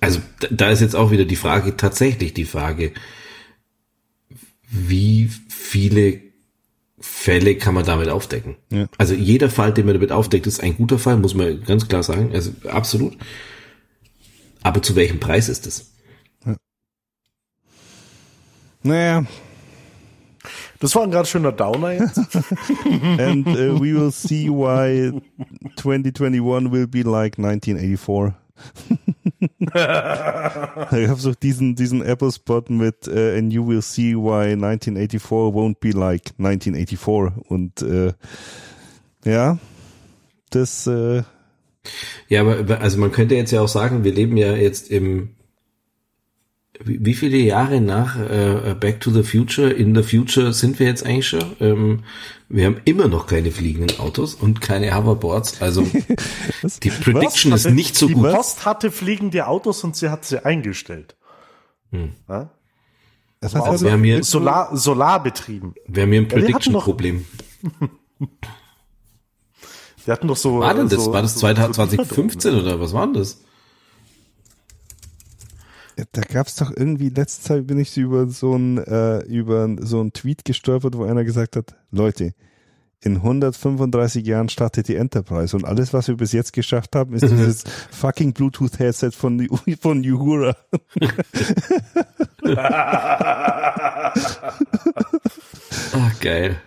[0.00, 0.20] Also
[0.50, 2.92] da ist jetzt auch wieder die Frage, tatsächlich die Frage,
[4.70, 6.20] wie viele
[6.98, 8.56] Fälle kann man damit aufdecken?
[8.70, 8.86] Ja.
[8.98, 12.02] Also jeder Fall, den man damit aufdeckt, ist ein guter Fall, muss man ganz klar
[12.02, 12.30] sagen.
[12.32, 13.16] Also absolut.
[14.66, 15.92] Aber zu welchem Preis ist es?
[16.44, 16.56] Ja.
[18.82, 19.24] Naja.
[20.80, 22.18] Das war ein ganz schöner Downer jetzt.
[23.20, 25.12] And uh, we will see why
[25.76, 28.34] 2021 will be like 1984.
[31.00, 35.78] ich habe so diesen, diesen Apple-Spot mit uh, And you will see why 1984 won't
[35.78, 37.34] be like 1984.
[37.48, 38.12] Und uh,
[39.24, 39.58] ja,
[40.50, 41.22] das uh,
[42.28, 45.30] ja, aber also man könnte jetzt ja auch sagen, wir leben ja jetzt im
[46.84, 51.06] wie viele Jahre nach äh, Back to the Future in the Future sind wir jetzt
[51.06, 51.56] eigentlich schon?
[51.60, 52.04] Ähm,
[52.48, 55.62] wir haben immer noch keine fliegenden Autos und keine Hoverboards.
[55.62, 55.82] Also
[56.82, 58.26] die Prediction hatte, ist nicht so die gut.
[58.26, 61.16] Die Post hatte fliegende Autos und sie hat sie eingestellt.
[61.92, 62.12] Hm.
[62.28, 62.50] Ja?
[63.40, 65.74] Das heißt also, wir haben hier Solar, Solar betrieben.
[65.86, 67.24] Wir haben hier ein Prediction-Problem.
[70.06, 70.60] Die hatten doch so.
[70.60, 71.04] War denn das?
[71.04, 73.40] So, war das so, 2015 so oder was war denn das?
[76.12, 80.02] Da gab es doch irgendwie, letzte Zeit bin ich über so ein, äh, über so
[80.02, 82.34] ein Tweet gestolpert, wo einer gesagt hat, Leute,
[83.00, 87.22] in 135 Jahren startet die Enterprise und alles, was wir bis jetzt geschafft haben, ist
[87.30, 89.48] dieses fucking Bluetooth-Headset von,
[89.80, 90.54] von Uhura.
[95.92, 96.60] Ach, geil.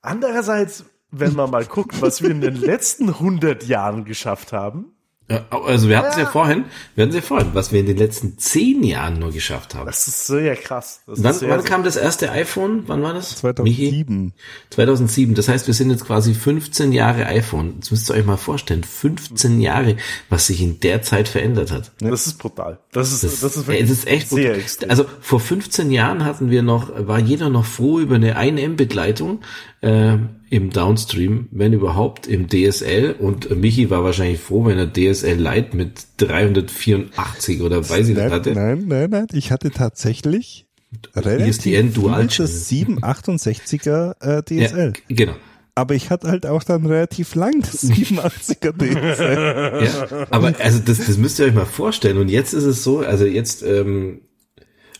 [0.00, 4.92] Andererseits wenn man mal guckt, was wir in den letzten 100 Jahren geschafft haben.
[5.30, 6.24] Ja, also wir hatten es ja.
[6.24, 6.64] ja vorhin,
[6.96, 9.86] wir hatten es ja vorhin, was wir in den letzten zehn Jahren nur geschafft haben.
[9.86, 11.02] Das ist sehr krass.
[11.06, 12.82] Das wann, sehr, wann kam das erste iPhone?
[12.88, 13.36] Wann war das?
[13.36, 14.24] 2007.
[14.24, 14.32] Michi?
[14.70, 15.36] 2007.
[15.36, 17.74] Das heißt, wir sind jetzt quasi 15 Jahre iPhone.
[17.76, 19.96] Jetzt müsst ihr euch mal vorstellen, 15 Jahre,
[20.30, 21.92] was sich in der Zeit verändert hat.
[22.00, 22.80] Das ist brutal.
[22.90, 24.60] Das ist, das, das ist, wirklich das ist echt sehr brutal.
[24.60, 24.90] Extrem.
[24.90, 29.42] Also vor 15 Jahren hatten wir noch, war jeder noch froh über eine 1M-Begleitung.
[29.80, 30.16] Äh,
[30.50, 35.76] im Downstream, wenn überhaupt im DSL und Michi war wahrscheinlich froh, wenn er DSL Lite
[35.76, 38.52] mit 384 oder weiß ich nicht hatte.
[38.52, 40.66] Nein, nein, nein, ich hatte tatsächlich
[41.14, 44.92] relativ ISDN Dual das 768er äh, DSL.
[45.08, 45.34] Ja, genau.
[45.76, 49.84] aber ich hatte halt auch dann relativ lang das 87er DSL.
[49.84, 52.18] Ja, aber also das, das müsst ihr euch mal vorstellen.
[52.18, 54.22] Und jetzt ist es so, also jetzt, ähm,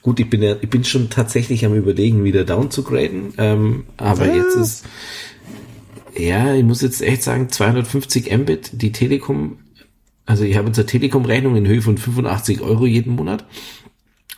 [0.02, 3.34] gut, ich bin ja, ich bin schon tatsächlich am überlegen, wieder down zu graden.
[3.36, 4.36] Ähm, aber Was?
[4.36, 4.84] jetzt ist,
[6.20, 9.58] ja, ich muss jetzt echt sagen, 250 Mbit, die Telekom,
[10.26, 13.44] also ich habe jetzt eine Telekom-Rechnung in Höhe von 85 Euro jeden Monat.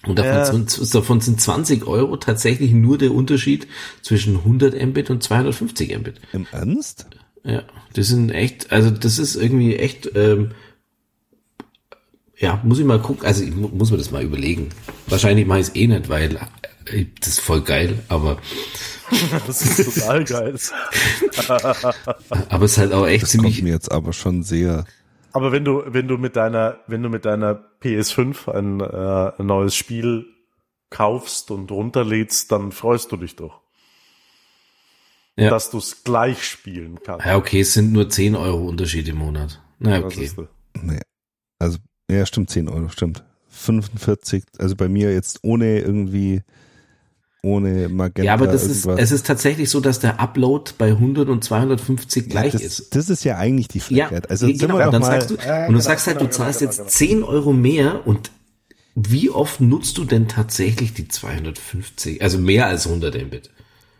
[0.06, 0.44] Und davon, Ja.
[0.44, 3.68] sind, davon sind 20 Euro tatsächlich nur der Unterschied
[4.02, 6.20] zwischen 100 Mbit und 250 Mbit.
[6.32, 7.06] Im Ernst?
[7.44, 7.62] Ja,
[7.94, 10.52] das sind echt, also das ist irgendwie echt, ähm,
[12.38, 14.70] ja, muss ich mal gucken, also ich mu- muss mir das mal überlegen.
[15.06, 16.36] Wahrscheinlich mache ich es eh nicht, weil
[17.20, 18.38] das ist voll geil, aber,
[19.46, 20.58] Das ist total geil.
[22.48, 24.84] aber es ist halt auch echt Das kommt ziemlich, mir jetzt aber schon sehr.
[25.32, 29.46] Aber wenn du, wenn du mit deiner, wenn du mit deiner PS5 ein, äh, ein
[29.46, 30.26] neues Spiel
[30.90, 33.62] kaufst und runterlädst, dann freust du dich doch,
[35.36, 35.48] ja.
[35.50, 37.24] dass du es gleich spielen kannst.
[37.26, 39.62] ja, okay, es sind nur 10 Euro Unterschied im Monat.
[39.78, 40.24] Na, Das okay.
[40.24, 40.36] ist,
[40.82, 41.00] Nee.
[41.58, 41.78] Also,
[42.10, 43.24] ja, stimmt, 10 Euro, stimmt.
[43.48, 46.42] 45, also bei mir jetzt ohne irgendwie,
[47.44, 48.22] ohne Magenta.
[48.22, 52.28] Ja, aber das ist, es ist tatsächlich so, dass der Upload bei 100 und 250
[52.28, 52.94] gleich das, ist.
[52.94, 54.30] Das ist ja eigentlich die Ja, Frechheit.
[54.30, 54.78] also, ja, sind genau.
[54.78, 56.58] wir Und dann mal, sagst du, Ja, und du genau, sagst halt, genau, du zahlst
[56.60, 56.88] genau, jetzt genau.
[56.90, 58.30] 10 Euro mehr und
[58.94, 62.22] wie oft nutzt du denn tatsächlich die 250?
[62.22, 63.50] Also mehr als 100 Mbit.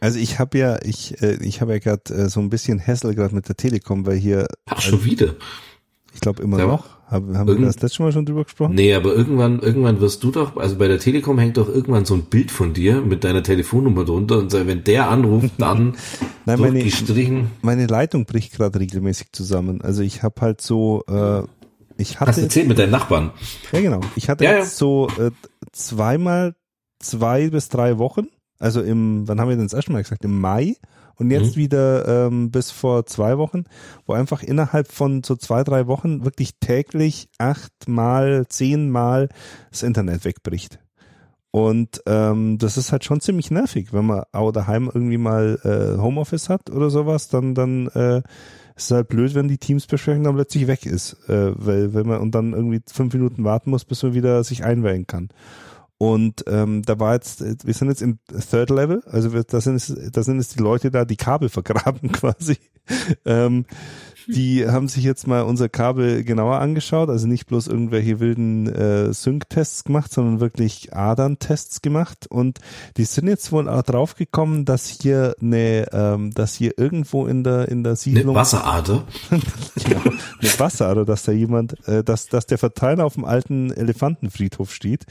[0.01, 3.15] also ich habe ja, ich, äh, ich habe ja gerade äh, so ein bisschen Hassel
[3.15, 5.35] gerade mit der Telekom, weil hier, Ach, schon wieder.
[6.15, 6.67] ich glaube immer Ja.
[6.67, 8.75] noch, haben, haben wir Irgend- das letzte Mal schon drüber gesprochen?
[8.75, 12.15] Nee, aber irgendwann, irgendwann wirst du doch, also bei der Telekom hängt doch irgendwann so
[12.15, 15.95] ein Bild von dir mit deiner Telefonnummer drunter und wenn der anruft, dann
[16.47, 16.85] Nein, meine-.
[17.63, 19.81] Meine Leitung bricht gerade regelmäßig zusammen.
[19.83, 21.43] Also ich habe halt so, äh,
[21.99, 23.31] ich hatte Hast du erzählt mit deinen Nachbarn?
[23.71, 24.01] Ja, genau.
[24.17, 25.31] Ich hatte Ja, jetzt so äh,
[25.73, 26.55] zweimal
[26.99, 28.29] zwei bis drei Wochen.
[28.59, 30.25] Also im, wann haben wir denn das erste Mal gesagt?
[30.25, 30.77] Im Mai.
[31.17, 31.61] Und jetzt Mhm.
[31.61, 33.65] wieder ähm, bis vor zwei Wochen,
[34.07, 39.29] wo einfach innerhalb von so zwei, drei Wochen wirklich täglich achtmal, zehnmal
[39.71, 40.79] das Internet wegbricht.
[41.51, 46.01] Und ähm, das ist halt schon ziemlich nervig, wenn man auch daheim irgendwie mal äh,
[46.01, 48.23] Homeoffice hat oder sowas, dann dann äh,
[48.75, 52.21] ist es halt blöd, wenn die Teamsbesprechung dann plötzlich weg ist, äh, weil wenn man
[52.23, 55.29] und dann irgendwie fünf Minuten warten muss, bis man wieder sich einwählen kann.
[56.03, 59.77] Und ähm, da war jetzt, wir sind jetzt im Third Level, also wir, da sind
[59.77, 62.57] es, da sind es die Leute da, die Kabel vergraben quasi.
[63.25, 63.67] ähm,
[64.27, 69.13] die haben sich jetzt mal unser Kabel genauer angeschaut, also nicht bloß irgendwelche wilden äh,
[69.13, 72.27] Sync-Tests gemacht, sondern wirklich Adern-Tests gemacht.
[72.29, 72.61] Und
[72.97, 77.69] die sind jetzt wohl auch draufgekommen, dass hier eine, ähm, dass hier irgendwo in der
[77.69, 79.05] in der Eine Siedlung Wasserader.
[79.85, 80.01] genau,
[80.41, 85.07] eine Wasserader, dass da jemand, äh, dass, dass der Verteiler auf dem alten Elefantenfriedhof steht.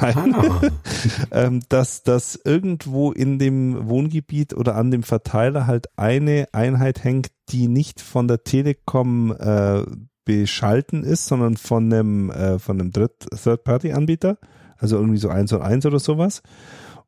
[0.00, 0.60] Nein, Ah.
[1.30, 7.28] ähm, dass, dass irgendwo in dem Wohngebiet oder an dem Verteiler halt eine Einheit hängt,
[7.50, 9.84] die nicht von der Telekom äh,
[10.24, 14.38] beschalten ist, sondern von einem, äh, von einem Dritt- Third-Party-Anbieter,
[14.78, 16.42] also irgendwie so eins und eins oder sowas.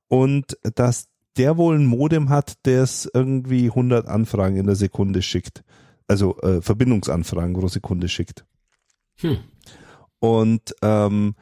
[0.08, 5.22] Und dass der wohl ein Modem hat, der es irgendwie 100 Anfragen in der Sekunde
[5.22, 5.64] schickt.
[6.06, 8.44] Also äh, Verbindungsanfragen pro Sekunde schickt.
[9.16, 9.38] Hm.
[10.18, 11.34] Und ähm,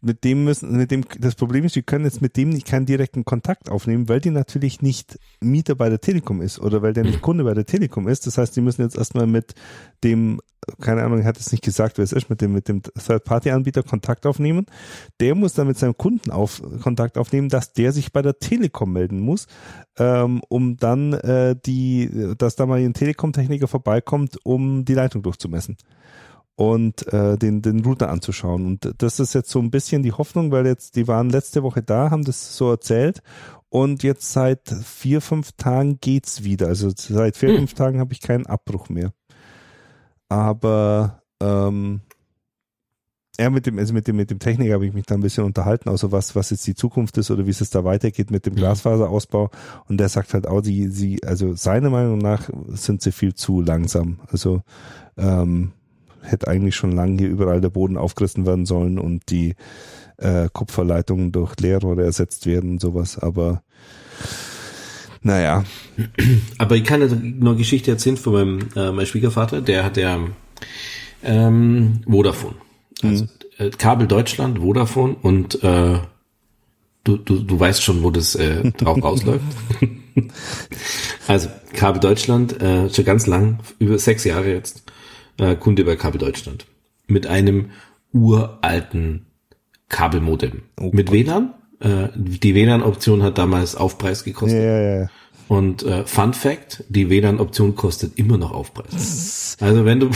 [0.00, 2.86] mit dem müssen, mit dem, das Problem ist, wir können jetzt mit dem nicht keinen
[2.86, 7.04] direkten Kontakt aufnehmen, weil die natürlich nicht Mieter bei der Telekom ist oder weil der
[7.04, 8.26] nicht Kunde bei der Telekom ist.
[8.26, 9.54] Das heißt, die müssen jetzt erstmal mit
[10.04, 10.40] dem,
[10.80, 14.24] keine Ahnung, hat es nicht gesagt, wer es ist, mit dem, mit dem Third-Party-Anbieter Kontakt
[14.24, 14.66] aufnehmen.
[15.18, 18.92] Der muss dann mit seinem Kunden auf, Kontakt aufnehmen, dass der sich bei der Telekom
[18.92, 19.48] melden muss,
[19.98, 25.76] ähm, um dann äh, die, dass da mal ein Telekom-Techniker vorbeikommt, um die Leitung durchzumessen
[26.58, 28.66] und äh, den, den Router anzuschauen.
[28.66, 31.84] Und das ist jetzt so ein bisschen die Hoffnung, weil jetzt, die waren letzte Woche
[31.84, 33.22] da, haben das so erzählt
[33.68, 36.66] und jetzt seit vier, fünf Tagen geht's wieder.
[36.66, 37.56] Also seit vier, Hm.
[37.58, 39.12] fünf Tagen habe ich keinen Abbruch mehr.
[40.28, 42.00] Aber ähm,
[43.38, 45.44] ja, mit dem, also mit dem, mit dem Techniker habe ich mich da ein bisschen
[45.44, 48.46] unterhalten, außer was, was jetzt die Zukunft ist oder wie es jetzt da weitergeht mit
[48.46, 48.58] dem Mhm.
[48.58, 49.50] Glasfaserausbau.
[49.86, 53.60] Und der sagt halt auch, die, sie, also seiner Meinung nach sind sie viel zu
[53.60, 54.18] langsam.
[54.32, 54.62] Also
[55.16, 55.70] ähm,
[56.30, 59.54] hätte eigentlich schon lange hier überall der Boden aufgerissen werden sollen und die
[60.18, 63.18] äh, Kupferleitungen durch Leerrohre ersetzt werden und sowas.
[63.18, 63.62] Aber
[65.22, 65.64] naja,
[66.58, 70.18] Aber ich kann eine Geschichte erzählen von meinem äh, mein Schwiegervater, der hat ja
[71.22, 72.54] ähm, Vodafone.
[73.02, 73.26] Also
[73.58, 75.98] äh, Kabel Deutschland, Vodafone und äh,
[77.04, 79.44] du, du, du weißt schon, wo das äh, drauf rausläuft.
[81.26, 84.84] also Kabel Deutschland, äh, schon ganz lang, über sechs Jahre jetzt,
[85.38, 86.66] äh, Kunde bei Kabel Deutschland.
[87.06, 87.70] Mit einem
[88.12, 89.26] uralten
[89.88, 90.62] Kabelmodem.
[90.80, 91.10] Oh Mit.
[91.10, 91.54] WLAN.
[91.80, 94.62] Äh, die WLAN-Option hat damals Aufpreis gekostet.
[94.62, 95.10] ja, ja, ja.
[95.48, 99.56] Und äh, Fun Fact, die WLAN-Option kostet immer noch Aufpreis.
[99.60, 100.10] Also wenn du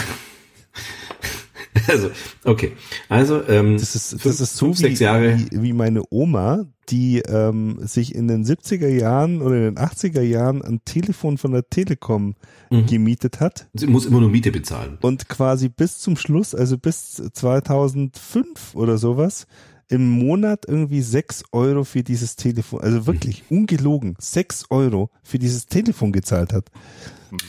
[1.89, 2.11] also,
[2.45, 2.73] okay.
[3.09, 5.39] Also, ähm, das ist, das fünf, ist so fünf, wie, Jahre.
[5.39, 10.23] Wie, wie meine Oma, die ähm, sich in den 70er Jahren oder in den 80er
[10.23, 12.35] Jahren ein Telefon von der Telekom
[12.71, 12.87] mhm.
[12.87, 13.69] gemietet hat.
[13.75, 14.99] Sie muss immer nur Miete bezahlen.
[15.01, 19.47] Und quasi bis zum Schluss, also bis 2005 oder sowas,
[19.89, 23.59] im Monat irgendwie sechs Euro für dieses Telefon, also wirklich mhm.
[23.59, 26.71] ungelogen, sechs Euro für dieses Telefon gezahlt hat.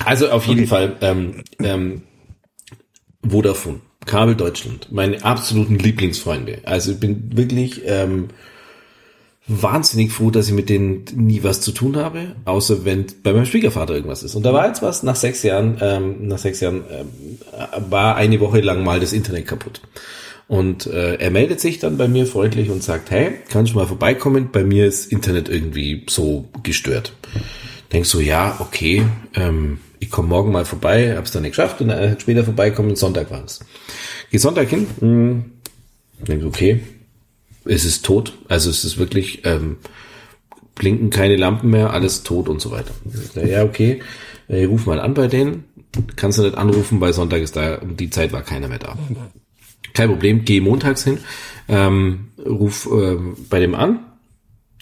[0.04, 0.68] Also auf jeden okay.
[0.68, 2.02] Fall ähm, ähm,
[3.26, 3.80] Vodafone.
[4.06, 6.60] Kabel Deutschland, meine absoluten Lieblingsfreunde.
[6.64, 8.30] Also ich bin wirklich ähm,
[9.48, 13.46] wahnsinnig froh, dass ich mit denen nie was zu tun habe, außer wenn bei meinem
[13.46, 14.36] Schwiegervater irgendwas ist.
[14.36, 17.40] Und da war jetzt was, nach sechs Jahren, ähm, nach sechs Jahren ähm,
[17.90, 19.82] war eine Woche lang mal das Internet kaputt.
[20.48, 23.88] Und äh, er meldet sich dann bei mir freundlich und sagt, hey, kannst du mal
[23.88, 24.50] vorbeikommen?
[24.52, 27.14] Bei mir ist Internet irgendwie so gestört.
[27.92, 29.06] Denkst so, ja, okay,
[29.36, 33.32] ähm, ich komme morgen mal vorbei, hab's dann nicht geschafft und dann später vorbeikommen, Sonntag
[33.32, 33.60] war es.
[34.32, 35.46] Geh Sonntag hin, mh, hm,
[36.28, 36.82] denk, okay,
[37.66, 39.78] es ist tot, also es ist wirklich, ähm,
[40.76, 42.94] blinken keine Lampen mehr, alles tot und so weiter.
[43.46, 44.02] Ja, okay,
[44.48, 45.64] ich ruf mal an bei denen,
[46.16, 48.98] kannst du nicht anrufen, weil Sonntag ist da, um die Zeit war keiner mehr da.
[49.94, 51.20] Kein Problem, geh montags hin,
[51.70, 54.00] ähm, ruf ähm, bei dem an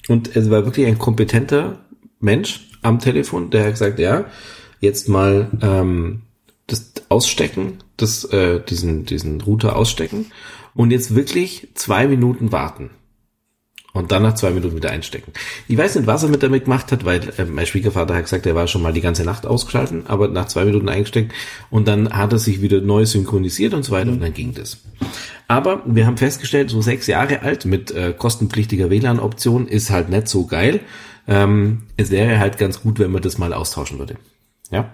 [0.08, 1.86] und es war wirklich ein kompetenter
[2.20, 4.26] Mensch am Telefon, der hat gesagt, ja,
[4.82, 6.24] jetzt mal ähm,
[6.68, 10.26] das ausstecken, das, äh, diesen, diesen Router ausstecken
[10.74, 12.90] und jetzt wirklich zwei Minuten warten.
[13.94, 15.34] Und dann nach zwei Minuten wieder einstecken.
[15.68, 18.46] Ich weiß nicht, was er mit damit gemacht hat, weil äh, mein Schwiegervater hat gesagt,
[18.46, 21.34] er war schon mal die ganze Nacht ausgeschalten, aber nach zwei Minuten eingesteckt
[21.70, 24.78] und dann hat er sich wieder neu synchronisiert und so weiter und dann ging das.
[25.50, 30.30] Aber wir haben festgestellt, so sechs Jahre alt mit äh, kostenpflichtiger WLAN-Option ist halt nicht
[30.30, 30.80] so geil.
[31.28, 34.16] Ähm, es wäre halt ganz gut, wenn man das mal austauschen würde.
[34.72, 34.92] Ja.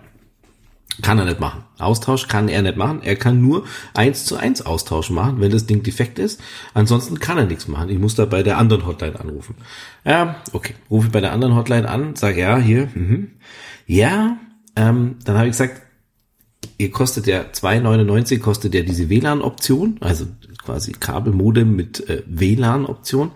[1.04, 1.64] Kann er nicht machen.
[1.78, 3.04] Austausch kann er nicht machen.
[3.04, 6.42] Er kann nur eins zu eins Austausch machen, wenn das Ding defekt ist.
[6.74, 7.90] Ansonsten kann er nichts machen.
[7.90, 9.56] Ich muss da bei der anderen Hotline anrufen.
[10.04, 10.74] Ja, okay.
[10.90, 13.32] Rufe ich bei der anderen Hotline an, sage ja, hier, mhm.
[13.86, 14.38] ja,
[14.76, 15.82] ähm, dann habe ich gesagt,
[16.78, 20.26] ihr kostet ja 2,99 kostet ja diese WLAN-Option, also
[20.68, 23.32] quasi Kabelmodem mit äh, WLAN-Option.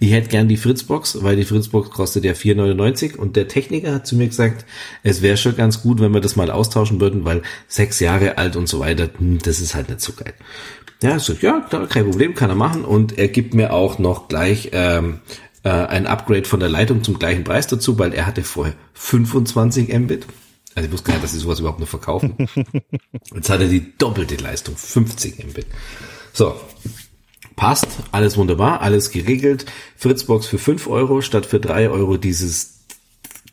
[0.00, 4.06] Ich hätte gern die Fritzbox, weil die Fritzbox kostet ja 4,99 und der Techniker hat
[4.06, 4.66] zu mir gesagt,
[5.04, 8.56] es wäre schon ganz gut, wenn wir das mal austauschen würden, weil sechs Jahre alt
[8.56, 10.34] und so weiter, hm, das ist halt nicht so geil.
[11.02, 14.26] Ja, so, ja, klar, kein Problem, kann er machen und er gibt mir auch noch
[14.26, 15.20] gleich ähm,
[15.62, 19.96] äh, ein Upgrade von der Leitung zum gleichen Preis dazu, weil er hatte vorher 25
[19.96, 20.26] Mbit.
[20.74, 22.34] Also ich wusste gar nicht, dass sie sowas überhaupt noch verkaufen.
[23.34, 25.66] Jetzt hat er die doppelte Leistung, 50 Mbit.
[26.32, 26.54] So,
[27.56, 29.66] passt, alles wunderbar, alles geregelt.
[29.96, 32.80] Fritzbox für fünf Euro statt für drei Euro dieses,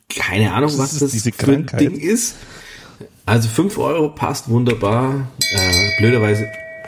[0.09, 2.35] keine Ahnung, was das, das für ein Ding ist.
[3.25, 5.29] Also fünf Euro passt wunderbar.
[5.51, 6.47] Äh, blöderweise.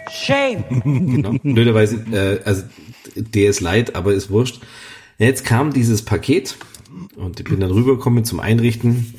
[0.10, 0.64] Shame!
[0.84, 2.64] genau, blöderweise, äh, also
[3.16, 4.62] der ist leid, aber ist wurscht.
[5.18, 6.58] Jetzt kam dieses Paket
[7.16, 9.14] und ich bin dann rübergekommen zum Einrichten.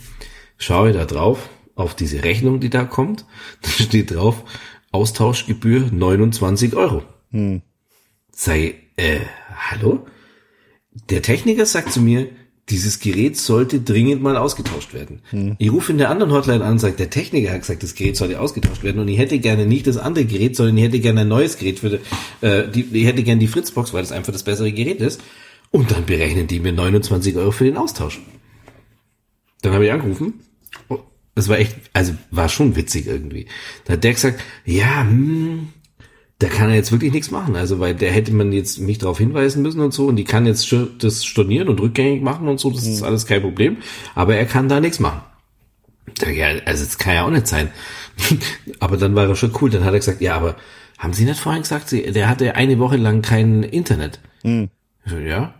[0.59, 3.24] Schaue da drauf, auf diese Rechnung, die da kommt.
[3.62, 4.43] Da steht drauf,
[4.93, 7.02] Austauschgebühr 29 Euro.
[7.31, 7.62] Hm.
[8.31, 9.20] Sei, äh,
[9.70, 10.06] hallo?
[11.10, 12.28] Der Techniker sagt zu mir,
[12.69, 15.23] dieses Gerät sollte dringend mal ausgetauscht werden.
[15.31, 15.56] Hm.
[15.59, 18.16] Ich rufe in der anderen Hotline an und sage, der Techniker hat gesagt, das Gerät
[18.16, 21.23] sollte ausgetauscht werden und ich hätte gerne nicht das andere Gerät, sondern ich hätte gerne
[21.23, 21.98] ein neues Gerät für,
[22.40, 25.20] äh, die, ich hätte gerne die Fritzbox, weil das einfach das bessere Gerät ist.
[25.70, 28.20] Und dann berechnen die mir 29 Euro für den Austausch.
[29.62, 30.35] Dann habe ich angerufen
[31.35, 33.47] das war echt, also war schon witzig irgendwie.
[33.85, 35.69] Da hat der gesagt, ja, hm,
[36.39, 37.57] da kann er jetzt wirklich nichts machen.
[37.57, 40.07] Also, weil der hätte man jetzt mich darauf hinweisen müssen und so.
[40.07, 42.71] Und die kann jetzt das stornieren und rückgängig machen und so.
[42.71, 43.07] Das ist mhm.
[43.07, 43.79] alles kein Problem.
[44.15, 45.23] Aber er kann da nichts machen.
[46.27, 47.71] Ja, also, das kann ja auch nicht sein.
[48.81, 49.71] aber dann war er schon cool.
[49.71, 50.57] Dann hat er gesagt, ja, aber
[50.99, 54.19] haben Sie nicht vorhin gesagt, der hatte eine Woche lang kein Internet?
[54.43, 54.69] Mhm.
[55.07, 55.55] So, ja.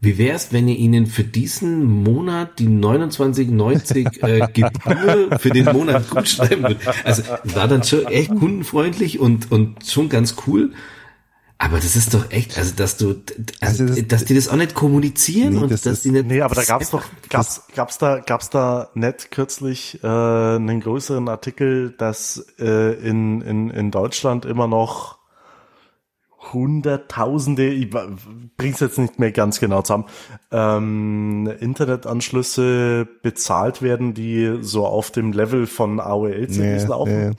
[0.00, 5.64] Wie wäre es, wenn ihr ihnen für diesen Monat die 29,90 äh, Gebühr für den
[5.66, 6.82] Monat gut schreiben würdet?
[7.04, 10.72] Also war dann schon echt kundenfreundlich und, und schon ganz cool.
[11.60, 13.20] Aber das ist doch echt, also dass du,
[13.60, 16.12] also, also das, dass die das auch nicht kommunizieren nee, und das dass ist, die
[16.12, 16.26] nicht.
[16.26, 21.28] Nee, aber da gab's doch, gab's, gab's da, gab's da nicht kürzlich äh, einen größeren
[21.28, 25.17] Artikel, dass äh, in, in, in Deutschland immer noch
[26.52, 27.90] Hunderttausende, ich
[28.56, 30.06] bring's jetzt nicht mehr ganz genau zusammen,
[30.52, 37.30] ähm, Internetanschlüsse bezahlt werden, die so auf dem Level von AOL-CDs nee, laufen.
[37.30, 37.36] Nee.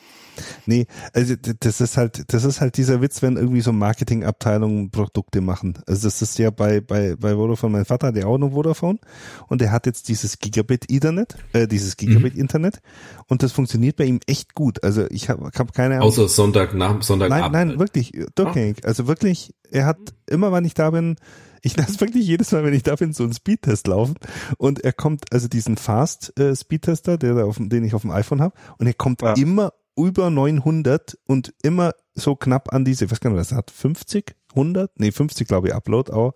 [0.65, 5.41] Nee, also das ist halt, das ist halt dieser Witz, wenn irgendwie so Marketingabteilungen Produkte
[5.41, 5.79] machen.
[5.87, 8.99] Also das ist ja bei, bei, bei Vodafone, mein Vater hat ja auch noch Vodafone
[9.47, 12.41] und der hat jetzt dieses Gigabit Ethernet, äh, dieses Gigabit mhm.
[12.41, 12.79] Internet
[13.27, 14.83] und das funktioniert bei ihm echt gut.
[14.83, 16.07] Also ich habe hab keine Ahnung.
[16.07, 18.85] Außer Sonntag nach Sonntag Nein, nein, wirklich, durchgängig.
[18.85, 19.97] Also wirklich, er hat
[20.27, 21.15] immer, wenn ich da bin,
[21.61, 24.15] ich lasse wirklich jedes Mal, wenn ich da bin, so einen Speedtest laufen
[24.57, 28.11] und er kommt, also diesen Fast äh, Speedtester, der da auf, den ich auf dem
[28.11, 29.33] iPhone habe und er kommt ja.
[29.33, 34.35] immer über 900 und immer so knapp an diese, was kann man das hat, 50,
[34.51, 34.99] 100?
[34.99, 36.33] Nee, 50 glaube ich, Upload auch.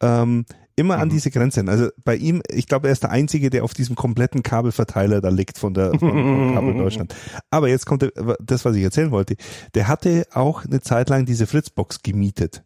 [0.00, 0.44] Ähm,
[0.76, 1.02] immer mhm.
[1.02, 1.68] an diese Grenzen.
[1.68, 5.28] Also bei ihm, ich glaube, er ist der Einzige, der auf diesem kompletten Kabelverteiler da
[5.28, 7.14] liegt von der von, von Kabel Deutschland.
[7.50, 8.10] Aber jetzt kommt
[8.40, 9.36] das, was ich erzählen wollte.
[9.74, 12.64] Der hatte auch eine Zeit lang diese Fritzbox gemietet.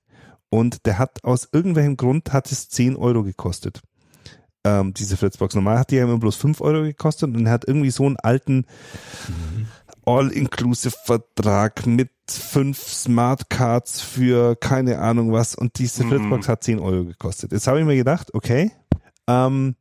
[0.49, 3.83] Und der hat aus irgendwelchem Grund hat es 10 Euro gekostet.
[4.65, 5.55] Ähm, diese Fritzbox.
[5.55, 8.17] Normal hat die ja immer bloß 5 Euro gekostet und er hat irgendwie so einen
[8.17, 8.67] alten
[9.29, 9.56] mhm.
[10.07, 16.11] All-Inclusive-Vertrag mit fünf Smartcards für keine Ahnung was und diese mhm.
[16.11, 17.53] Fritzbox hat 10 Euro gekostet.
[17.53, 18.73] Jetzt habe ich mir gedacht, okay,
[19.27, 19.75] ähm,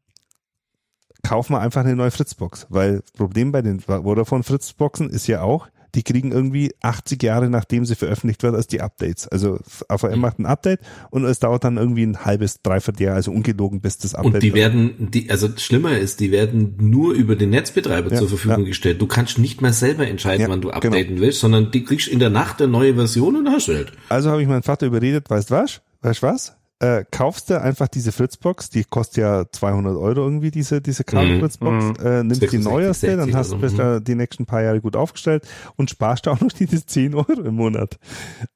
[1.23, 5.41] kauf mal einfach eine neue Fritzbox, weil das Problem bei den Vodafone Fritzboxen ist ja
[5.41, 9.27] auch, die kriegen irgendwie 80 Jahre, nachdem sie veröffentlicht wird, als die Updates.
[9.27, 10.19] Also AVM mhm.
[10.19, 13.97] macht ein Update und es dauert dann irgendwie ein halbes, dreiviertel Jahr, also ungelogen, bis
[13.97, 14.35] das Update.
[14.35, 18.29] Und die werden, die, also schlimmer ist, die werden nur über den Netzbetreiber ja, zur
[18.29, 18.67] Verfügung ja.
[18.67, 19.01] gestellt.
[19.01, 20.77] Du kannst nicht mehr selber entscheiden, ja, wann du genau.
[20.77, 21.21] updaten genau.
[21.21, 23.93] willst, sondern die kriegst in der Nacht eine neue Version und hast du halt.
[24.09, 25.81] Also habe ich meinen Vater überredet, weißt was?
[26.01, 26.55] Weißt was?
[26.79, 31.99] Äh, kaufst du einfach diese Fritzbox, die kostet ja 200 Euro irgendwie, diese, diese Kabel-Fritzbox,
[31.99, 32.05] mhm.
[32.05, 34.03] äh, nimmst die neueste, dann hast du bist mhm.
[34.03, 35.47] die nächsten paar Jahre gut aufgestellt
[35.77, 37.97] und sparst auch noch diese 10 Euro im Monat.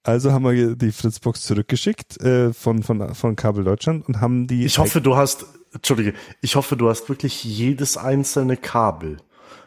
[0.03, 4.65] Also haben wir die Fritzbox zurückgeschickt äh, von, von, von Kabel Deutschland und haben die.
[4.65, 9.17] Ich hoffe, du hast, Entschuldige, ich hoffe, du hast wirklich jedes einzelne Kabel.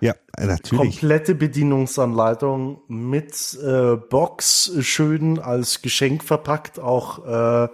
[0.03, 0.99] Ja, natürlich.
[0.99, 7.69] Komplette Bedienungsanleitung mit äh, Box, schön als Geschenk verpackt, auch äh,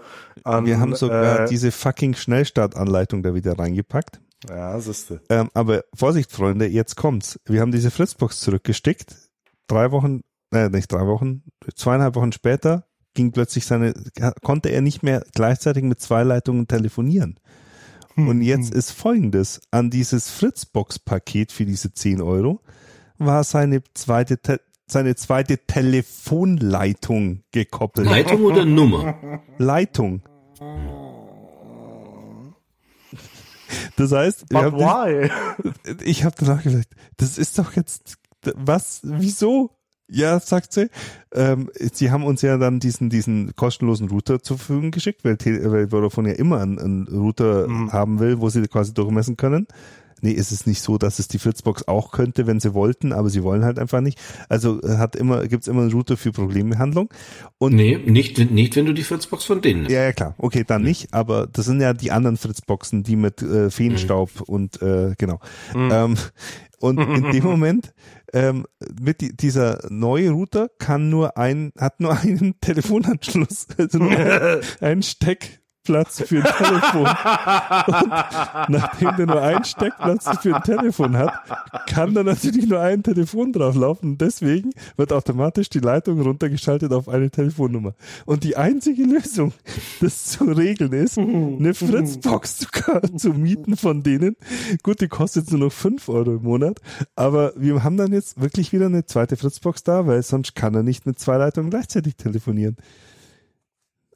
[0.44, 4.20] an, Wir haben sogar äh, diese fucking Schnellstartanleitung da wieder reingepackt.
[4.46, 5.22] Ja, siehste.
[5.30, 7.40] Ähm, aber Vorsicht, Freunde, jetzt kommt's.
[7.46, 9.16] Wir haben diese Fritzbox zurückgesteckt.
[9.66, 10.20] Drei Wochen,
[10.52, 11.44] äh, nicht drei Wochen,
[11.74, 12.84] zweieinhalb Wochen später
[13.14, 13.94] ging plötzlich seine,
[14.42, 17.40] konnte er nicht mehr gleichzeitig mit zwei Leitungen telefonieren.
[18.18, 18.78] Hm, Und jetzt hm.
[18.78, 22.60] ist folgendes, an dieses Fritzbox-Paket für diese 10 Euro
[23.16, 28.08] war seine zweite, seine zweite Telefonleitung gekoppelt.
[28.08, 29.40] Leitung oder Nummer?
[29.58, 30.22] Leitung.
[33.96, 35.30] Das heißt, But why?
[36.04, 38.18] Ich habe danach gesagt, das ist doch jetzt
[38.54, 39.77] was, wieso?
[40.10, 40.88] Ja, sagt sie.
[41.32, 45.88] Ähm, sie haben uns ja dann diesen diesen kostenlosen Router zur Verfügung geschickt, weil, weil
[45.88, 47.92] Vodafone ja immer einen, einen Router mhm.
[47.92, 49.66] haben will, wo sie quasi durchmessen können
[50.22, 53.30] nee, ist es nicht so, dass es die Fritzbox auch könnte, wenn sie wollten, aber
[53.30, 54.18] sie wollen halt einfach nicht.
[54.48, 57.10] Also äh, hat immer, gibt's immer einen Router für Problembehandlung.
[57.58, 59.94] Und nee, nicht, nicht, wenn du die Fritzbox von denen nimmst.
[59.94, 60.34] Ja, ja, klar.
[60.38, 60.88] Okay, dann mhm.
[60.88, 64.42] nicht, aber das sind ja die anderen Fritzboxen, die mit äh, Feenstaub mhm.
[64.46, 65.40] und äh, genau.
[65.74, 65.90] Mhm.
[65.92, 66.16] Ähm,
[66.80, 67.92] und in dem Moment
[68.32, 68.66] ähm,
[69.00, 74.12] mit die, dieser neue Router kann nur ein, hat nur einen Telefonanschluss, also nur
[74.80, 77.06] einen Steck Platz für ein Telefon.
[77.86, 81.32] Und nachdem der nur einen Steckplatz für ein Telefon hat,
[81.86, 84.18] kann da natürlich nur ein Telefon drauflaufen.
[84.18, 87.94] Deswegen wird automatisch die Leitung runtergeschaltet auf eine Telefonnummer.
[88.26, 89.52] Und die einzige Lösung,
[90.02, 92.68] das zu regeln ist, eine Fritzbox zu,
[93.16, 94.36] zu mieten von denen.
[94.82, 96.80] Gut, die kostet nur noch fünf Euro im Monat.
[97.16, 100.82] Aber wir haben dann jetzt wirklich wieder eine zweite Fritzbox da, weil sonst kann er
[100.82, 102.76] nicht mit zwei Leitungen gleichzeitig telefonieren.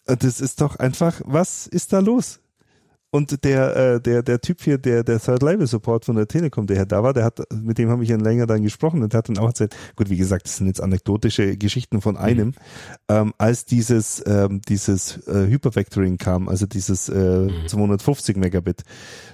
[0.04, 2.40] Das ist doch einfach, was ist da los?
[3.14, 6.66] Und der, äh, der, der Typ hier, der, der Third Level Support von der Telekom,
[6.66, 9.18] der da war, der hat, mit dem habe ich dann länger dann gesprochen und der
[9.18, 12.54] hat dann auch erzählt, gut, wie gesagt, das sind jetzt anekdotische Geschichten von einem, mhm.
[13.10, 18.40] ähm, als dieses, ähm, dieses äh, Hypervectoring kam, also dieses äh, 250 mhm.
[18.40, 18.82] Megabit,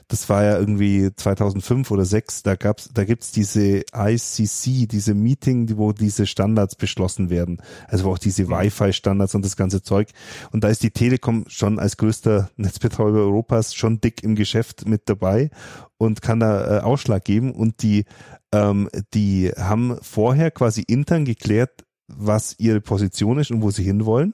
[0.09, 5.77] das war ja irgendwie 2005 oder 6, da gab's, da gibt's diese ICC, diese Meeting,
[5.77, 7.61] wo diese Standards beschlossen werden.
[7.87, 8.51] Also wo auch diese mhm.
[8.51, 10.09] Wi-Fi-Standards und das ganze Zeug.
[10.51, 15.03] Und da ist die Telekom schon als größter Netzbetreiber Europas schon dick im Geschäft mit
[15.11, 15.51] dabei
[15.99, 17.53] und kann da äh, Ausschlag geben.
[17.53, 18.07] Und die,
[18.53, 24.33] ähm, die haben vorher quasi intern geklärt, was ihre Position ist und wo sie hinwollen.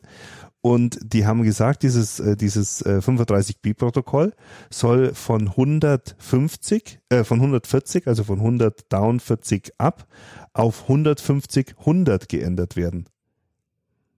[0.65, 4.33] Und die haben gesagt, dieses, äh, dieses äh, 35B-Protokoll
[4.71, 10.07] soll von 150, äh, von 140, also von 100 down 40 up,
[10.55, 13.11] auf 150 100 geändert werden.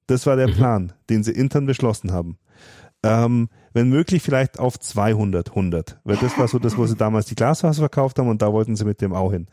[0.07, 0.53] Das war der mhm.
[0.53, 2.39] Plan, den sie intern beschlossen haben.
[3.03, 5.99] Ähm, wenn möglich vielleicht auf 200, 100.
[6.05, 8.77] Weil das war so das, wo sie damals die Glasfaser verkauft haben und da wollten
[8.77, 9.49] sie mit dem auch hin.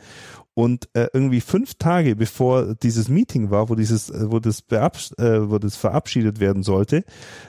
[0.56, 5.12] Und äh, irgendwie fünf Tage bevor dieses Meeting war, wo dieses, äh, wo das, beabs
[5.18, 7.04] äh, wo das verabschiedet werden sollte,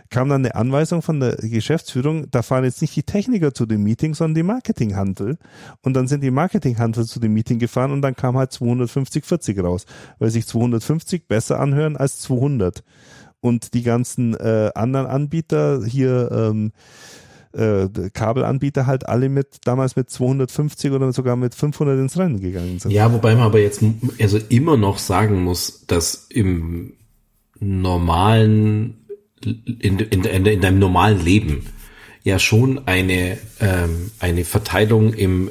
[0.08, 3.82] kam dann eine Anweisung von der Geschäftsführung, da fahren jetzt nicht die Techniker zu dem
[3.82, 5.36] Meeting, sondern die Marketinghandel.
[5.82, 9.62] Und dann sind die Marketinghandel zu dem Meeting gefahren und dann kam halt 250, 40
[9.62, 9.84] raus,
[10.18, 12.82] weil sich 250 besser anhören als 200.
[13.40, 16.72] Und die ganzen äh, anderen Anbieter hier, ähm,
[17.54, 22.78] äh, Kabelanbieter halt alle mit damals mit 250 oder sogar mit 500 ins Rennen gegangen
[22.78, 22.90] sind.
[22.90, 23.82] Ja, wobei man aber jetzt
[24.20, 26.94] also immer noch sagen muss, dass im
[27.60, 29.04] normalen
[29.44, 31.66] in, in, in, in deinem normalen Leben
[32.24, 35.50] ja schon eine, ähm, eine Verteilung im,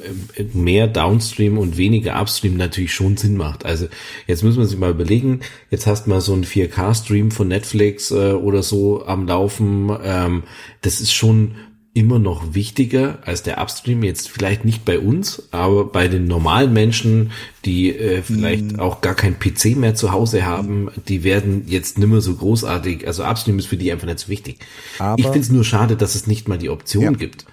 [0.52, 3.64] mehr Downstream und weniger Upstream natürlich schon Sinn macht.
[3.64, 3.86] Also
[4.26, 5.40] jetzt müssen wir sich mal überlegen,
[5.70, 9.96] jetzt hast du mal so einen 4K-Stream von Netflix äh, oder so am Laufen.
[10.02, 10.42] Ähm,
[10.80, 11.54] das ist schon
[11.94, 16.72] immer noch wichtiger als der Upstream, jetzt vielleicht nicht bei uns, aber bei den normalen
[16.72, 17.30] Menschen,
[17.64, 18.80] die äh, vielleicht mm.
[18.80, 23.24] auch gar kein PC mehr zu Hause haben, die werden jetzt nimmer so großartig, also
[23.24, 24.58] Upstream ist für die einfach nicht so wichtig.
[24.98, 27.10] Aber, ich finde es nur schade, dass es nicht mal die Option ja.
[27.12, 27.46] gibt.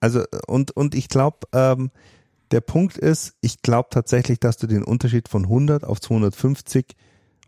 [0.00, 1.90] Also und, und ich glaube, ähm,
[2.50, 6.94] der Punkt ist, ich glaube tatsächlich, dass du den Unterschied von 100 auf 250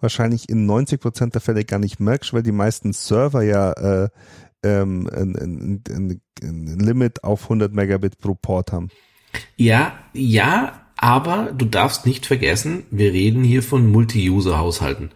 [0.01, 4.09] wahrscheinlich in 90 Prozent der Fälle gar nicht merkst, weil die meisten Server ja äh,
[4.63, 8.89] ähm, ein, ein, ein, ein Limit auf 100 Megabit pro Port haben.
[9.57, 15.11] Ja, ja, aber du darfst nicht vergessen, wir reden hier von Multi-User-Haushalten.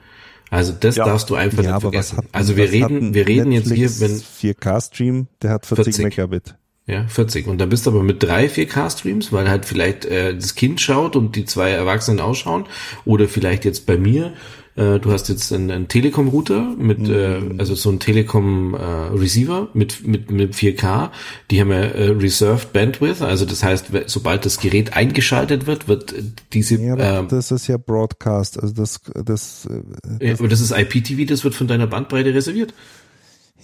[0.50, 1.04] Also das ja.
[1.04, 2.18] darfst du einfach ja, nicht vergessen.
[2.18, 6.04] Hat, also wir reden, wir reden Netflix jetzt hier, wenn 4K-Stream, der hat 40, 40
[6.04, 6.54] Megabit.
[6.86, 7.46] Ja, 40.
[7.46, 11.16] Und dann bist du aber mit drei 4K-Streams, weil halt vielleicht äh, das Kind schaut
[11.16, 12.66] und die zwei Erwachsenen ausschauen.
[13.06, 14.34] Oder vielleicht jetzt bei mir
[14.76, 17.14] äh, du hast jetzt einen, einen Telekom-Router mit, mhm.
[17.14, 21.10] äh, also so ein Telekom-Receiver äh, mit, mit, mit 4K.
[21.50, 26.14] Die haben ja äh, Reserved Bandwidth, also das heißt, sobald das Gerät eingeschaltet wird, wird
[26.52, 26.80] diese.
[26.80, 29.66] Ja, äh, das ist ja Broadcast, also das, das.
[29.66, 29.82] Äh,
[30.18, 32.74] das aber das ist IPTV, das wird von deiner Bandbreite reserviert.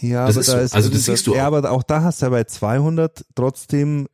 [0.00, 0.64] Ja, das aber ist da so.
[0.64, 1.34] ist also das siehst du.
[1.34, 4.06] Ja, aber auch da hast du ja bei 200 trotzdem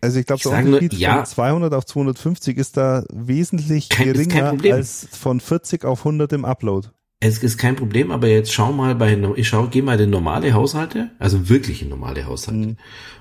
[0.00, 4.12] also ich glaube, der Unterschied nur, ja, von 200 auf 250 ist da wesentlich kein,
[4.12, 6.88] geringer als von 40 auf 100 im Upload.
[7.22, 10.54] Es ist kein Problem, aber jetzt schau mal bei, ich schau, geh mal in normale
[10.54, 12.76] Haushalte, also wirklich in normale Haushalte, mhm.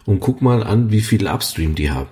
[0.06, 2.10] und guck mal an, wie viel Upstream die haben.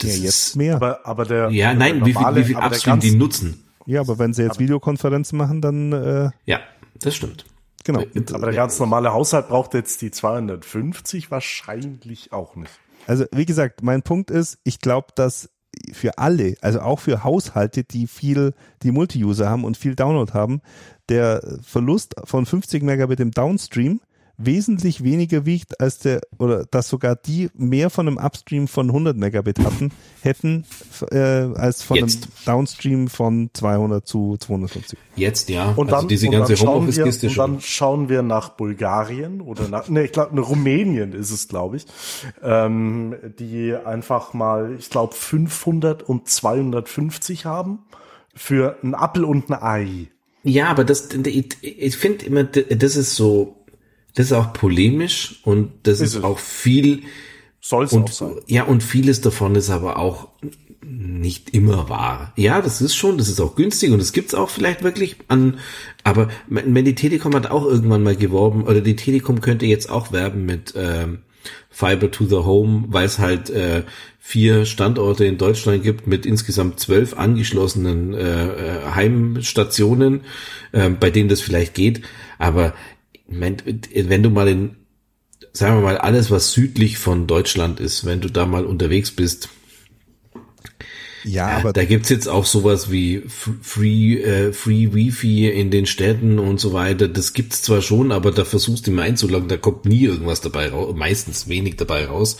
[0.00, 0.74] Das ja, jetzt ist, mehr.
[0.74, 3.64] Aber, aber der, ja, nein, normale, wie viel, wie viel Upstream die nutzen.
[3.86, 6.60] Ja, aber wenn sie jetzt Videokonferenzen machen, dann, äh, Ja,
[7.00, 7.44] das stimmt.
[7.84, 8.02] Genau.
[8.32, 12.72] Aber der ganz normale Haushalt braucht jetzt die 250 wahrscheinlich auch nicht.
[13.06, 15.50] Also wie gesagt, mein Punkt ist, ich glaube, dass
[15.92, 20.60] für alle, also auch für Haushalte, die viel, die Multi-User haben und viel Download haben,
[21.08, 24.00] der Verlust von 50 Megabit im Downstream
[24.36, 29.16] wesentlich weniger wiegt als der, oder dass sogar die mehr von einem Upstream von 100
[29.16, 29.92] Megabit hatten,
[30.22, 30.64] hätten,
[31.10, 32.24] äh, als von Jetzt.
[32.24, 34.98] einem Downstream von 200 zu 250.
[35.16, 35.72] Jetzt, ja.
[35.76, 37.44] Und also dann, diese ganze Homeoffice-Kiste schon.
[37.44, 41.76] Und dann schauen wir nach Bulgarien oder nach, ne, ich glaube, Rumänien ist es, glaube
[41.76, 41.86] ich,
[42.42, 47.80] ähm, die einfach mal, ich glaube, 500 und 250 haben
[48.34, 50.08] für ein Apfel und ein Ei.
[50.42, 53.63] Ja, aber das, ich, ich finde immer, das ist so,
[54.14, 57.02] das ist auch polemisch und das ist, ist auch viel.
[57.60, 58.32] Soll es auch sein.
[58.46, 60.28] Ja, und vieles davon ist aber auch
[60.84, 62.32] nicht immer wahr.
[62.36, 65.58] Ja, das ist schon, das ist auch günstig und das gibt's auch vielleicht wirklich an,
[66.02, 70.12] aber wenn die Telekom hat auch irgendwann mal geworben, oder die Telekom könnte jetzt auch
[70.12, 71.20] werben mit ähm,
[71.70, 73.82] Fiber to the Home, weil es halt äh,
[74.20, 80.22] vier Standorte in Deutschland gibt mit insgesamt zwölf angeschlossenen äh, äh Heimstationen,
[80.72, 82.02] äh, bei denen das vielleicht geht.
[82.38, 82.74] Aber
[83.26, 84.76] wenn du mal in,
[85.52, 89.48] sagen wir mal, alles, was südlich von Deutschland ist, wenn du da mal unterwegs bist,
[91.24, 93.22] ja, aber da gibt's jetzt auch sowas wie
[93.62, 97.08] Free, äh, Free Wifi in den Städten und so weiter.
[97.08, 100.68] Das gibt's zwar schon, aber da versuchst du immer einzuloggen, da kommt nie irgendwas dabei
[100.70, 102.36] raus, meistens wenig dabei raus.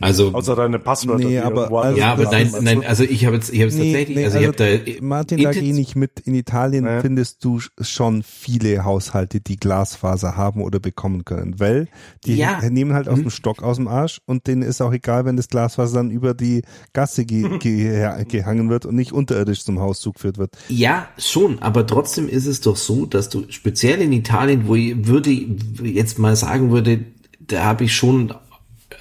[0.00, 1.28] Also außer deine Passwörter.
[1.28, 4.16] Nee, aber, also, ja, aber nein, nein, also ich habe jetzt, ich habe nee, tatsächlich,
[4.16, 6.20] nee, also, also ich habe da Martin, da gehe nicht mit.
[6.24, 7.00] In Italien nee.
[7.00, 11.88] findest du schon viele Haushalte, die Glasfaser haben oder bekommen können, weil
[12.24, 12.60] die ja.
[12.70, 13.24] nehmen halt aus hm.
[13.24, 16.32] dem Stock aus dem Arsch und denen ist auch egal, wenn das Glasfaser dann über
[16.32, 16.62] die
[16.92, 20.52] Gasse ge ge gehangen wird und nicht unterirdisch zum Haus zugeführt wird.
[20.68, 25.06] Ja, schon, aber trotzdem ist es doch so, dass du speziell in Italien, wo ich
[25.06, 27.04] würde jetzt mal sagen würde,
[27.38, 28.34] da habe ich schon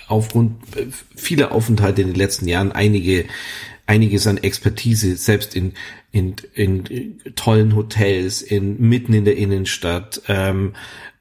[0.08, 0.56] aufgrund
[1.16, 3.26] vieler Aufenthalte in den letzten Jahren einige
[3.86, 5.74] einiges an Expertise, selbst in,
[6.12, 10.74] in, in tollen Hotels, in mitten in der Innenstadt, ähm,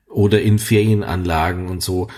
[0.08, 2.08] oder in Ferienanlagen und so.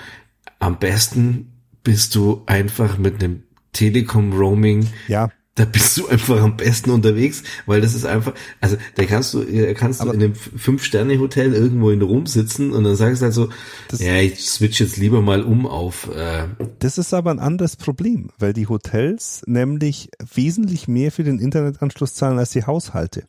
[0.59, 1.53] Am besten
[1.83, 7.43] bist du einfach mit einem Telekom Roaming Ja, da bist du einfach am besten unterwegs,
[7.67, 8.33] weil das ist einfach,
[8.63, 12.85] also da kannst du, da kannst du in einem Fünf-Sterne-Hotel irgendwo in Rom sitzen und
[12.85, 13.51] dann sagst du halt so,
[13.99, 16.45] ja, ich switch jetzt lieber mal um auf, äh,
[16.79, 22.15] das ist aber ein anderes Problem, weil die Hotels nämlich wesentlich mehr für den Internetanschluss
[22.15, 23.25] zahlen als die Haushalte.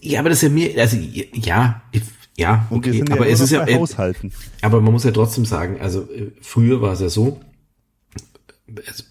[0.00, 2.02] ja, aber das ist ja mir, also ja, ich,
[2.36, 4.32] ja, okay, ja aber immer es ist ja, äh, Haushalten.
[4.62, 7.38] aber man muss ja trotzdem sagen, also äh, früher war es ja so,
[8.84, 9.04] es-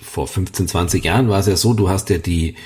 [0.00, 2.56] vor 15, 20 Jahren war es ja so, du hast ja die,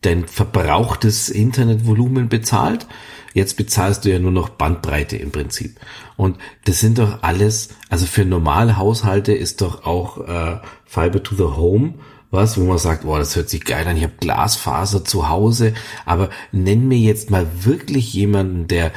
[0.00, 2.86] dein verbrauchtes Internetvolumen bezahlt.
[3.34, 5.78] Jetzt bezahlst du ja nur noch Bandbreite im Prinzip.
[6.16, 11.34] Und das sind doch alles, also für normale Haushalte ist doch auch äh, Fiber to
[11.34, 11.94] the Home
[12.32, 15.74] was, wo man sagt, boah, das hört sich geil an, ich habe Glasfaser zu Hause,
[16.06, 18.90] aber nenn mir jetzt mal wirklich jemanden, der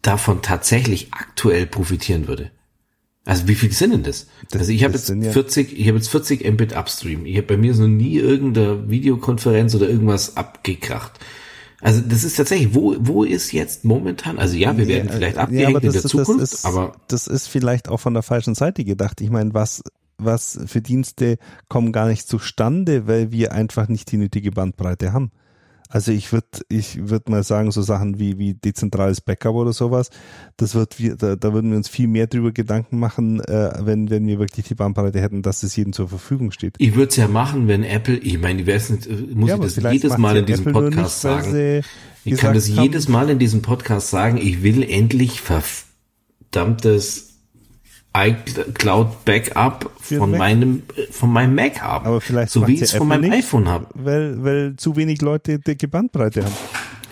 [0.00, 2.50] davon tatsächlich aktuell profitieren würde.
[3.26, 4.26] Also wie viel sind denn das?
[4.52, 7.24] also ich habe das jetzt ja- 40, ich habe jetzt 40 Mbit Upstream.
[7.24, 11.12] Ich habe bei mir so nie irgendeine Videokonferenz oder irgendwas abgekracht.
[11.80, 15.84] Also das ist tatsächlich, wo, wo ist jetzt momentan, also ja, wir werden vielleicht abgehängt
[15.84, 19.20] in der Zukunft, das ist, aber das ist vielleicht auch von der falschen Seite gedacht.
[19.20, 19.82] Ich meine, was,
[20.16, 21.36] was für Dienste
[21.68, 25.30] kommen gar nicht zustande, weil wir einfach nicht die nötige Bandbreite haben.
[25.94, 30.10] Also ich würde ich würd mal sagen, so Sachen wie, wie dezentrales Backup oder sowas,
[30.56, 34.10] das wird wir, da, da würden wir uns viel mehr drüber Gedanken machen, äh, wenn,
[34.10, 36.74] wenn wir wirklich die Bandbreite hätten, dass es jedem zur Verfügung steht.
[36.78, 39.54] ich würde es ja machen, wenn Apple, ich meine, ich weiß nicht, äh, muss Ja,
[39.54, 41.82] ich das jedes Mal in diesem Apple Podcast nicht, sagen.
[42.24, 47.33] Ich kann das haben- jedes Mal in diesem Podcast sagen, ich will endlich verdammtes
[48.16, 50.38] iCloud Backup von Mac.
[50.38, 52.06] meinem, von meinem Mac haben.
[52.06, 53.86] Aber vielleicht so wie ich es von meinem nicht, iPhone habe.
[53.94, 56.54] Weil, weil zu wenig Leute dicke Bandbreite haben.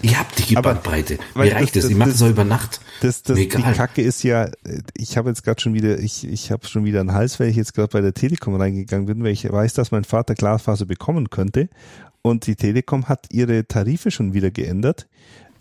[0.05, 1.19] Ich hab die Aber- Bandbreite.
[1.35, 1.91] Mir reicht das- das.
[1.91, 2.81] Ich mache das- das auch über Nacht.
[3.01, 3.73] Das, das, Mir die egal.
[3.75, 4.49] Kacke ist ja,
[4.95, 7.57] ich habe jetzt gerade schon wieder, ich, ich habe schon wieder einen Hals, weil ich
[7.57, 11.31] jetzt gerade bei der Telekom reingegangen bin, weil ich weiß, dass mein Vater Glasfaser bekommen
[11.31, 11.69] könnte.
[12.25, 15.09] Und die Telekom hat ihre Tarife schon wieder geändert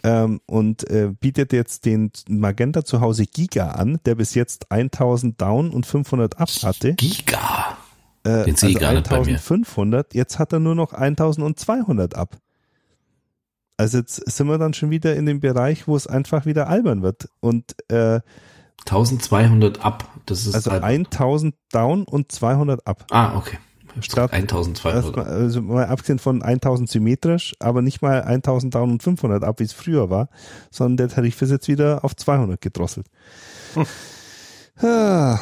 [0.03, 5.39] ähm, und äh, bietet jetzt den Magenta zu Hause Giga an, der bis jetzt 1000
[5.41, 6.93] Down und 500 Up hatte.
[6.95, 7.77] Giga.
[8.23, 9.35] Äh, Den sehe ich gar nicht bei mir.
[9.37, 12.37] 1500, jetzt hat er nur noch 1200 ab.
[13.77, 17.01] Also jetzt sind wir dann schon wieder in dem Bereich, wo es einfach wieder albern
[17.01, 17.29] wird.
[17.39, 18.19] Und äh,
[18.85, 20.07] 1200 ab.
[20.27, 23.05] Das ist also halb- 1000 down und 200 ab.
[23.09, 23.57] Ah, okay.
[23.99, 24.95] Statt- 1200.
[24.95, 29.59] Also, also mal abgesehen von 1000 symmetrisch, aber nicht mal 1000 down und 500 ab,
[29.59, 30.29] wie es früher war,
[30.69, 33.07] sondern der Tarif ist jetzt wieder auf 200 gedrosselt.
[34.77, 35.39] Ah.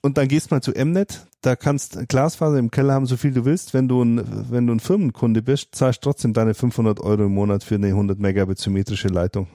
[0.00, 3.44] Und dann gehst mal zu Mnet, da kannst Glasfaser im Keller haben, so viel du
[3.44, 3.74] willst.
[3.74, 7.64] Wenn du ein, wenn du ein Firmenkunde bist, zahlst trotzdem deine 500 Euro im Monat
[7.64, 9.48] für eine 100 Megabit symmetrische Leitung.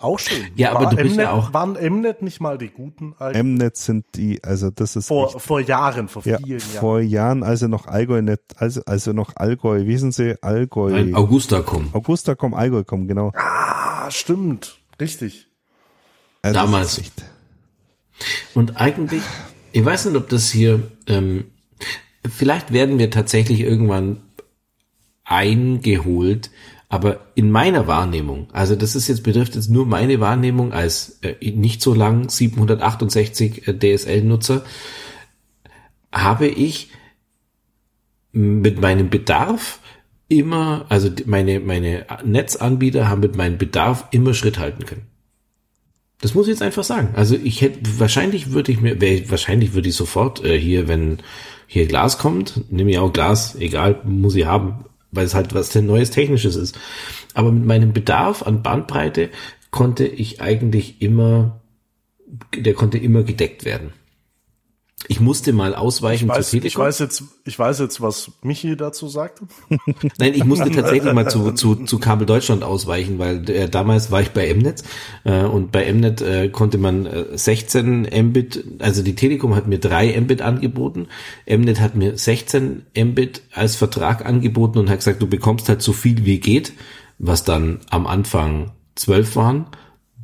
[0.00, 0.46] Auch schön.
[0.54, 3.16] Ja, aber War du bist Mnet, ja auch- Waren Mnet nicht mal die guten?
[3.18, 3.42] eigentlich?
[3.42, 6.80] Mnet sind die, also das ist vor, echt- vor Jahren, vor ja, vielen Jahren.
[6.80, 11.14] vor Jahren, als er noch Allgäu nicht, also, also noch Allgäu, wissen Sie, Allgäu, Ein
[11.16, 11.62] Augusta
[12.36, 12.54] kommen.
[12.54, 13.32] Allgäu komm, genau.
[13.34, 14.78] Ah, stimmt.
[15.00, 15.48] Richtig.
[16.42, 16.98] Also Damals.
[16.98, 17.24] echt-
[18.54, 19.22] Und eigentlich,
[19.72, 21.46] ich weiß nicht, ob das hier, ähm,
[22.28, 24.20] vielleicht werden wir tatsächlich irgendwann
[25.24, 26.50] eingeholt,
[26.88, 31.50] aber in meiner Wahrnehmung, also das ist jetzt betrifft jetzt nur meine Wahrnehmung als äh,
[31.50, 34.64] nicht so lang 768 äh, DSL-Nutzer,
[36.12, 36.90] habe ich
[38.32, 39.80] mit meinem Bedarf
[40.28, 45.06] immer, also meine, meine Netzanbieter haben mit meinem Bedarf immer Schritt halten können.
[46.20, 47.10] Das muss ich jetzt einfach sagen.
[47.14, 49.00] Also ich hätte, wahrscheinlich würde ich mir,
[49.30, 51.18] wahrscheinlich würde ich sofort äh, hier, wenn
[51.66, 55.74] hier Glas kommt, nehme ich auch Glas, egal, muss ich haben, weil es halt was
[55.74, 56.78] Neues Technisches ist.
[57.34, 59.30] Aber mit meinem Bedarf an Bandbreite
[59.70, 61.60] konnte ich eigentlich immer,
[62.56, 63.92] der konnte immer gedeckt werden.
[65.06, 66.82] Ich musste mal ausweichen Ich weiß, ich Telekom.
[66.82, 69.44] weiß jetzt, ich weiß jetzt, was Michi dazu sagte.
[70.18, 74.22] Nein, ich musste tatsächlich mal zu, zu, zu Kabel Deutschland ausweichen, weil äh, damals war
[74.22, 74.82] ich bei Mnet
[75.22, 79.78] äh, und bei Mnet äh, konnte man äh, 16 Mbit, also die Telekom hat mir
[79.78, 81.06] 3 Mbit angeboten,
[81.46, 85.92] Mnet hat mir 16 Mbit als Vertrag angeboten und hat gesagt, du bekommst halt so
[85.92, 86.72] viel wie geht,
[87.18, 89.66] was dann am Anfang 12 waren,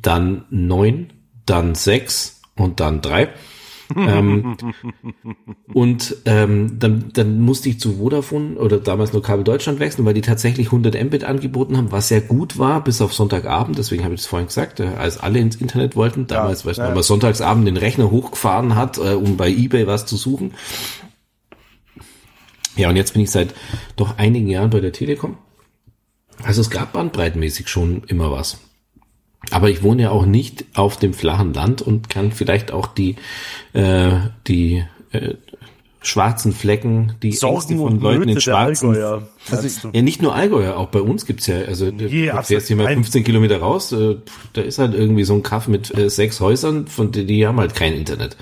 [0.01, 1.13] dann 9,
[1.45, 3.29] dann 6 und dann 3.
[3.95, 4.55] ähm,
[5.73, 10.13] und ähm, dann, dann musste ich zu Vodafone oder damals nur Kabel Deutschland wechseln, weil
[10.13, 13.77] die tatsächlich 100 Mbit angeboten haben, was sehr gut war, bis auf Sonntagabend.
[13.77, 16.27] Deswegen habe ich es vorhin gesagt, äh, als alle ins Internet wollten.
[16.27, 16.85] Damals, Ja, weiß ja.
[16.85, 20.53] man, man sonntagsabend den Rechner hochgefahren hat, äh, um bei eBay was zu suchen.
[22.75, 23.53] Ja, und jetzt bin ich seit
[23.95, 25.37] doch einigen Jahren bei der Telekom.
[26.43, 28.57] Also es gab bandbreitenmäßig schon immer was.
[29.51, 33.15] Aber ich wohne ja auch nicht auf dem flachen Land und kann vielleicht auch die,
[33.73, 34.11] äh,
[34.47, 35.35] die äh,
[36.01, 39.27] schwarzen Flecken, die Sorgen von Leuten in Nöte schwarzen Allgäuer.
[39.51, 42.75] Also ja, nicht nur Allgäuer, auch bei uns gibt's ja, also Nee, du fährst hier
[42.75, 42.95] mal Nein.
[42.95, 44.15] 15 Kilometer raus, äh,
[44.53, 47.59] da ist halt irgendwie so ein Kaff mit äh, sechs Häusern, von denen die haben
[47.59, 48.37] halt kein Internet.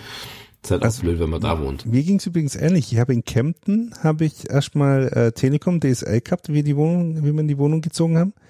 [0.63, 1.85] ist halt auch Also, blöd, wenn man da wohnt.
[1.85, 2.91] Mir ging's übrigens ähnlich.
[2.93, 7.31] Ich habe in Kempten habe ich erstmal äh, Telekom DSL gehabt, wie die Wohnung, wie
[7.33, 8.42] wir in die Wohnung gezogen haben, die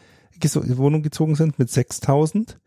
[0.78, 2.60] Wohnung gezogen sind mit 6000.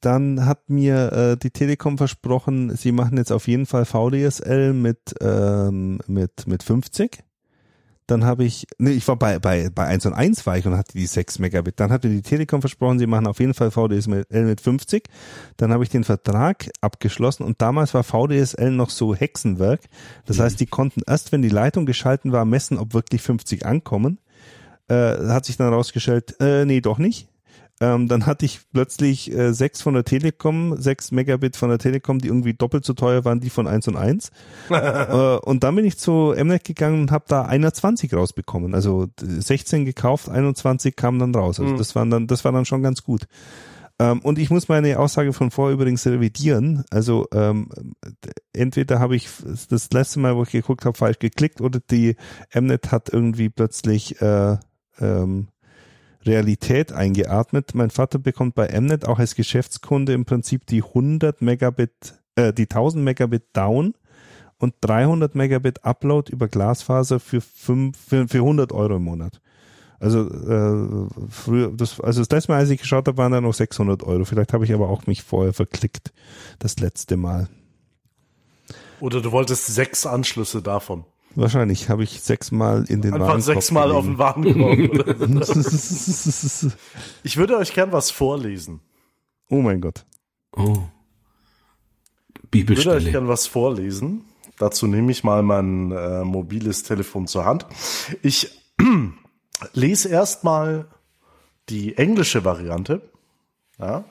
[0.00, 5.14] Dann hat mir äh, die Telekom versprochen, sie machen jetzt auf jeden Fall VDSL mit
[5.20, 7.24] ähm, mit mit 50.
[8.06, 10.76] Dann habe ich, nee, ich war bei, bei, bei 1 und 1 war ich und
[10.76, 11.80] hatte die 6 Megabit.
[11.80, 15.08] Dann hat mir die Telekom versprochen, sie machen auf jeden Fall VDSL mit 50.
[15.56, 19.80] Dann habe ich den Vertrag abgeschlossen und damals war VDSL noch so Hexenwerk.
[20.24, 24.20] Das heißt, die konnten erst, wenn die Leitung geschalten war, messen, ob wirklich 50 ankommen.
[24.88, 27.28] Äh, hat sich dann rausgestellt, äh, nee, doch nicht.
[27.78, 32.20] Ähm, dann hatte ich plötzlich äh, sechs von der Telekom, sechs Megabit von der Telekom,
[32.20, 34.30] die irgendwie doppelt so teuer waren, die von 1 und 1.
[34.70, 38.74] äh, und dann bin ich zu Mnet gegangen und habe da 21 rausbekommen.
[38.74, 41.60] Also 16 gekauft, 21 kam dann raus.
[41.60, 43.26] Also das waren dann, das war dann schon ganz gut.
[43.98, 46.84] Ähm, und ich muss meine Aussage von vorher übrigens revidieren.
[46.90, 47.68] Also ähm,
[48.54, 49.28] entweder habe ich
[49.68, 52.16] das letzte Mal, wo ich geguckt habe, falsch geklickt oder die
[52.54, 54.56] Mnet hat irgendwie plötzlich äh,
[55.00, 55.48] ähm,
[56.24, 57.74] Realität eingeatmet.
[57.74, 62.64] Mein Vater bekommt bei Mnet auch als Geschäftskunde im Prinzip die 100 Megabit, äh, die
[62.64, 63.94] 1000 Megabit Down
[64.58, 69.40] und 300 Megabit Upload über Glasfaser für, fünf, für, für 100 Euro im Monat.
[69.98, 73.54] Also äh, früher, das, also das letzte Mal, als ich geschaut habe, waren da noch
[73.54, 74.24] 600 Euro.
[74.24, 76.12] Vielleicht habe ich aber auch mich vorher verklickt,
[76.58, 77.48] das letzte Mal.
[79.00, 81.04] Oder du wolltest sechs Anschlüsse davon.
[81.36, 86.72] Wahrscheinlich habe ich sechsmal in den Einfach Warenkorb sechsmal auf den Warenkorb.
[87.22, 88.80] Ich würde euch gern was vorlesen.
[89.50, 90.06] oh mein Gott.
[90.56, 90.62] Oh.
[90.62, 90.80] Ich würde
[92.40, 93.10] euch Bibelstelle.
[93.10, 94.24] gern was vorlesen.
[94.58, 97.66] Dazu nehme ich mal mein äh, mobiles Telefon zur Hand.
[98.22, 98.58] Ich
[99.74, 100.86] lese erstmal
[101.68, 103.02] die englische Variante.
[103.78, 104.04] Ja.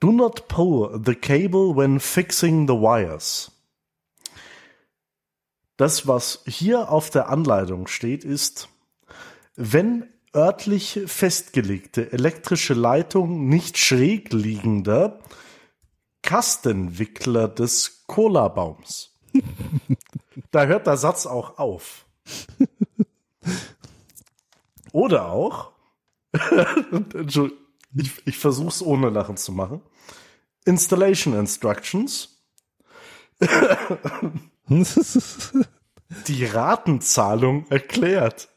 [0.00, 3.51] Do not pull the cable when fixing the wires.
[5.82, 8.68] Das, was hier auf der Anleitung steht, ist,
[9.56, 15.18] wenn örtlich festgelegte elektrische Leitung nicht schräg liegender
[16.22, 19.18] Kastenwickler des Cola-Baums.
[20.52, 22.06] da hört der Satz auch auf.
[24.92, 25.72] Oder auch,
[27.96, 29.82] ich, ich versuche es ohne Lachen zu machen.
[30.64, 32.40] Installation Instructions.
[36.26, 38.48] Die Ratenzahlung erklärt.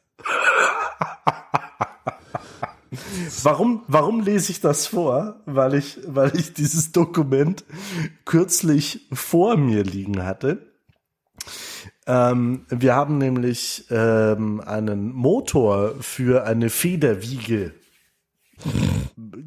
[3.43, 5.41] Warum, warum lese ich das vor?
[5.45, 7.65] Weil ich, weil ich dieses Dokument
[8.25, 10.71] kürzlich vor mir liegen hatte.
[12.07, 17.73] Ähm, wir haben nämlich ähm, einen Motor für eine Federwiege.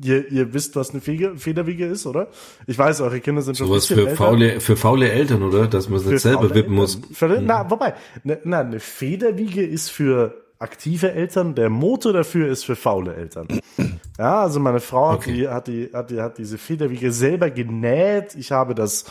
[0.03, 2.29] Ihr, ihr wisst, was eine Fege, Federwiege ist, oder?
[2.67, 4.17] Ich weiß, eure Kinder sind schon ein Sowas bisschen für älter.
[4.25, 5.67] faule, für faule Eltern, oder?
[5.67, 7.01] Dass man das selber wippen muss.
[7.13, 7.95] Für, Na, wobei,
[8.25, 13.49] ne, na, eine Federwiege ist für aktive Eltern, der Motor dafür ist für faule Eltern.
[14.21, 15.33] Ja, also meine Frau hat, Okay.
[15.33, 18.35] die, hat, die, hat, die, hat diese Federwiege selber genäht.
[18.35, 19.05] Ich habe das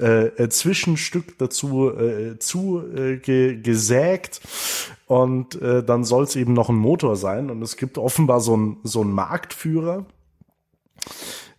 [0.00, 4.40] äh, äh, Zwischenstück dazu äh, zu äh, ge, gesägt
[5.14, 7.48] und äh, dann soll es eben noch ein Motor sein.
[7.48, 10.06] Und es gibt offenbar so einen so einen Marktführer.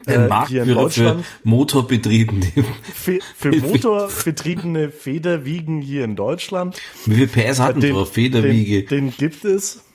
[0.05, 1.25] Ein äh, Marktführer hier in für Deutschland.
[1.45, 2.51] Motorbetriebene.
[2.93, 6.81] Für, für motorbetriebene Federwiegen hier in Deutschland.
[7.05, 8.11] Wie viel PS hatten Den, drauf?
[8.11, 8.83] Federwiege.
[8.83, 9.85] Den, den gibt es.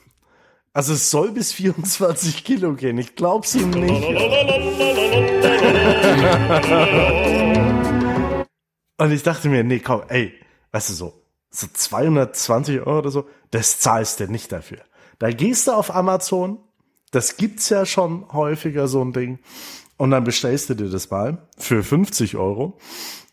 [0.72, 2.96] Also es soll bis 24 Kilo gehen.
[2.96, 3.90] Ich glaub's ihm nicht.
[8.96, 10.32] Und ich dachte mir, nee, komm, ey,
[10.72, 11.19] weißt du so,
[11.50, 14.78] so 220 Euro oder so, das zahlst du nicht dafür.
[15.18, 16.58] Da gehst du auf Amazon,
[17.10, 19.38] das gibt's ja schon häufiger, so ein Ding,
[19.96, 22.78] und dann bestellst du dir das mal für 50 Euro.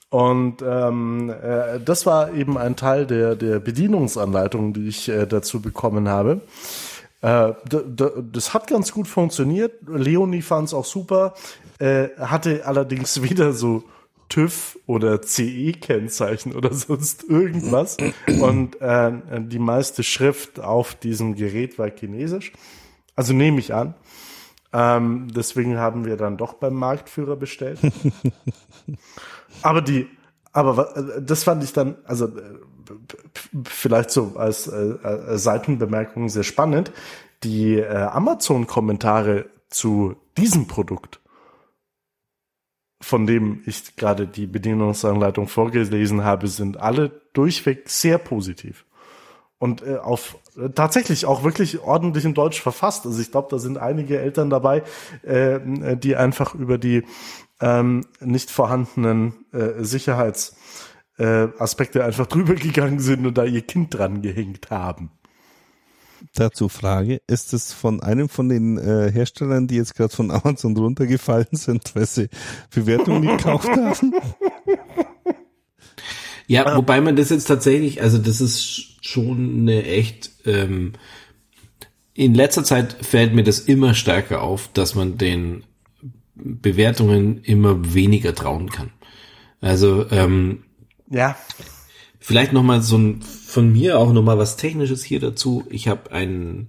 [0.09, 5.61] Und ähm, äh, das war eben ein Teil der, der Bedienungsanleitung, die ich äh, dazu
[5.61, 6.41] bekommen habe.
[7.21, 7.53] Äh,
[8.31, 9.73] das hat ganz gut funktioniert.
[9.87, 11.33] Leonie fand es auch super.
[11.79, 13.83] Äh, hatte allerdings weder so
[14.29, 17.97] TÜV oder CE-Kennzeichen oder sonst irgendwas.
[18.41, 22.51] Und äh, die meiste Schrift auf diesem Gerät war chinesisch.
[23.15, 23.95] Also nehme ich an.
[24.73, 27.79] Ähm, deswegen haben wir dann doch beim Marktführer bestellt.
[29.61, 30.07] aber die,
[30.51, 32.59] aber äh, das fand ich dann, also äh,
[33.65, 36.91] vielleicht so als äh, äh, Seitenbemerkung sehr spannend.
[37.43, 41.19] Die äh, Amazon-Kommentare zu diesem Produkt,
[42.99, 48.85] von dem ich gerade die Bedienungsanleitung vorgelesen habe, sind alle durchweg sehr positiv.
[49.59, 53.05] Und äh, auf äh, tatsächlich auch wirklich ordentlich in Deutsch verfasst.
[53.05, 54.83] Also ich glaube, da sind einige Eltern dabei,
[55.23, 55.59] äh,
[55.97, 57.03] die einfach über die
[57.59, 64.21] ähm, nicht vorhandenen äh, Sicherheitsaspekte äh, einfach drüber gegangen sind und da ihr Kind dran
[64.21, 65.11] gehängt haben.
[66.33, 70.75] Dazu Frage, ist es von einem von den äh, Herstellern, die jetzt gerade von Amazon
[70.75, 72.29] runtergefallen sind, weil sie
[72.73, 74.13] Bewertungen gekauft haben?
[76.47, 80.93] Ja, wobei man das jetzt tatsächlich, also das ist schon eine echt, ähm,
[82.13, 85.63] in letzter Zeit fällt mir das immer stärker auf, dass man den
[86.35, 88.91] Bewertungen immer weniger trauen kann.
[89.59, 90.63] Also ähm,
[91.09, 91.35] ja.
[92.27, 95.63] Vielleicht nochmal so ein, von mir auch nochmal was Technisches hier dazu.
[95.69, 96.67] Ich habe einen,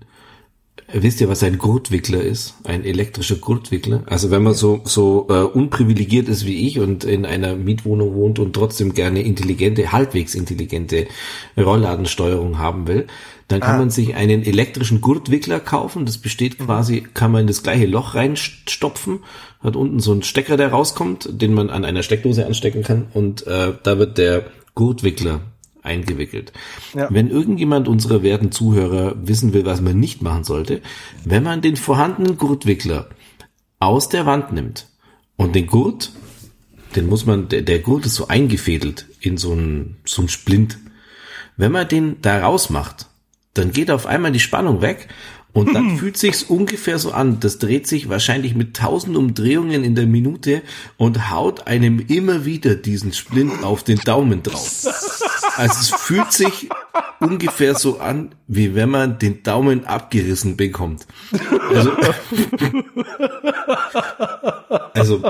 [0.92, 2.54] wisst ihr, was ein Gurtwickler ist?
[2.62, 4.04] Ein elektrischer Gurtwickler.
[4.06, 8.38] Also wenn man so, so äh, unprivilegiert ist wie ich und in einer Mietwohnung wohnt
[8.38, 11.08] und trotzdem gerne intelligente, halbwegs intelligente
[11.56, 13.08] Rollladensteuerung haben will,
[13.48, 13.78] dann kann ah.
[13.78, 16.06] man sich einen elektrischen Gurtwickler kaufen.
[16.06, 19.24] Das besteht quasi, kann man in das gleiche Loch reinstopfen,
[19.58, 23.44] hat unten so einen Stecker, der rauskommt, den man an einer Steckdose anstecken kann und
[23.48, 24.44] äh, da wird der
[24.78, 25.40] Gurtwickler
[25.82, 26.52] eingewickelt.
[26.94, 27.08] Ja.
[27.10, 30.82] Wenn irgendjemand unserer werten Zuhörer wissen will, was man nicht machen sollte,
[31.24, 33.08] wenn man den vorhandenen Gurtwickler
[33.80, 34.86] aus der Wand nimmt
[35.36, 36.12] und den Gurt,
[36.94, 40.78] den muss man, der, der Gurt ist so eingefädelt in so ein, so ein Splint.
[41.56, 43.06] Wenn man den da rausmacht,
[43.54, 45.08] dann geht auf einmal die Spannung weg
[45.52, 47.40] und dann fühlt sich's ungefähr so an.
[47.40, 50.62] Das dreht sich wahrscheinlich mit tausend Umdrehungen in der Minute
[50.96, 54.86] und haut einem immer wieder diesen Splint auf den Daumen drauf.
[55.56, 56.68] Also es fühlt sich
[57.18, 61.06] ungefähr so an, wie wenn man den Daumen abgerissen bekommt.
[61.70, 61.92] Also,
[64.94, 65.22] also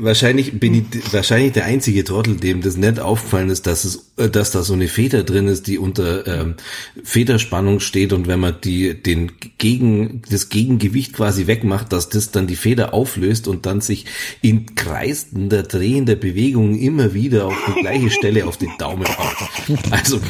[0.00, 4.28] wahrscheinlich bin ich wahrscheinlich der einzige Trottel, dem das nicht aufgefallen ist, dass es, äh,
[4.28, 6.54] dass da so eine Feder drin ist, die unter ähm,
[7.02, 12.46] Federspannung steht und wenn man die den gegen das Gegengewicht quasi wegmacht, dass das dann
[12.46, 14.06] die Feder auflöst und dann sich
[14.42, 19.48] in kreisender drehender Bewegung immer wieder auf die gleiche Stelle auf den Daumen haut.
[19.90, 20.20] Also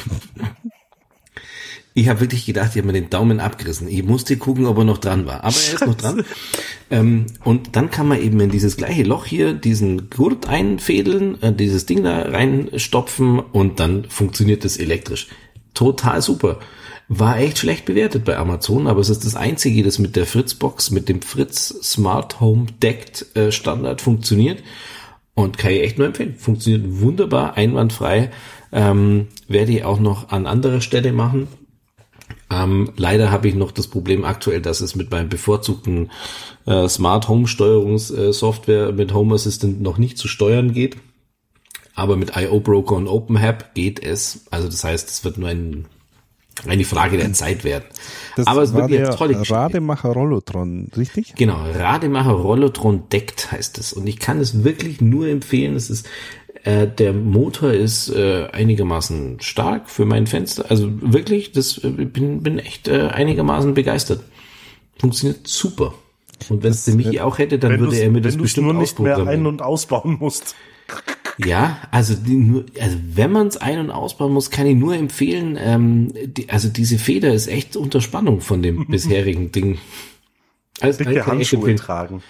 [1.96, 3.86] ich habe wirklich gedacht, ich habe mir den Daumen abgerissen.
[3.86, 5.44] Ich musste gucken, ob er noch dran war.
[5.44, 6.24] Aber er ist noch dran.
[6.90, 11.52] Ähm, und dann kann man eben in dieses gleiche Loch hier diesen Gurt einfädeln, äh,
[11.52, 15.28] dieses Ding da reinstopfen und dann funktioniert das elektrisch.
[15.72, 16.58] Total super.
[17.06, 20.90] War echt schlecht bewertet bei Amazon, aber es ist das einzige, das mit der Fritzbox,
[20.90, 24.64] mit dem Fritz Smart Home Decked äh, Standard funktioniert.
[25.34, 26.34] Und kann ich echt nur empfehlen.
[26.38, 28.30] Funktioniert wunderbar, einwandfrei.
[28.72, 31.46] Ähm, werde ich auch noch an anderer Stelle machen.
[32.50, 36.10] Ähm, leider habe ich noch das Problem aktuell, dass es mit meinem bevorzugten
[36.66, 40.96] äh, Smart Home Steuerungssoftware mit Home Assistant noch nicht zu steuern geht.
[41.94, 44.46] Aber mit IO Broker und OpenHab geht es.
[44.50, 45.86] Also das heißt, es wird nur ein,
[46.66, 47.84] eine Frage der Zeit werden.
[48.36, 49.54] Das Aber es wird jetzt tolle Geschichte.
[49.54, 51.34] Rademacher Rollotron, richtig?
[51.36, 53.92] Genau, Rademacher Rollotron deckt heißt es.
[53.92, 55.76] Und ich kann es wirklich nur empfehlen.
[55.76, 56.08] Es ist
[56.64, 60.70] äh, der Motor ist äh, einigermaßen stark für mein Fenster.
[60.70, 64.24] Also wirklich, das äh, bin, bin echt äh, einigermaßen begeistert.
[64.98, 65.94] Funktioniert super.
[66.48, 68.98] Und wenn es der Michi auch hätte, dann würde er mir das bestimmt nur nicht
[68.98, 70.56] mehr ein- und ausbauen musst.
[71.36, 75.58] Ja, also, die, also wenn man es ein- und ausbauen muss, kann ich nur empfehlen,
[75.60, 79.78] ähm, die, also diese Feder ist echt unter Spannung von dem bisherigen Ding.
[80.80, 82.22] Also, Dicke Handschuhe tragen.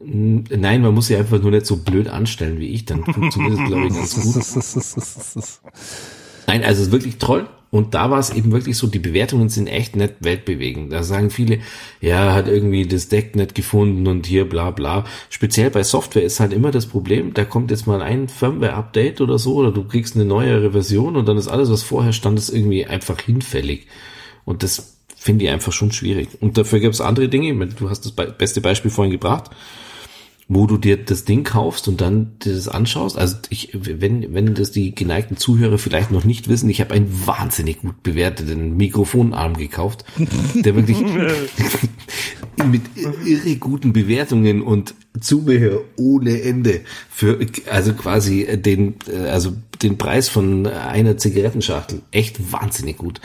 [0.00, 3.66] Nein, man muss sie einfach nur nicht so blöd anstellen wie ich, dann funktioniert es,
[3.66, 5.60] glaube ich, ganz gut.
[6.46, 7.48] Nein, also es ist wirklich toll.
[7.70, 10.90] Und da war es eben wirklich so, die Bewertungen sind echt nicht weltbewegend.
[10.90, 11.58] Da sagen viele,
[12.00, 15.04] ja, hat irgendwie das Deck nicht gefunden und hier bla bla.
[15.28, 19.38] Speziell bei Software ist halt immer das Problem, da kommt jetzt mal ein Firmware-Update oder
[19.38, 22.48] so, oder du kriegst eine neuere Version und dann ist alles, was vorher stand, ist
[22.48, 23.86] irgendwie einfach hinfällig.
[24.46, 26.28] Und das finde ich einfach schon schwierig.
[26.40, 27.54] Und dafür gibt es andere Dinge.
[27.66, 29.50] Du hast das beste Beispiel vorhin gebracht
[30.50, 33.18] wo du dir das Ding kaufst und dann dir das anschaust.
[33.18, 37.26] Also ich, wenn, wenn das die geneigten Zuhörer vielleicht noch nicht wissen, ich habe einen
[37.26, 40.06] wahnsinnig gut bewerteten Mikrofonarm gekauft,
[40.54, 40.98] der wirklich
[42.66, 46.80] mit irre guten Bewertungen und Zubehör ohne Ende
[47.10, 47.38] für,
[47.70, 48.94] also quasi den,
[49.30, 49.52] also
[49.82, 52.00] den Preis von einer Zigarettenschachtel.
[52.10, 53.20] Echt wahnsinnig gut.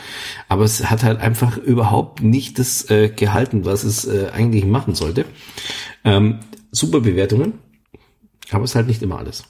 [0.48, 4.94] Aber es hat halt einfach überhaupt nicht das äh, gehalten, was es äh, eigentlich machen
[4.94, 5.24] sollte.
[6.04, 6.40] Ähm,
[6.74, 7.54] super Bewertungen,
[8.50, 9.44] aber es ist halt nicht immer alles.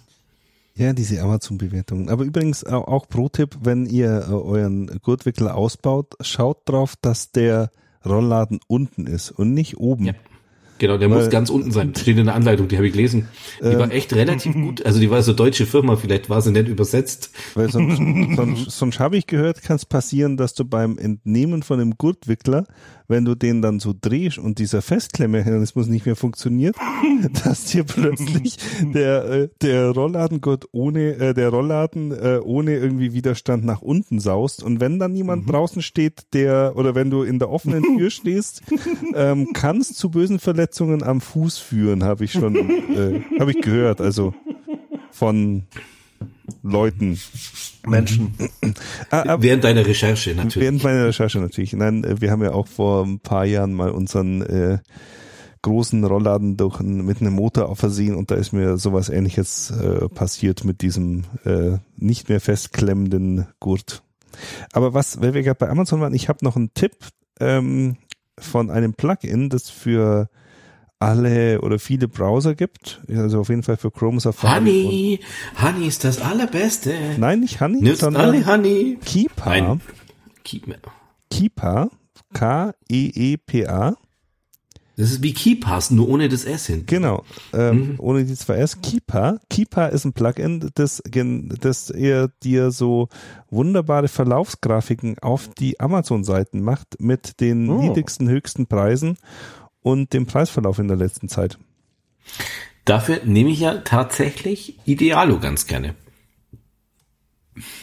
[0.77, 2.09] Ja, diese Amazon-Bewertungen.
[2.09, 7.71] Aber übrigens auch Pro-Tipp, wenn ihr äh, euren Gurtwickler ausbaut, schaut drauf, dass der
[8.05, 10.07] Rollladen unten ist und nicht oben.
[10.07, 10.15] Ja.
[10.79, 11.95] Genau, der Weil- muss ganz unten sein.
[11.95, 13.29] Steht in der Anleitung, die habe ich gelesen.
[13.61, 14.85] Die war echt relativ gut.
[14.85, 17.31] Also die war so deutsche Firma, vielleicht war sie nicht übersetzt.
[17.55, 17.97] Weil sonst,
[18.37, 22.67] sonst, sonst habe ich gehört, kann es passieren, dass du beim Entnehmen von einem Gurtwickler,
[23.09, 26.77] wenn du den dann so drehst und dieser Festklemmemechanismus nicht mehr funktioniert,
[27.45, 33.65] dass dir plötzlich der, äh, der Rolladengurt ohne, äh, der Rollladen äh, ohne irgendwie Widerstand
[33.65, 34.63] nach unten saust.
[34.63, 38.63] Und wenn dann jemand draußen steht, der, oder wenn du in der offenen Tür stehst,
[39.15, 43.61] ähm, kann es zu bösen Verletzungen am Fuß führen, habe ich schon, äh, habe ich
[43.61, 44.01] gehört.
[44.01, 44.35] Also
[45.11, 45.65] von
[46.63, 47.19] Leuten.
[47.87, 48.35] Menschen.
[49.11, 50.57] Ah, Während deiner Recherche natürlich.
[50.57, 51.73] während meiner Recherche natürlich.
[51.75, 54.79] Nein, äh, wir haben ja auch vor ein paar Jahren mal unseren äh,
[55.63, 60.09] großen Rollladen durch mit einem Motor auch versehen und da ist mir sowas ähnliches äh,
[60.09, 64.03] passiert mit diesem äh, nicht mehr festklemmenden Gurt.
[64.73, 66.93] Aber was, weil wir gerade bei Amazon waren, ich habe noch einen Tipp
[67.41, 67.97] ähm,
[68.39, 70.29] von einem Plugin, das für
[71.05, 73.01] alle oder viele Browser gibt.
[73.09, 74.55] Also auf jeden Fall für Chrome Safari.
[74.59, 75.21] Honey,
[75.63, 76.95] Honey ist das allerbeste.
[77.19, 78.99] Nein, nicht Honey, Nützt sondern alle Honey.
[79.05, 79.51] Keepa.
[79.51, 79.81] Nein.
[80.45, 80.75] Keep,
[81.31, 81.85] Keepa.
[81.85, 81.89] E
[82.35, 83.95] K-E-E-P-A.
[84.97, 86.87] das ist wie KeyPass, nur ohne das S hinten.
[86.87, 88.81] Genau, ähm, ohne die zwei S.
[88.81, 89.39] Keepa.
[89.49, 91.03] Keepa ist ein Plugin, das,
[91.61, 93.09] das eher dir so
[93.51, 97.81] wunderbare Verlaufsgrafiken auf die Amazon-Seiten macht mit den Oh.
[97.81, 99.17] niedrigsten, höchsten Preisen
[99.85, 101.59] und dem Preisverlauf in der letzten Zeit.
[102.85, 105.95] Dafür nehme ich ja tatsächlich Idealo ganz gerne.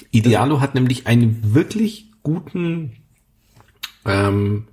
[0.10, 2.98] Idealo hat nämlich einen wirklich guten
[4.06, 4.68] ähm,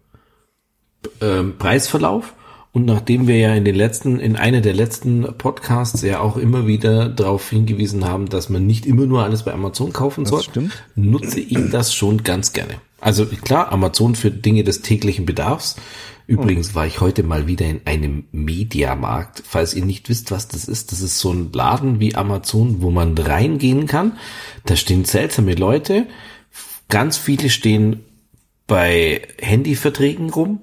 [1.21, 2.35] ähm, Preisverlauf.
[2.73, 6.67] Und nachdem wir ja in den letzten, in einer der letzten Podcasts ja auch immer
[6.67, 10.45] wieder darauf hingewiesen haben, dass man nicht immer nur alles bei Amazon kaufen soll,
[10.95, 12.75] nutze ich das schon ganz gerne.
[13.01, 15.77] Also klar, Amazon für Dinge des täglichen Bedarfs.
[16.29, 19.43] Übrigens war ich heute mal wieder in einem Mediamarkt.
[19.47, 22.91] Falls ihr nicht wisst, was das ist, das ist so ein Laden wie Amazon, wo
[22.91, 24.19] man reingehen kann.
[24.67, 26.07] Da stehen seltsame Leute.
[26.91, 28.05] Ganz viele stehen
[28.67, 30.61] bei Handyverträgen rum.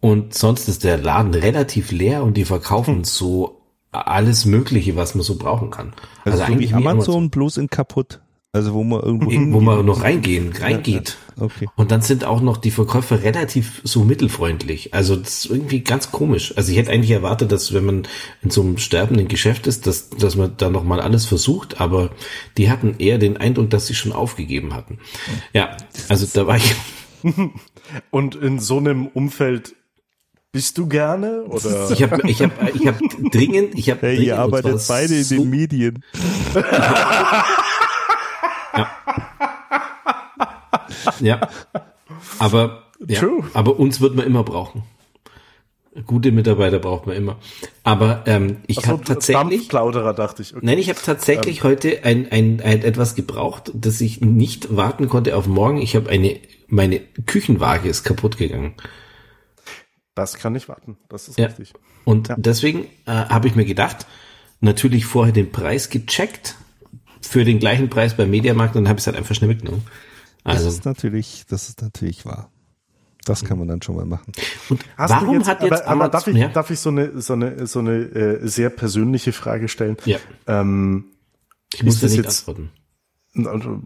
[0.00, 3.60] Und sonst ist der Laden relativ leer und die verkaufen so
[3.92, 5.92] alles Mögliche, was man so brauchen kann.
[6.24, 8.20] Also, so wie eigentlich Amazon, bloß in kaputt.
[8.52, 11.16] Also wo man irgendwo wo man noch reingehen, reingeht.
[11.38, 11.68] Okay.
[11.76, 14.92] Und dann sind auch noch die Verkäufer relativ so mittelfreundlich.
[14.92, 16.52] Also das ist irgendwie ganz komisch.
[16.56, 18.08] Also ich hätte eigentlich erwartet, dass wenn man
[18.42, 22.10] in so einem sterbenden Geschäft ist, dass, dass man da nochmal alles versucht, aber
[22.56, 24.98] die hatten eher den Eindruck, dass sie schon aufgegeben hatten.
[25.52, 25.76] Ja,
[26.08, 26.74] also da war ich,
[28.10, 29.74] Und in so einem Umfeld
[30.52, 31.44] bist du gerne?
[31.44, 31.90] Oder?
[31.90, 32.98] ich habe ich hab, ich hab
[33.30, 36.04] dringend, ich habe Hey, ihr arbeitet beide in den Medien.
[41.20, 41.48] Ja.
[42.38, 43.44] Aber, ja, True.
[43.54, 44.82] aber uns wird man immer brauchen.
[46.06, 47.38] Gute Mitarbeiter braucht man immer.
[47.82, 49.58] Aber ähm, ich so, habe tatsächlich.
[49.58, 50.54] Dampfplauderer dachte ich.
[50.54, 50.64] Okay.
[50.64, 55.36] Nein, ich habe tatsächlich heute ein, ein, ein etwas gebraucht, das ich nicht warten konnte
[55.36, 55.78] auf morgen.
[55.82, 58.74] Ich habe eine, meine Küchenwaage ist kaputt gegangen.
[60.14, 60.96] Das kann nicht warten.
[61.08, 61.46] Das ist Ja.
[61.46, 61.72] richtig.
[62.04, 64.06] Und deswegen äh, habe ich mir gedacht,
[64.60, 66.56] natürlich vorher den Preis gecheckt
[67.20, 69.84] für den gleichen Preis beim Mediamarkt und dann habe ich es halt einfach schnell mitgenommen.
[70.44, 72.50] Das Also ist natürlich, das ist natürlich wahr.
[73.26, 74.32] Das kann man dann schon mal machen.
[74.70, 76.88] und Hast warum du jetzt, hat jetzt aber, aber darf ich, ja, darf ich so
[76.88, 79.96] eine, so eine, so eine äh, sehr persönliche Frage stellen?
[80.06, 81.04] ja, Ähm,
[81.74, 82.70] ich muss das nicht jetzt- antworten.
[83.46, 83.82] also,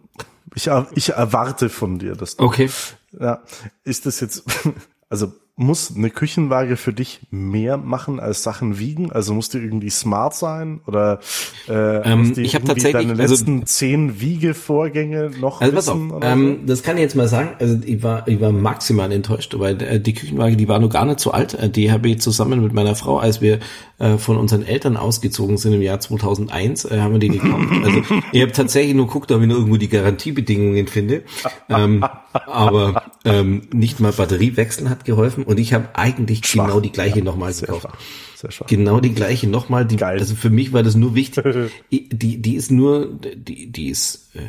[0.55, 2.71] ich, ich erwarte von dir, dass du, Okay.
[3.19, 3.43] ja,
[3.83, 4.45] ist das jetzt,
[5.09, 9.13] also muss eine Küchenwaage für dich mehr machen als Sachen wiegen?
[9.13, 11.21] Also muss die irgendwie smart sein oder
[11.69, 11.73] äh,
[12.13, 15.97] Ähm, muss die ich irgendwie tatsächlich- deine also- letzten zehn Wiegevorgänge noch Also pass auf,
[16.01, 17.51] wissen ähm, das kann ich jetzt mal sagen.
[17.61, 21.05] Also ich war, ich war maximal enttäuscht, weil äh, die Küchenwaage, die war noch gar
[21.05, 21.55] nicht so alt.
[21.55, 23.61] Äh, Die habe ich zusammen mit meiner Frau, als wir
[24.01, 27.69] äh, von unseren Eltern ausgezogen sind im Jahr 2001, äh, haben wir die gekauft.
[27.85, 28.03] Also
[28.33, 31.23] ich habe tatsächlich nur geguckt, ob ich noch irgendwo die Garantiebedingungen finde.
[31.69, 36.67] Ähm, aber ähm, nicht mal Batteriewechseln hat geholfen und ich habe eigentlich Schwach.
[36.67, 37.83] genau die gleiche nochmal Sehr gekauft.
[37.83, 37.99] schwach.
[38.37, 38.67] Sehr schwach.
[38.67, 39.87] Genau die gleiche nochmal.
[39.87, 40.19] Die, Geil.
[40.19, 41.45] Also für mich war das nur wichtig.
[41.91, 44.41] die, die ist nur, die, die ist äh,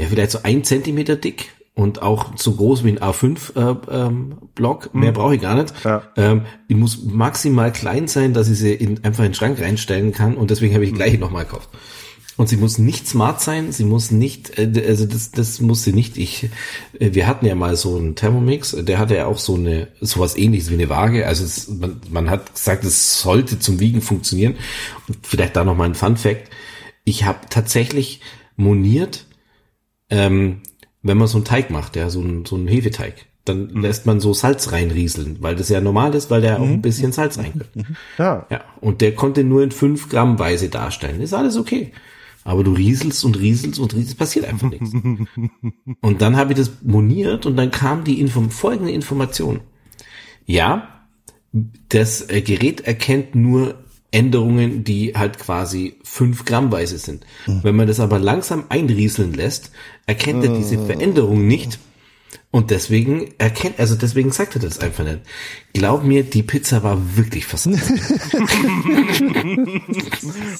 [0.00, 4.38] ja vielleicht so ein Zentimeter dick und auch so groß wie ein A5 äh, ähm,
[4.54, 4.94] Block.
[4.94, 5.72] Mehr brauche ich gar nicht.
[5.84, 6.02] Ja.
[6.16, 10.12] Ähm, die muss maximal klein sein, dass ich sie in, einfach in den Schrank reinstellen
[10.12, 11.70] kann und deswegen habe ich die gleiche nochmal gekauft.
[12.40, 15.92] Und sie muss nicht smart sein, sie muss nicht, äh, also das, das muss sie
[15.92, 16.16] nicht.
[16.16, 16.44] Ich,
[16.98, 20.38] äh, wir hatten ja mal so einen Thermomix, der hatte ja auch so eine, sowas
[20.38, 21.26] ähnliches wie eine Waage.
[21.26, 24.54] Also es, man, man hat gesagt, es sollte zum Wiegen funktionieren.
[25.06, 26.48] Und vielleicht da noch mal ein Fun Fact.
[27.04, 28.22] Ich habe tatsächlich
[28.56, 29.26] moniert,
[30.08, 30.62] ähm,
[31.02, 34.18] wenn man so einen Teig macht, ja, so einen, so einen Hefeteig, dann lässt man
[34.18, 37.68] so Salz reinrieseln, weil das ja normal ist, weil der auch ein bisschen Salz reingibt.
[38.16, 38.46] Ja.
[38.48, 41.20] Ja, und der konnte nur in 5 Gramm Weise darstellen.
[41.20, 41.92] Ist alles okay.
[42.50, 44.90] Aber du rieselst und rieselst und rieselst, passiert einfach nichts.
[46.00, 49.60] Und dann habe ich das moniert und dann kam die Info folgende Information.
[50.46, 51.06] Ja,
[51.90, 57.24] das äh, Gerät erkennt nur Änderungen, die halt quasi 5 Gramm Weise sind.
[57.46, 59.70] Wenn man das aber langsam einrieseln lässt,
[60.06, 61.78] erkennt er diese Veränderung nicht.
[62.52, 65.20] Und deswegen erkennt, also deswegen sagt er das einfach nicht.
[65.72, 68.00] Glaub mir, die Pizza war wirklich versalzen.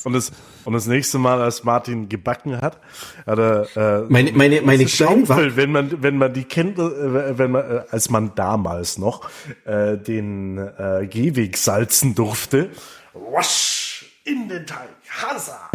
[0.04, 0.30] Und das,
[0.64, 2.80] und das nächste Mal, als Martin gebacken hat,
[3.26, 7.38] hat er, äh, Meine, meine, meine war, Schaufel, wenn man, wenn man die kennt, äh,
[7.38, 9.28] wenn man, äh, als man damals noch
[9.64, 12.70] äh, den äh, Gehweg salzen durfte,
[13.14, 15.70] wasch in den Teig, Hasa.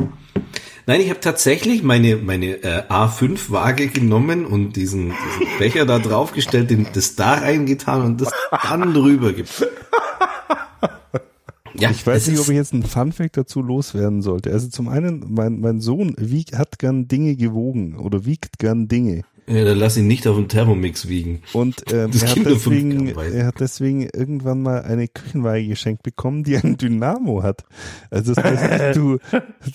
[0.87, 6.69] Nein, ich habe tatsächlich meine meine äh, A5-Waage genommen und diesen, diesen Becher da draufgestellt,
[6.69, 8.31] den, das da reingetan und das
[8.63, 9.67] dann drüber gibt.
[11.77, 14.51] Ja, Ich weiß nicht, ob ich jetzt einen Funfact dazu loswerden sollte.
[14.51, 19.23] Also zum einen, mein, mein Sohn wiegt, hat gern Dinge gewogen oder wiegt gern Dinge.
[19.47, 21.41] Ja, dann lass ihn nicht auf dem Thermomix wiegen.
[21.53, 26.57] Und ähm, er, hat deswegen, er hat deswegen irgendwann mal eine Küchenwaage geschenkt bekommen, die
[26.57, 27.63] ein Dynamo hat.
[28.09, 29.19] Also das heißt, du,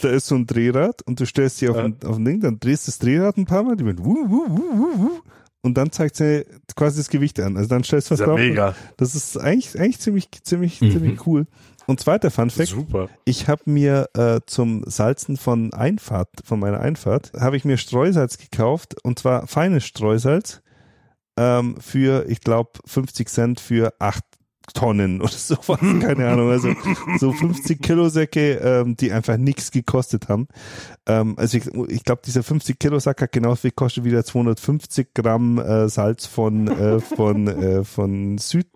[0.02, 2.58] da ist so ein Drehrad und du stellst sie auf, ein, auf ein Ding, dann
[2.58, 5.20] drehst das Drehrad ein paar Mal, die wird wuh, wuh, wuh, wuh, wuh,
[5.62, 7.56] und dann zeigt sie quasi das Gewicht an.
[7.58, 8.38] Also dann stellst du was ja drauf.
[8.38, 8.74] mega.
[8.96, 10.90] Das ist eigentlich, eigentlich ziemlich, ziemlich, Mhm.
[10.92, 11.46] ziemlich cool.
[11.90, 13.08] Und zweiter Funfact, Super.
[13.24, 18.38] ich habe mir äh, zum Salzen von Einfahrt, von meiner Einfahrt, habe ich mir Streusalz
[18.38, 20.62] gekauft und zwar feines Streusalz
[21.36, 24.22] ähm, für, ich glaube, 50 Cent für acht
[24.72, 26.72] Tonnen oder sowas, keine Ahnung, also
[27.18, 30.46] so 50 Kilo Säcke, ähm, die einfach nichts gekostet haben.
[31.06, 34.24] Ähm, also ich, ich glaube, dieser 50 Kilo Sack hat genauso viel gekostet wie der
[34.24, 38.68] 250 Gramm äh, Salz von äh, von äh, von Süd,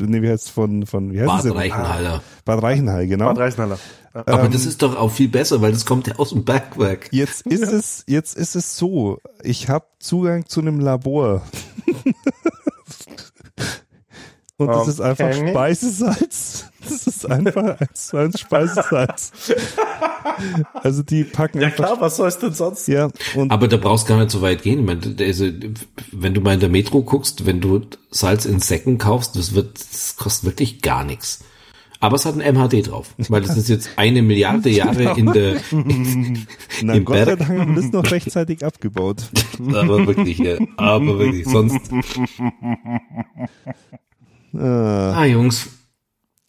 [0.00, 1.54] nee, wie heißt von von wie heißt Bad?
[1.54, 2.22] Reichenhaller.
[2.44, 3.26] Bad Reichenhall, genau.
[3.26, 3.78] Bad Reichenhaller.
[4.14, 4.24] Ja.
[4.26, 7.08] Aber das ist doch auch viel besser, weil das kommt ja aus dem Bergwerk.
[7.10, 11.42] Jetzt ist es, jetzt ist es so, ich habe Zugang zu einem Labor.
[14.58, 15.50] Und das ist einfach Okay.
[15.50, 16.64] Speisesalz.
[16.82, 19.32] Das ist einfach eins zu eins Speisesalz.
[20.74, 22.86] Also die packen Ja klar, was soll's denn sonst?
[22.88, 24.80] Ja, und Aber da brauchst gar nicht so weit gehen.
[24.80, 25.46] Ich meine, also,
[26.12, 29.78] wenn du mal in der Metro guckst, wenn du Salz in Säcken kaufst, das wird,
[29.78, 31.44] das kostet wirklich gar nichts.
[31.98, 35.56] Aber es hat ein MHD drauf, weil das ist jetzt eine Milliarde Jahre in der,
[36.82, 37.24] na im Gott sei.
[37.36, 39.22] Dank haben wir das noch rechtzeitig abgebaut.
[39.58, 41.90] aber wirklich, ja, aber wirklich, sonst,
[44.54, 45.68] Äh, ah, Jungs,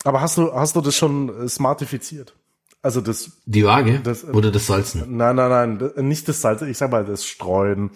[0.03, 2.35] Aber hast du, hast du das schon äh, smartifiziert?
[2.87, 5.17] Also das, die Waage Das- oder das Salzen.
[5.17, 7.91] nein, nein, nein, nicht das Salz, ich sag mal das Streuen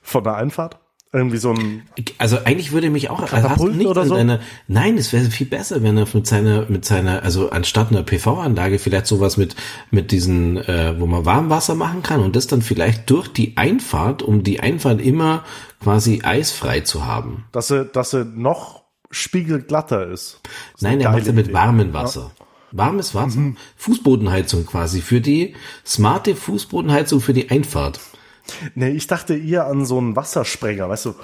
[0.00, 0.78] von der Einfahrt.
[1.12, 1.82] Irgendwie so ein,
[2.16, 4.14] Also eigentlich würde mich auch, also hast du Katapult nicht oder so?
[4.14, 8.02] einer, nein, es wäre viel besser, wenn er mit seiner, mit seiner, also anstatt einer
[8.02, 9.54] PV-Anlage vielleicht sowas mit,
[9.90, 14.22] mit diesen, äh, wo man Warmwasser machen kann und das dann vielleicht durch die Einfahrt,
[14.22, 15.44] um die Einfahrt immer
[15.82, 17.44] quasi eisfrei zu haben.
[17.52, 18.80] dass sie, dass sie noch
[19.10, 20.40] spiegelglatter ist.
[20.72, 22.30] Das Nein, er macht ja mit warmem Wasser.
[22.72, 25.54] Warmes Wasser, Fußbodenheizung quasi für die
[25.86, 28.00] smarte Fußbodenheizung für die Einfahrt.
[28.74, 31.14] Nee, ich dachte eher an so einen Wassersprenger, weißt du,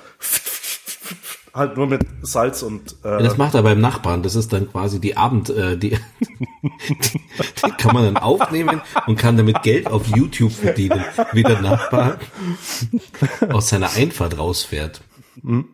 [1.55, 4.23] halt nur mit Salz und äh, Das macht er beim Nachbarn.
[4.23, 5.99] Das ist dann quasi die Abend, äh, die, die,
[7.67, 12.19] die kann man dann aufnehmen und kann damit Geld auf YouTube verdienen, wie der Nachbar
[13.51, 15.03] aus seiner Einfahrt rausfährt.
[15.45, 15.65] Äh,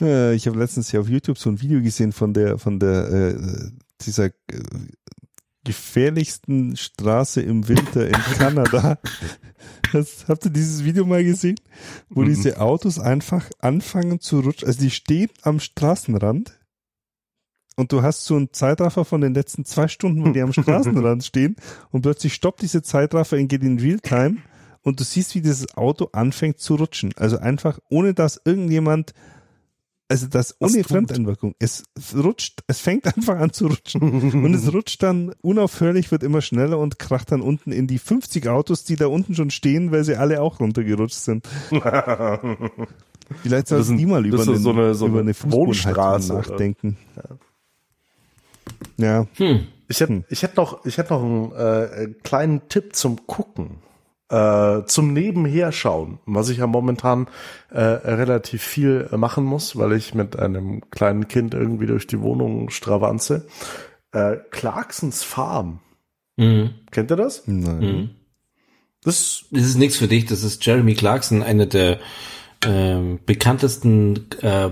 [0.00, 3.70] ich habe letztens hier auf YouTube so ein Video gesehen von der, von der, äh,
[4.00, 4.32] dieser äh,
[5.64, 8.98] gefährlichsten Straße im Winter in Kanada.
[9.92, 11.56] Das, habt ihr dieses Video mal gesehen?
[12.08, 14.68] Wo diese Autos einfach anfangen zu rutschen.
[14.68, 16.58] Also die stehen am Straßenrand
[17.76, 21.24] und du hast so einen Zeitraffer von den letzten zwei Stunden, wo die am Straßenrand
[21.24, 21.56] stehen
[21.90, 24.38] und plötzlich stoppt diese Zeitraffer und geht in Realtime
[24.82, 27.12] und du siehst, wie dieses Auto anfängt zu rutschen.
[27.16, 29.12] Also einfach, ohne dass irgendjemand
[30.08, 30.82] also das ohne?
[30.84, 31.54] Fremdeinwirkung.
[31.58, 34.00] Es rutscht, es fängt einfach an zu rutschen.
[34.44, 38.48] und es rutscht dann unaufhörlich, wird immer schneller und kracht dann unten in die 50
[38.48, 41.46] Autos, die da unten schon stehen, weil sie alle auch runtergerutscht sind.
[43.42, 46.48] Vielleicht sollten die mal über, einen, so eine- so über eine eine Fußbodenheizung Wohnstraße, oder?
[46.48, 46.96] nachdenken.
[48.96, 49.26] Ja.
[49.88, 53.76] Ich hätte, ich hätte noch, ich hätte noch einen äh, kleinen Tipp zum Gucken,
[54.30, 57.28] äh, zum Nebenherschauen, was ich ja momentan
[57.70, 62.70] äh, relativ viel machen muss, weil ich mit einem kleinen Kind irgendwie durch die Wohnung
[62.70, 63.46] stravanze.
[64.12, 65.80] Äh, Clarksons Farm,
[66.36, 66.70] Mhm.
[66.90, 67.42] kennt ihr das?
[67.46, 67.78] Nein.
[67.80, 68.10] Mhm.
[69.02, 70.26] Das Das ist nichts für dich.
[70.26, 71.98] Das ist Jeremy Clarkson, einer der
[72.66, 74.70] ähm, bekanntesten äh,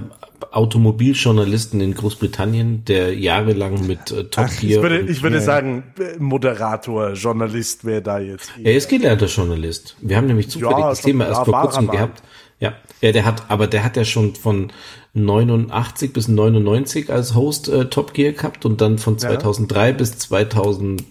[0.53, 4.83] Automobiljournalisten in Großbritannien, der jahrelang mit äh, Top Ich Gear.
[4.83, 5.43] würde, und- ich würde ja.
[5.43, 8.51] sagen, äh, Moderator, Journalist wäre da jetzt.
[8.63, 9.97] er ist gelernter Journalist.
[10.01, 12.23] Wir haben nämlich zufällig Ja, das Thema ja, erst vor kurzem gehabt.
[12.59, 14.73] Ja, ja, der hat, aber der hat ja schon von
[15.13, 21.07] 89 bis 99 als Host äh, Top Gear gehabt und dann von 2003 bis 2018,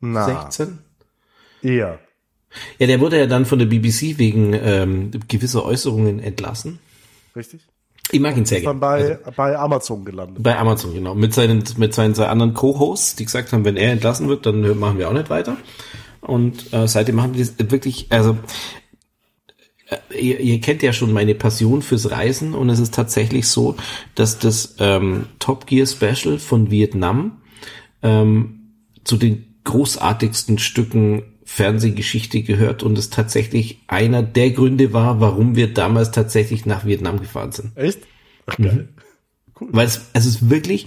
[0.00, 0.78] Na, 16.
[1.62, 1.98] eher.
[2.78, 6.78] Ja, der wurde ja dann von der BBC wegen ähm, gewisser Äußerungen entlassen.
[7.36, 7.60] Richtig?
[8.10, 9.20] Ich mag ihn sehr Dann gerne.
[9.24, 10.42] bei, bei Amazon gelandet.
[10.42, 11.14] Bei Amazon, genau.
[11.14, 14.78] Mit seinen, mit seinen zwei anderen Co-Hosts, die gesagt haben, wenn er entlassen wird, dann
[14.78, 15.56] machen wir auch nicht weiter.
[16.20, 18.38] Und äh, seitdem machen wir das wirklich, also
[19.88, 23.76] äh, ihr, ihr kennt ja schon meine Passion fürs Reisen und es ist tatsächlich so,
[24.14, 27.42] dass das ähm, Top Gear Special von Vietnam
[28.02, 28.72] ähm,
[29.04, 35.72] zu den großartigsten Stücken Fernsehgeschichte gehört und es tatsächlich einer der Gründe war, warum wir
[35.72, 37.74] damals tatsächlich nach Vietnam gefahren sind.
[37.74, 38.00] Echt?
[38.46, 38.90] Ach, geil.
[39.58, 40.86] Weil es, es ist wirklich,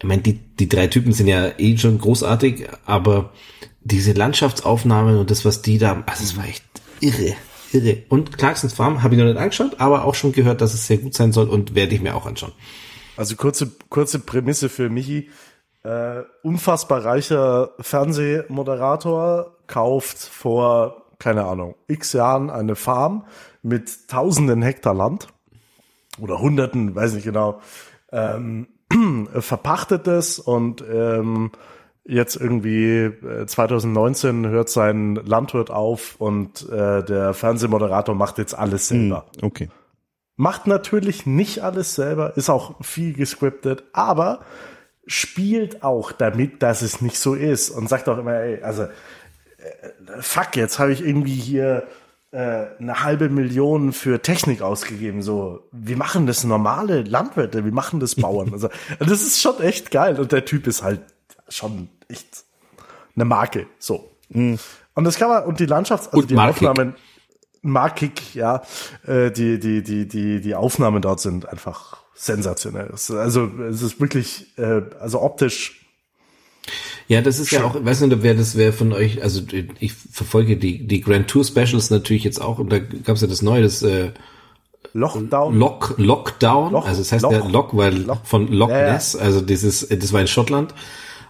[0.00, 3.34] ich meine, die, die drei Typen sind ja eh schon großartig, aber
[3.82, 6.64] diese Landschaftsaufnahmen und das, was die da, also es war echt
[7.00, 7.34] irre,
[7.70, 7.98] irre.
[8.08, 10.98] Und Clarksons Farm habe ich noch nicht angeschaut, aber auch schon gehört, dass es sehr
[10.98, 12.52] gut sein soll und werde ich mir auch anschauen.
[13.18, 15.28] Also kurze, kurze Prämisse für Michi.
[15.84, 23.26] Äh, unfassbar reicher Fernsehmoderator kauft vor, keine Ahnung, x Jahren eine Farm
[23.62, 25.28] mit tausenden Hektar Land
[26.18, 27.60] oder hunderten, weiß nicht genau,
[28.12, 28.68] ähm,
[29.38, 31.50] verpachtet es und ähm,
[32.06, 38.88] jetzt irgendwie äh, 2019 hört sein Landwirt auf und äh, der Fernsehmoderator macht jetzt alles
[38.88, 39.26] selber.
[39.42, 39.68] Okay.
[40.36, 44.40] Macht natürlich nicht alles selber, ist auch viel gescriptet, aber
[45.06, 48.88] spielt auch damit, dass es nicht so ist und sagt auch immer, ey, also äh,
[50.20, 51.86] fuck, jetzt habe ich irgendwie hier
[52.30, 55.22] äh, eine halbe Million für Technik ausgegeben.
[55.22, 58.52] So, wie machen das normale Landwirte, wie machen das Bauern?
[58.52, 58.68] Also,
[58.98, 61.02] das ist schon echt geil und der Typ ist halt
[61.48, 62.44] schon echt
[63.14, 63.66] eine Marke.
[63.78, 64.10] So.
[64.30, 64.58] Und
[65.04, 66.68] das kann man, und die Landschafts-, also Und die markig.
[66.68, 66.94] Aufnahmen,
[67.62, 68.62] markig, ja,
[69.06, 72.90] äh, die, die, die, die, die Aufnahmen dort sind einfach sensationell.
[72.90, 75.80] Also, es ist wirklich, äh, also optisch
[77.08, 79.42] Ja, das ist ja auch, ich weiß nicht, wer das wer von euch, also
[79.80, 83.42] ich verfolge die, die Grand Tour Specials natürlich jetzt auch und da gab's ja das
[83.42, 84.12] neue, das äh,
[84.94, 85.58] Lockdown.
[85.58, 88.92] Lock, Lockdown, Loch- also es heißt Loch- ja Lock, weil Loch- von Loch Ja, ja.
[88.92, 90.74] Ness, also dieses, das war in Schottland.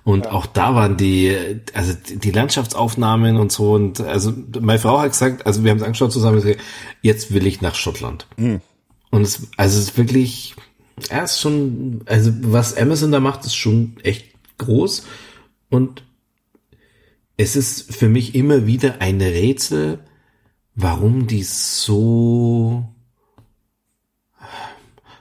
[0.05, 1.35] Und auch da waren die,
[1.73, 3.73] also die Landschaftsaufnahmen und so.
[3.73, 6.61] Und also meine Frau hat gesagt, also wir haben es angeschaut zusammen, gesagt,
[7.01, 8.27] jetzt will ich nach Schottland.
[8.37, 10.55] Und es, also es ist wirklich,
[10.97, 14.27] es ist schon, also was Amazon da macht, ist schon echt
[14.59, 15.07] groß.
[15.71, 16.05] Und
[17.37, 19.99] es ist für mich immer wieder ein Rätsel,
[20.75, 22.89] warum die so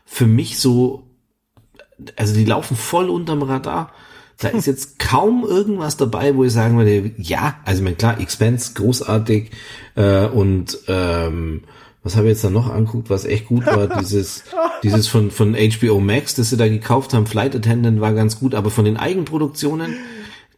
[0.06, 1.08] für mich so,
[2.16, 3.91] also die laufen voll unterm Radar.
[4.38, 8.20] Da ist jetzt kaum irgendwas dabei, wo ich sagen würde, ja, also ich meine, klar,
[8.20, 9.52] Expense, großartig
[9.95, 11.64] äh, und ähm,
[12.04, 14.44] was habe ich jetzt da noch anguckt, was echt gut war, dieses,
[14.84, 18.54] dieses von, von HBO Max, das sie da gekauft haben, Flight Attendant war ganz gut,
[18.54, 19.96] aber von den Eigenproduktionen,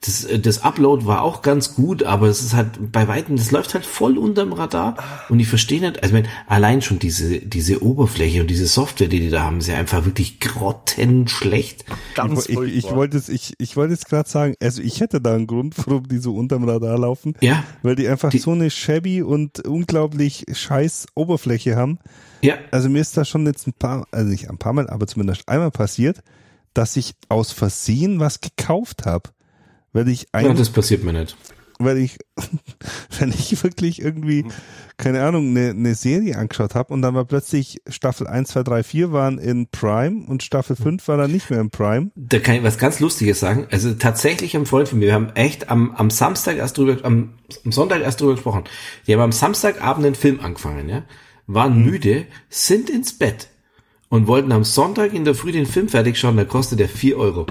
[0.06, 3.74] das, das Upload war auch ganz gut, aber es ist halt bei Weitem, das läuft
[3.74, 4.96] halt voll unterm Radar
[5.30, 9.08] und ich verstehe nicht, also ich meine, allein schon diese, diese Oberfläche und diese Software,
[9.08, 11.86] die die da haben, ist ja einfach wirklich grottenschlecht.
[12.16, 15.22] Ganz Ich, ich, ich wollte es, ich, ich wollte jetzt gerade sagen, also ich hätte
[15.22, 17.34] da einen Grund, warum die so unterm Radar laufen.
[17.42, 17.64] Ja.
[17.84, 22.00] Weil die einfach Die- so eine shabby und unglaublich scheiß Oberfläche haben.
[22.42, 25.08] Ja, Also mir ist da schon jetzt ein paar, also nicht ein paar Mal, aber
[25.08, 26.20] zumindest einmal passiert,
[26.74, 29.30] dass ich aus Versehen was gekauft habe.
[29.96, 31.38] Weil ich ja, ein, das passiert mir nicht.
[31.80, 32.18] weil ich,
[33.20, 34.44] wenn ich wirklich irgendwie,
[34.98, 38.84] keine Ahnung, eine, eine Serie angeschaut habe und dann war plötzlich Staffel 1, 2, 3,
[38.84, 42.12] 4 waren in Prime und Staffel 5 war dann nicht mehr in Prime.
[42.18, 43.68] Da kann ich was ganz Lustiges sagen.
[43.72, 47.36] Also tatsächlich ein Freund von mir, wir haben echt am, am Samstag erst drüber, am,
[47.64, 48.66] am Sonntag erst drüber gesprochen.
[49.08, 51.04] Die haben am Samstagabend einen Film angefangen, ja,
[51.48, 53.48] waren müde, sind ins Bett
[54.10, 57.18] und wollten am Sonntag in der Früh den Film fertig schauen, da kostet der vier
[57.18, 57.46] Euro.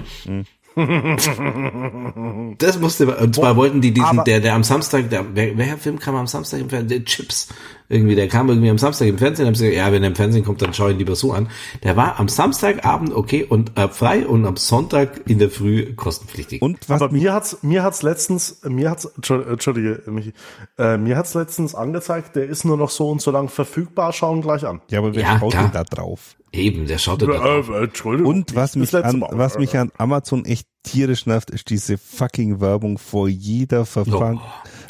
[2.57, 5.99] Das musste, und zwar wollten die diesen, der, der am Samstag, der, wer, welcher Film
[5.99, 6.89] kam am Samstag im Fernsehen?
[6.89, 7.47] Der Chips.
[7.87, 10.15] Irgendwie, der kam irgendwie am Samstag im Fernsehen, haben sie gesagt, ja, wenn er im
[10.15, 11.49] Fernsehen kommt, dann schau ihn lieber so an.
[11.83, 16.61] Der war am Samstagabend okay und äh, frei und am Sonntag in der Früh kostenpflichtig.
[16.61, 20.33] Und was Aber mir hat's, mir hat's letztens, mir hat's, Entschu- Entschuldige, Michi,
[20.79, 24.41] äh, mir hat's letztens angezeigt, der ist nur noch so und so lang verfügbar, schauen
[24.41, 24.81] gleich an.
[24.89, 25.63] ja, aber wer Ja, schaut klar.
[25.65, 26.35] denn da drauf?
[26.51, 27.69] Eben, der schaut da drauf.
[27.69, 28.33] Äh, Entschuldigung.
[28.33, 29.29] Und was mich, an, Mal.
[29.33, 34.39] was mich an Amazon echt tierisch nervt, ist diese fucking Werbung vor jeder Verfang.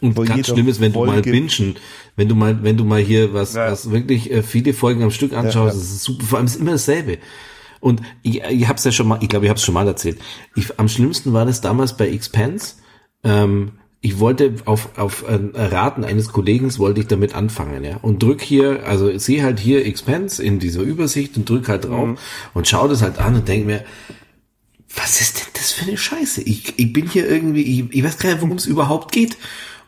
[0.01, 1.31] Und vor ganz schlimm ist, wenn du mal Folge.
[1.31, 1.75] bingen,
[2.15, 3.71] wenn du mal, wenn du mal hier was, Ja.
[3.71, 5.67] was wirklich äh, viele Folgen am Stück anschaust, Ja, ja.
[5.67, 7.17] das ist super, vor allem ist immer dasselbe.
[7.79, 10.17] Und ich, ich hab's ja schon mal, ich glaube, ich hab's schon mal erzählt.
[10.55, 12.75] Ich, am schlimmsten war das damals bei Expense.
[13.23, 17.97] Ähm, ich wollte auf, auf ein Raten eines Kollegen wollte ich damit anfangen, ja.
[17.97, 21.85] Und drück hier, also ich sehe halt hier Expense in dieser Übersicht und drück halt
[21.85, 22.19] drauf
[22.53, 23.83] und schau das halt an und denk mir,
[24.95, 26.41] was ist denn das für eine Scheiße?
[26.43, 29.37] Ich, ich bin hier irgendwie, ich, ich weiß gar nicht, worum es überhaupt geht.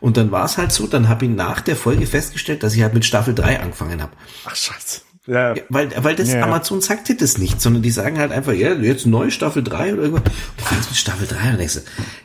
[0.00, 2.82] Und dann war es halt so, dann habe ich nach der Folge festgestellt, dass ich
[2.82, 4.12] halt mit Staffel 3 angefangen habe.
[4.44, 5.00] Ach, scheiße.
[5.26, 6.42] Ja, Ja, weil, weil das Ja.
[6.42, 9.92] Amazon sagt dir das nicht, sondern die sagen halt einfach, ja, jetzt neu Staffel 3
[9.92, 10.24] oder irgendwas.
[10.56, 11.80] Du fängst mit Staffel 3 und denkst,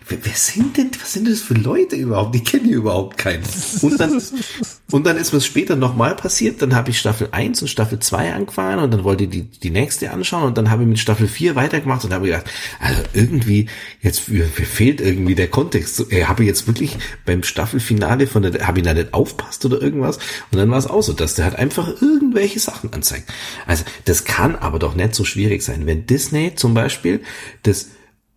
[0.08, 2.34] wer, wer sind denn, was sind das für Leute überhaupt?
[2.34, 3.44] Die kennen hier überhaupt keinen.
[3.82, 4.22] Und dann,
[4.94, 8.32] und dann ist was später nochmal passiert, dann habe ich Staffel 1 und Staffel 2
[8.32, 11.28] angefangen und dann wollte ich die, die nächste anschauen und dann habe ich mit Staffel
[11.28, 12.46] 4 weitergemacht und habe gedacht,
[12.80, 13.66] also irgendwie,
[14.02, 15.96] jetzt fehlt irgendwie der Kontext.
[15.96, 16.96] So, äh, habe ich jetzt wirklich
[17.26, 20.18] beim Staffelfinale von der, habe ich da nicht aufpasst oder irgendwas?
[20.52, 23.34] Und dann war es auch so, dass der halt einfach irgendwelche Sachen anzeigt.
[23.66, 27.22] Also das kann aber doch nicht so schwierig sein, wenn Disney zum Beispiel
[27.64, 27.88] das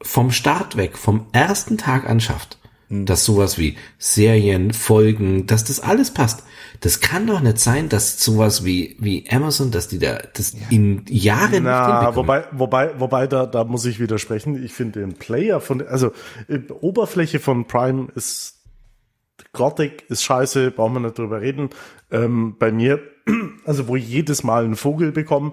[0.01, 2.57] vom Start weg, vom ersten Tag anschafft,
[2.89, 6.45] dass sowas wie Serien, Folgen, dass das alles passt.
[6.81, 11.05] Das kann doch nicht sein, dass sowas wie, wie Amazon, dass die da das in
[11.09, 14.63] Jahren Na, wobei, wobei, wobei, da, da muss ich widersprechen.
[14.63, 16.13] Ich finde den Player von, also
[16.49, 18.57] äh, Oberfläche von Prime ist
[19.53, 21.71] grottig, ist scheiße, brauchen wir nicht drüber reden.
[22.11, 23.01] Ähm, bei mir,
[23.65, 25.53] also wo ich jedes Mal einen Vogel bekomme,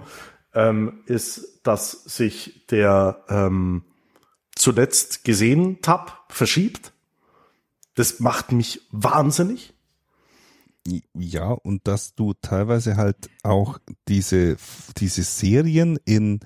[0.54, 3.84] ähm, ist, dass sich der ähm,
[4.56, 6.93] zuletzt gesehen Tab verschiebt.
[7.96, 9.74] Das macht mich wahnsinnig.
[11.14, 14.58] Ja, und dass du teilweise halt auch diese,
[14.98, 16.42] diese Serien in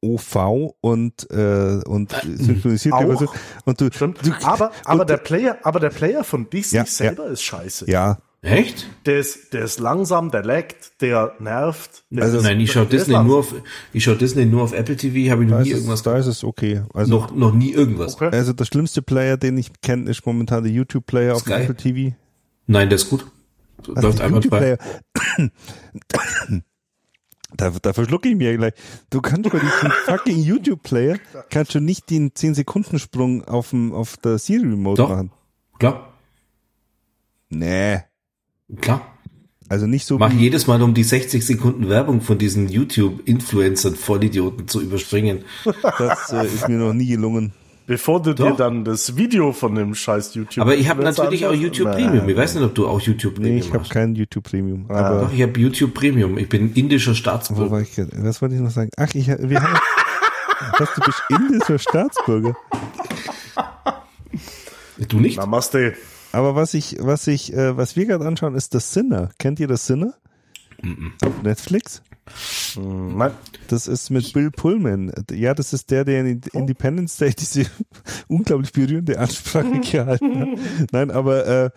[0.00, 3.34] OV und, äh, und synchronisiert auch.
[3.64, 4.20] Und du, Stimmt.
[4.44, 7.90] Aber, aber und, der Player, aber der Player von Disney Ja, selber ist scheiße.
[7.90, 8.88] ja, Echt?
[9.06, 12.02] Der ist, der ist langsam, der laggt, der nervt.
[12.10, 13.54] Der Also- ist, Nein, ich schaue der Disney nur auf,
[13.92, 16.02] ich schaue Disney nur auf Apple TV, habe ich noch da nie ist, irgendwas es,
[16.02, 16.82] da ist es okay.
[16.92, 18.14] Also, noch, noch nie irgendwas.
[18.16, 18.30] Okay.
[18.32, 21.52] also der schlimmste Player, den ich kenne, ist momentan der YouTube-Player auf Sky?
[21.52, 22.16] Apple TV.
[22.66, 23.26] Nein, das ist gut.
[23.94, 24.78] Also Läuft der einfach frei.
[25.38, 25.50] YouTube-Player.
[27.54, 28.72] Da, da verschlucke ich mir gleich.
[29.10, 31.18] Du kannst bei diesem fucking YouTube-Player
[31.50, 35.32] kannst du nicht den 10-Sekunden-Sprung auf, dem, auf der Siri-Remote machen.
[35.78, 36.14] Klar,
[37.50, 38.00] Nee.
[38.80, 39.06] Klar.
[39.68, 44.68] Also nicht so Mach jedes Mal, um die 60 Sekunden Werbung von diesen YouTube-Influencern, Vollidioten
[44.68, 45.44] zu überspringen.
[45.98, 47.54] das äh, ist mir noch nie gelungen.
[47.86, 48.56] Bevor du dir Doch.
[48.56, 50.62] dann das Video von dem scheiß YouTube.
[50.62, 52.28] Aber ich habe natürlich auch YouTube na, Premium.
[52.28, 54.86] Ich weiß nicht, ob du auch YouTube Nee, Premium ich habe kein YouTube Premium.
[54.88, 54.94] Ah.
[54.94, 56.38] Aber Doch, ich habe YouTube Premium.
[56.38, 57.70] Ich bin indischer wo Staatsbürger.
[57.70, 58.90] war ich, was wollte ich noch sagen?
[58.96, 59.80] Ach, ich, wir haben,
[60.78, 62.56] was, du bist indischer Staatsbürger.
[65.08, 65.38] Du nicht?
[65.38, 65.94] Namaste.
[66.32, 69.30] Aber was ich, was ich, äh, was wir gerade anschauen, ist das Sinner.
[69.38, 70.14] Kennt ihr das Sinner?
[71.24, 72.02] Auf Netflix?
[72.74, 73.32] Hm, Nein.
[73.68, 75.12] Das ist mit Bill Pullman.
[75.30, 77.66] Ja, das ist der, der in Independence Day diese
[78.28, 80.48] unglaublich berührende Ansprache gehalten hat.
[80.92, 81.70] Nein, aber äh,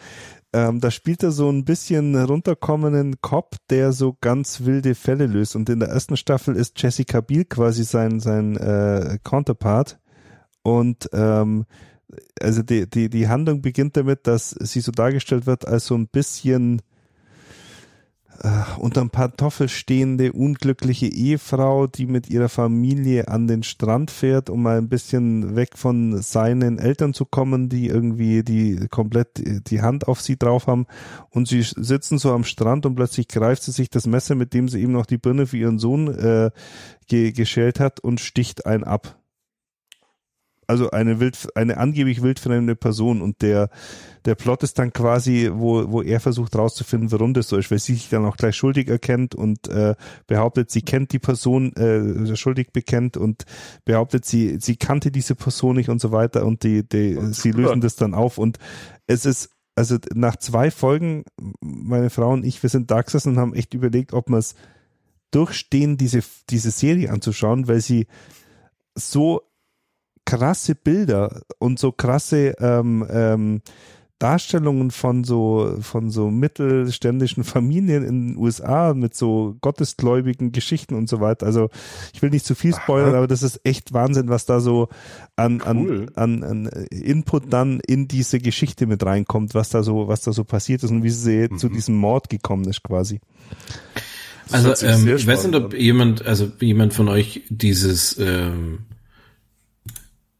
[0.53, 5.55] ähm, da spielt er so ein bisschen runterkommenden Cop, der so ganz wilde Fälle löst.
[5.55, 9.99] Und in der ersten Staffel ist Jessica Biel quasi sein sein äh, Counterpart.
[10.63, 11.65] Und ähm,
[12.39, 16.07] also die, die, die Handlung beginnt damit, dass sie so dargestellt wird als so ein
[16.07, 16.81] bisschen
[18.41, 24.63] äh, unterm Pantoffel stehende, unglückliche Ehefrau, die mit ihrer Familie an den Strand fährt, um
[24.63, 30.07] mal ein bisschen weg von seinen Eltern zu kommen, die irgendwie die komplett die Hand
[30.07, 30.85] auf sie drauf haben.
[31.29, 34.67] Und sie sitzen so am Strand und plötzlich greift sie sich das Messer, mit dem
[34.67, 36.51] sie eben noch die Birne für ihren Sohn äh,
[37.07, 39.17] ge geschält hat und sticht einen ab.
[40.67, 43.69] Also eine wild, eine angeblich wildfremde Person und der
[44.25, 47.79] der Plot ist dann quasi, wo, wo er versucht rauszufinden, warum das so ist, weil
[47.79, 49.95] sie sich dann auch gleich schuldig erkennt und äh,
[50.27, 53.45] behauptet, sie kennt die Person, äh, schuldig bekennt und
[53.85, 57.81] behauptet, sie, sie kannte diese Person nicht und so weiter und die, die sie lösen
[57.81, 58.57] das dann auf und
[59.07, 61.23] es ist, also nach zwei Folgen,
[61.61, 64.55] meine Frau und ich, wir sind da gesessen und haben echt überlegt, ob wir es
[65.31, 68.07] durchstehen, diese, diese Serie anzuschauen, weil sie
[68.95, 69.41] so
[70.25, 73.61] krasse Bilder und so krasse ähm, ähm,
[74.17, 81.09] Darstellungen von so von so mittelständischen Familien in den USA mit so gottesgläubigen Geschichten und
[81.09, 81.45] so weiter.
[81.45, 81.69] Also
[82.13, 84.87] ich will nicht zu viel spoilern, aber das ist echt Wahnsinn, was da so
[85.35, 86.07] an, Cool.
[86.15, 90.31] an, an, an Input dann in diese Geschichte mit reinkommt, was da so was da
[90.31, 93.19] so passiert ist und wie sie zu diesem Mord gekommen ist quasi.
[94.51, 95.79] Also ähm, ich weiß nicht, ob an.
[95.79, 98.85] jemand, also jemand von euch dieses, ähm,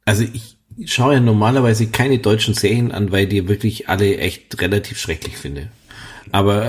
[0.05, 4.99] also ich schaue ja normalerweise keine deutschen Serien an, weil die wirklich alle echt relativ
[4.99, 5.69] schrecklich finde.
[6.31, 6.65] Aber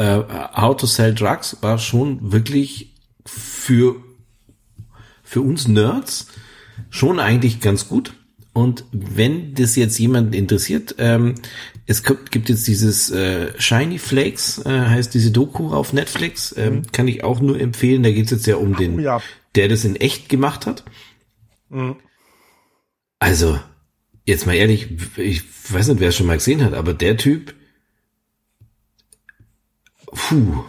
[0.54, 2.94] äh, How to Sell Drugs war schon wirklich
[3.24, 3.96] für
[5.22, 6.28] für uns Nerds
[6.90, 8.14] schon eigentlich ganz gut.
[8.52, 11.34] Und wenn das jetzt jemanden interessiert, ähm,
[11.84, 16.76] es gibt, gibt jetzt dieses äh, Shiny Flakes, äh, heißt diese Doku auf Netflix, ähm,
[16.76, 16.92] mhm.
[16.92, 18.02] kann ich auch nur empfehlen.
[18.02, 19.20] Da geht es jetzt ja um den, ja.
[19.56, 20.84] der das in echt gemacht hat.
[21.68, 21.96] Mhm.
[23.26, 23.58] Also,
[24.24, 24.86] jetzt mal ehrlich,
[25.16, 25.42] ich
[25.72, 27.56] weiß nicht, wer es schon mal gesehen hat, aber der Typ,
[30.06, 30.62] puh,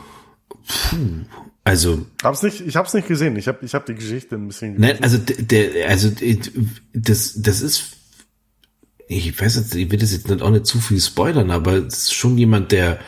[0.68, 1.26] puh,
[1.64, 3.36] also hab's nicht, ich hab's nicht gesehen.
[3.36, 4.96] Ich habe ich hab die Geschichte ein bisschen gelesen.
[4.96, 6.10] Nein, also der also
[6.94, 7.92] das das ist
[9.08, 12.06] ich weiß jetzt, ich will das jetzt nicht auch nicht zu viel spoilern, aber es
[12.06, 13.00] ist schon jemand, der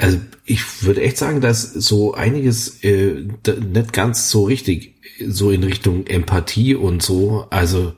[0.00, 4.94] also ich würde echt sagen, dass so einiges äh, nicht ganz so richtig
[5.26, 7.94] so in Richtung Empathie und so, also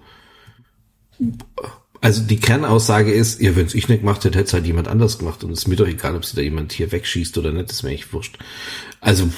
[2.00, 4.88] also die Kernaussage ist, ja, wenn es ich nicht gemacht hätte, hätte es halt jemand
[4.88, 5.42] anders gemacht.
[5.42, 7.82] Und es ist mir doch egal, ob sie da jemand hier wegschießt oder nicht, ist
[7.82, 8.38] mir echt wurscht.
[9.00, 9.28] Also,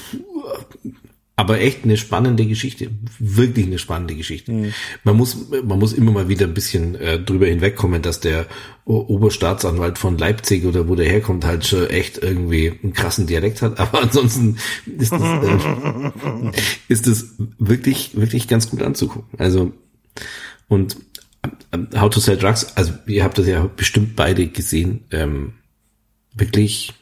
[1.41, 2.91] aber echt eine spannende Geschichte.
[3.19, 4.53] Wirklich eine spannende Geschichte.
[4.53, 4.75] Mhm.
[5.05, 8.45] Man muss, man muss immer mal wieder ein bisschen äh, drüber hinwegkommen, dass der
[8.85, 13.81] Oberstaatsanwalt von Leipzig oder wo der herkommt, halt schon echt irgendwie einen krassen Dialekt hat.
[13.81, 14.59] Aber ansonsten
[14.99, 16.51] ist das, äh,
[16.89, 17.25] ist das
[17.59, 19.39] wirklich, wirklich ganz gut anzugucken.
[19.39, 19.73] Also,
[20.69, 20.99] und
[21.97, 25.55] How to Sell Drugs, also ihr habt das ja bestimmt beide gesehen, ähm,
[26.35, 26.93] wirklich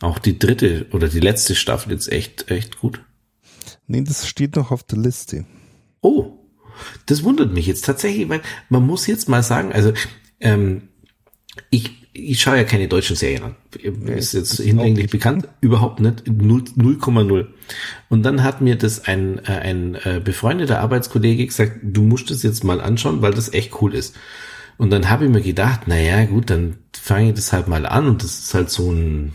[0.00, 3.02] auch die dritte oder die letzte Staffel jetzt echt, echt gut.
[3.92, 5.44] Nee, das steht noch auf der Liste.
[6.00, 6.38] Oh,
[7.04, 8.40] das wundert mich jetzt tatsächlich, weil
[8.70, 9.92] man muss jetzt mal sagen, also
[10.40, 10.88] ähm,
[11.68, 13.56] ich ich schaue ja keine deutschen Serien an.
[14.06, 15.48] Ist jetzt hinlänglich bekannt.
[15.60, 16.24] Überhaupt nicht.
[16.24, 17.46] 0,0.
[18.08, 22.42] Und dann hat mir das ein, äh, ein äh, befreundeter Arbeitskollege gesagt, du musst es
[22.42, 24.16] jetzt mal anschauen, weil das echt cool ist.
[24.78, 27.84] Und dann habe ich mir gedacht, na ja, gut, dann fange ich das halt mal
[27.84, 29.32] an und das ist halt so ein,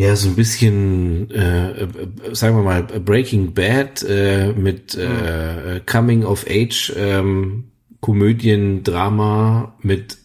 [0.00, 1.86] ja, so ein bisschen, äh,
[2.32, 7.64] sagen wir mal, Breaking Bad äh, mit äh, Coming of Age ähm,
[8.00, 10.16] Komödien, Drama mit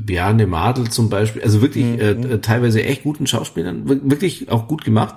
[0.00, 2.00] Bjarne Madel zum Beispiel, also wirklich mhm.
[2.00, 5.16] äh, teilweise echt guten Schauspielern, wirklich auch gut gemacht.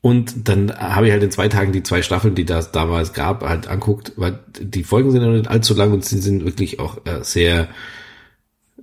[0.00, 3.44] Und dann habe ich halt in zwei Tagen die zwei Staffeln, die das damals gab,
[3.44, 7.06] halt anguckt, weil die Folgen sind ja nicht allzu lang und sie sind wirklich auch
[7.06, 7.68] äh, sehr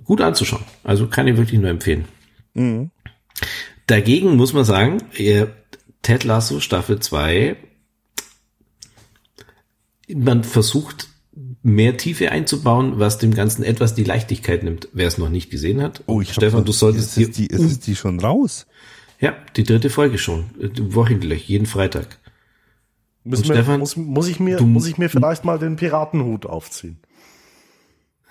[0.06, 0.64] gut anzuschauen.
[0.86, 2.06] Also kann ich wirklich nur empfehlen.
[2.58, 2.92] Mhm.
[3.86, 4.98] Dagegen muss man sagen,
[6.02, 7.56] Ted Lasso Staffel 2,
[10.14, 11.10] man versucht
[11.62, 15.82] mehr Tiefe einzubauen, was dem Ganzen etwas die Leichtigkeit nimmt, wer es noch nicht gesehen
[15.82, 16.04] hat.
[16.08, 18.66] Oh, ich Stefan, du solltest ist, die, ist es die schon raus?
[19.20, 22.20] Ja, die dritte Folge schon, wöchentlich, jeden Freitag.
[23.24, 27.00] Müssen Stefan, muss, muss, ich mir, du, muss ich mir vielleicht mal den Piratenhut aufziehen?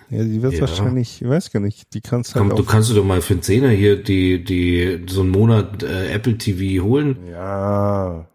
[0.09, 0.61] Ja, die wird ja.
[0.61, 3.33] wahrscheinlich, ich weiß gar nicht, die kannst halt Komm, Du kannst du doch mal für
[3.33, 7.17] einen Zehner hier die, die, so einen Monat äh, Apple TV holen.
[7.29, 8.27] Ja.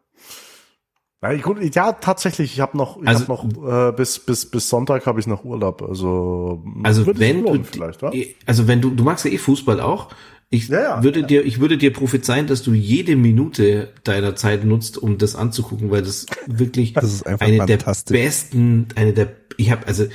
[1.23, 4.69] Ja, gut, ja, tatsächlich, ich habe noch, ich also, hab noch äh, bis bis bis
[4.69, 9.25] Sonntag habe ich noch Urlaub, also also wenn lohnen, du also wenn du du magst
[9.25, 10.09] ja eh Fußball auch,
[10.51, 11.27] ich ja, ja, würde ja.
[11.27, 15.93] dir ich würde dir prophezeien, dass du jede Minute deiner Zeit nutzt, um das anzugucken,
[15.93, 17.79] weil das wirklich das eine der
[18.09, 20.07] besten, eine der ich habe also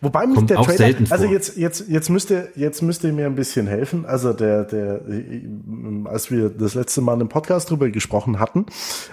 [0.00, 3.66] Wobei mich der Trailer, also jetzt, jetzt, jetzt müsste, jetzt müsste ihr mir ein bisschen
[3.66, 4.06] helfen.
[4.06, 5.00] Also der, der,
[6.04, 8.66] als wir das letzte Mal im Podcast drüber gesprochen hatten,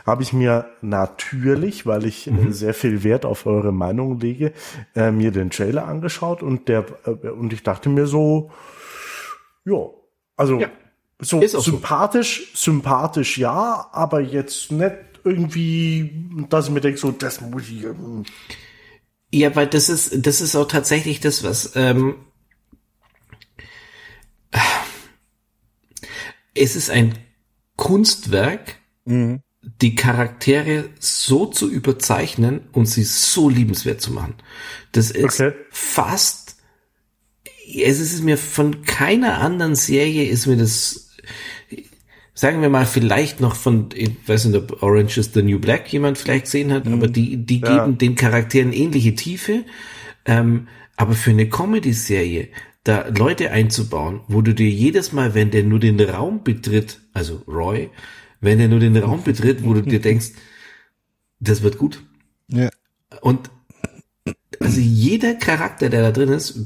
[0.06, 2.52] habe ich mir natürlich, weil ich äh, mhm.
[2.54, 4.54] sehr viel Wert auf eure Meinung lege,
[4.96, 8.52] äh, mir den Trailer angeschaut und der, äh, und ich dachte mir so,
[9.66, 9.90] ja,
[10.36, 10.70] also, ja,
[11.20, 12.72] so sympathisch, so.
[12.72, 18.24] sympathisch ja, aber jetzt nicht irgendwie, dass ich mir denke, so, das muss ich, ähm,
[19.32, 22.16] ja, weil das ist, das ist auch tatsächlich das, was ähm,
[26.56, 27.18] es ist ein
[27.76, 28.76] Kunstwerk,
[29.06, 29.42] mhm.
[29.62, 34.36] die Charaktere so zu überzeichnen und sie so liebenswert zu machen.
[34.92, 35.54] Das ist okay.
[35.70, 36.58] fast,
[37.68, 41.12] es ist mir von keiner anderen Serie ist mir das
[42.40, 45.92] sagen wir mal, vielleicht noch von, ich weiß nicht, ob Orange is the New Black
[45.92, 46.94] jemand vielleicht gesehen hat, mhm.
[46.94, 47.84] aber die, die ja.
[47.84, 49.66] geben den Charakteren ähnliche Tiefe.
[50.24, 52.48] Ähm, aber für eine Comedy-Serie,
[52.86, 57.44] da Leute einzubauen, wo du dir jedes Mal, wenn der nur den Raum betritt, also
[57.46, 57.90] Roy,
[58.40, 60.30] wenn der nur den Raum betritt, wo du dir denkst,
[61.42, 62.02] das wird gut.
[62.48, 62.70] Ja.
[63.20, 63.50] Und
[64.62, 66.58] also jeder Charakter, der da drin ist,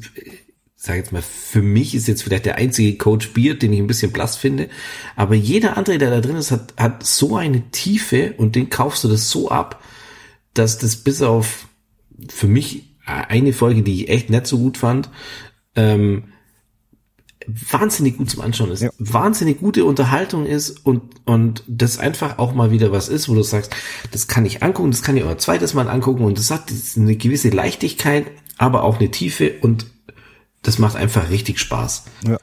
[0.84, 3.88] sage jetzt mal, für mich ist jetzt vielleicht der einzige Coach Beard, den ich ein
[3.88, 4.68] bisschen blass finde,
[5.16, 9.06] aber jeder andere, der da drin ist, hat, hat so eine Tiefe und den kaufst
[9.06, 9.82] du das so ab,
[10.54, 11.68] dass das bis auf
[12.28, 15.10] für mich eine Folge, die ich echt nicht so gut fand,
[15.78, 16.26] ähm,
[17.48, 18.90] wahnsinnig gut zum Anschauen ist, ja.
[19.00, 23.44] wahnsinnig gute Unterhaltung ist und, und das einfach auch mal wieder was ist, wo du
[23.44, 23.74] sagst,
[24.12, 26.66] das kann ich angucken, das kann ich auch ein zweites Mal angucken und das hat
[26.98, 28.28] eine gewisse Leichtigkeit,
[28.58, 29.93] aber auch eine Tiefe und
[30.64, 32.06] das macht einfach richtig Spaß.
[32.26, 32.38] Ja,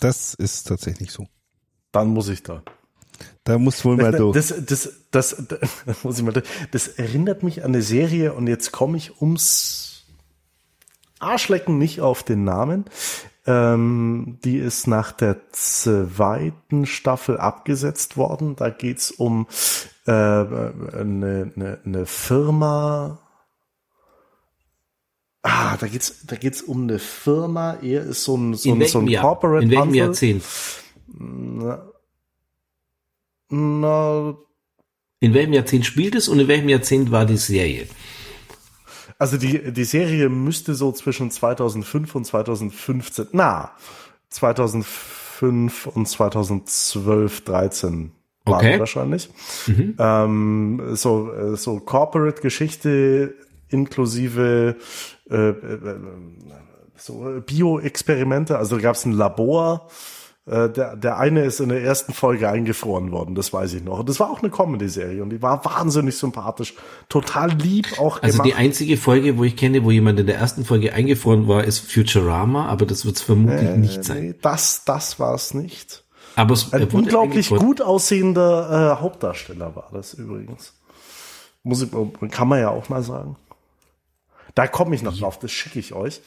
[0.00, 1.28] das ist tatsächlich so.
[1.92, 2.62] Dann muss ich da.
[3.44, 4.34] Da muss wohl mal durch.
[4.34, 5.36] Das, das, das,
[5.86, 6.46] das, muss ich mal durch.
[6.72, 10.04] Das erinnert mich an eine Serie und jetzt komme ich ums
[11.18, 12.86] Arschlecken nicht auf den Namen.
[13.46, 18.56] Ähm, die ist nach der zweiten Staffel abgesetzt worden.
[18.56, 19.46] Da geht's um
[20.06, 23.18] äh, eine, eine, eine Firma,
[25.42, 27.78] Ah, da geht's, da geht's um eine Firma.
[27.82, 29.22] Er ist so ein, so ein, so ein Jahr?
[29.22, 29.64] Corporate.
[29.64, 30.44] In welchem Jahrzehnt?
[31.18, 31.90] Na,
[33.48, 34.36] na,
[35.20, 37.86] in welchem Jahrzehnt spielt es und in welchem Jahrzehnt war die Serie?
[39.18, 43.72] Also die, die Serie müsste so zwischen 2005 und 2015, na,
[44.30, 48.12] 2005 und 2012, 13
[48.46, 48.78] okay.
[48.78, 49.28] wahrscheinlich.
[49.66, 49.96] Mhm.
[49.98, 53.34] Ähm, so, so Corporate-Geschichte
[53.70, 54.76] inklusive
[55.30, 55.96] äh, äh,
[56.96, 58.58] so Bio-Experimente.
[58.58, 59.88] Also da gab es ein Labor.
[60.46, 64.00] Äh, der, der eine ist in der ersten Folge eingefroren worden, das weiß ich noch.
[64.00, 66.74] Und das war auch eine Comedy-Serie und die war wahnsinnig sympathisch,
[67.08, 70.64] total lieb auch Also die einzige Folge, wo ich kenne, wo jemand in der ersten
[70.64, 74.28] Folge eingefroren war, ist Futurama, aber das wird es vermutlich äh, nicht sein.
[74.28, 76.04] Nee, das, das war es nicht.
[76.36, 80.74] Aber es, ein unglaublich gut aussehender äh, Hauptdarsteller war das übrigens.
[81.62, 81.90] Muss ich,
[82.30, 83.36] kann man ja auch mal sagen.
[84.54, 86.20] Da komme ich noch drauf, das schicke ich euch.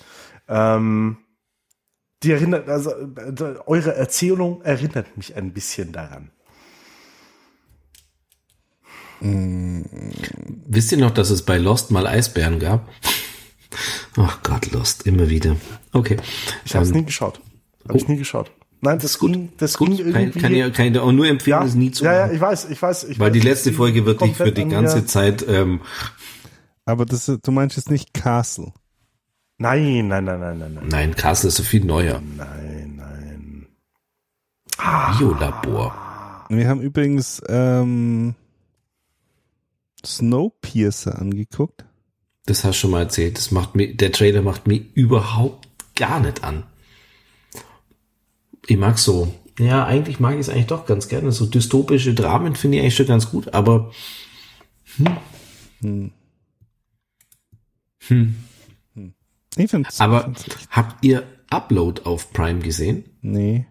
[0.47, 1.17] Ähm,
[2.23, 6.31] die erinnert, also äh, eure Erzählung erinnert mich ein bisschen daran.
[9.19, 9.81] Mm.
[10.65, 12.89] Wisst ihr noch, dass es bei Lost mal Eisbären gab?
[14.17, 15.55] Ach Gott, Lost, immer wieder.
[15.91, 16.17] Okay.
[16.65, 17.39] Ich habe es ähm, nie geschaut.
[17.83, 17.97] Habe oh.
[17.97, 18.51] ich nie geschaut.
[18.81, 19.31] Nein, das, gut.
[19.31, 19.89] Ging, das gut.
[19.89, 20.39] ging irgendwie.
[20.39, 22.15] Kann, kann, kann ich auch nur empfehlen, ja, es nie zu machen.
[22.15, 23.05] Ja, ja, ich weiß, ich weiß.
[23.05, 25.79] Ich Weil weiß, die letzte Folge wird dich für die ganze Zeit ähm,
[26.85, 28.73] aber das, du meinst jetzt nicht Castle.
[29.57, 30.73] Nein, nein, nein, nein, nein.
[30.73, 32.21] Nein, nein Castle ist so viel neuer.
[32.35, 33.67] Nein, nein.
[35.17, 36.47] Biolabor.
[36.49, 38.35] Wir haben übrigens ähm,
[40.05, 41.85] Snowpiercer angeguckt.
[42.45, 43.37] Das hast du schon mal erzählt.
[43.37, 46.63] Das macht mir, der Trailer macht mir überhaupt gar nicht an.
[48.67, 49.33] Ich mag so.
[49.59, 51.31] Ja, eigentlich mag ich es eigentlich doch ganz gerne.
[51.31, 53.91] So dystopische Dramen finde ich eigentlich schon ganz gut, aber
[54.97, 55.17] hm.
[55.81, 56.11] Hm.
[58.07, 58.35] Hm.
[58.95, 59.13] hm.
[59.55, 63.05] Ich find's, Aber find's habt ihr Upload auf Prime gesehen?
[63.21, 63.65] Nee.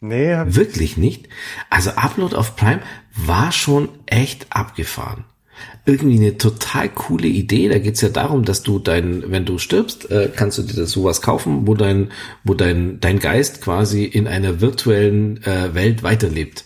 [0.00, 0.36] Nee.
[0.46, 1.28] Wirklich nicht?
[1.68, 2.80] Also Upload auf Prime
[3.14, 5.24] war schon echt abgefahren.
[5.84, 7.68] Irgendwie eine total coole Idee.
[7.68, 10.92] Da geht's ja darum, dass du dein, wenn du stirbst, äh, kannst du dir das
[10.92, 12.12] sowas kaufen, wo dein,
[12.44, 16.64] wo dein, dein Geist quasi in einer virtuellen äh, Welt weiterlebt.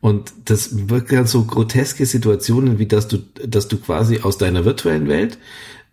[0.00, 5.08] Und das wirkt so groteske Situationen, wie dass du, dass du quasi aus deiner virtuellen
[5.08, 5.36] Welt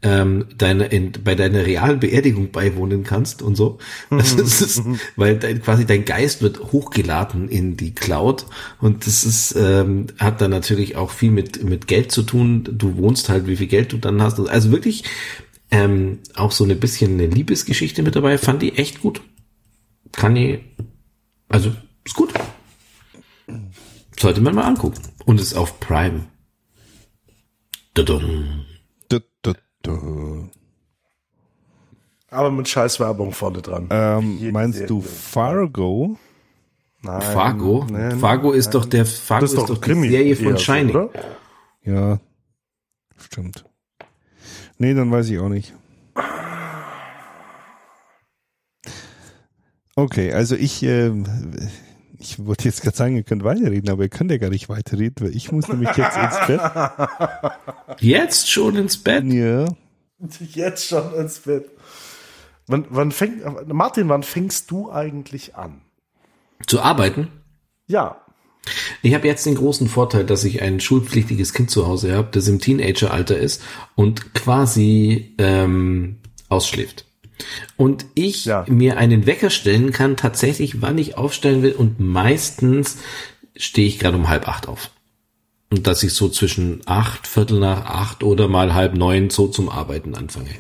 [0.04, 3.80] ähm, deine, in, bei deiner realen Beerdigung beiwohnen kannst und so.
[4.10, 4.82] Das ist,
[5.16, 8.46] weil dein, quasi dein Geist wird hochgeladen in die Cloud
[8.80, 12.64] und das ist, ähm, hat dann natürlich auch viel mit, mit Geld zu tun.
[12.72, 14.40] Du wohnst halt, wie viel Geld du dann hast.
[14.40, 15.04] Also wirklich
[15.72, 19.22] ähm, auch so eine bisschen eine Liebesgeschichte mit dabei, fand ich echt gut.
[20.12, 20.60] Kann ich,
[21.50, 21.74] also
[22.06, 22.34] ist gut.
[24.20, 25.02] Sollte man mal angucken.
[25.26, 26.26] Und ist auf Prime.
[27.94, 28.66] Dadum.
[32.30, 33.88] Aber mit Scheißwerbung vorne dran.
[33.90, 36.18] Ähm, meinst du Fargo?
[37.02, 37.86] Nein, Fargo?
[37.90, 38.74] Nein, Fargo ist nein.
[38.74, 40.94] doch der Fargo ist, doch, doch Krimi die Serie von Shining.
[40.94, 41.10] So,
[41.84, 42.20] ja,
[43.18, 43.66] stimmt.
[44.78, 45.74] Nee, dann weiß ich auch nicht.
[49.96, 51.12] Okay, also ich, äh,
[52.20, 55.16] ich wollte jetzt gerade sagen, ihr könnt weiterreden, aber ihr könnt ja gar nicht weiterreden,
[55.20, 56.62] weil ich muss nämlich jetzt ins Bett.
[58.00, 59.26] Jetzt schon ins Bett?
[59.26, 59.66] Ja.
[60.54, 61.70] Jetzt schon ins Bett.
[62.68, 65.82] Wann, wann fängt, Martin, wann fängst du eigentlich an?
[66.68, 67.30] Zu arbeiten?
[67.88, 68.22] Ja.
[69.02, 72.48] Ich habe jetzt den großen Vorteil, dass ich ein schulpflichtiges Kind zu Hause habe, das
[72.48, 73.64] im Teenageralter ist
[73.96, 76.18] und quasi ähm,
[76.50, 77.07] ausschläft.
[77.76, 78.66] Und ich ja.
[78.68, 81.74] mir einen Wecker stellen kann, tatsächlich, wann ich aufstellen will.
[81.74, 82.98] Und meistens
[83.56, 84.92] stehe ich gerade um halb acht auf.
[85.70, 89.68] Und dass ich so zwischen acht, Viertel nach acht oder mal halb neun so zum
[89.68, 90.52] Arbeiten anfange.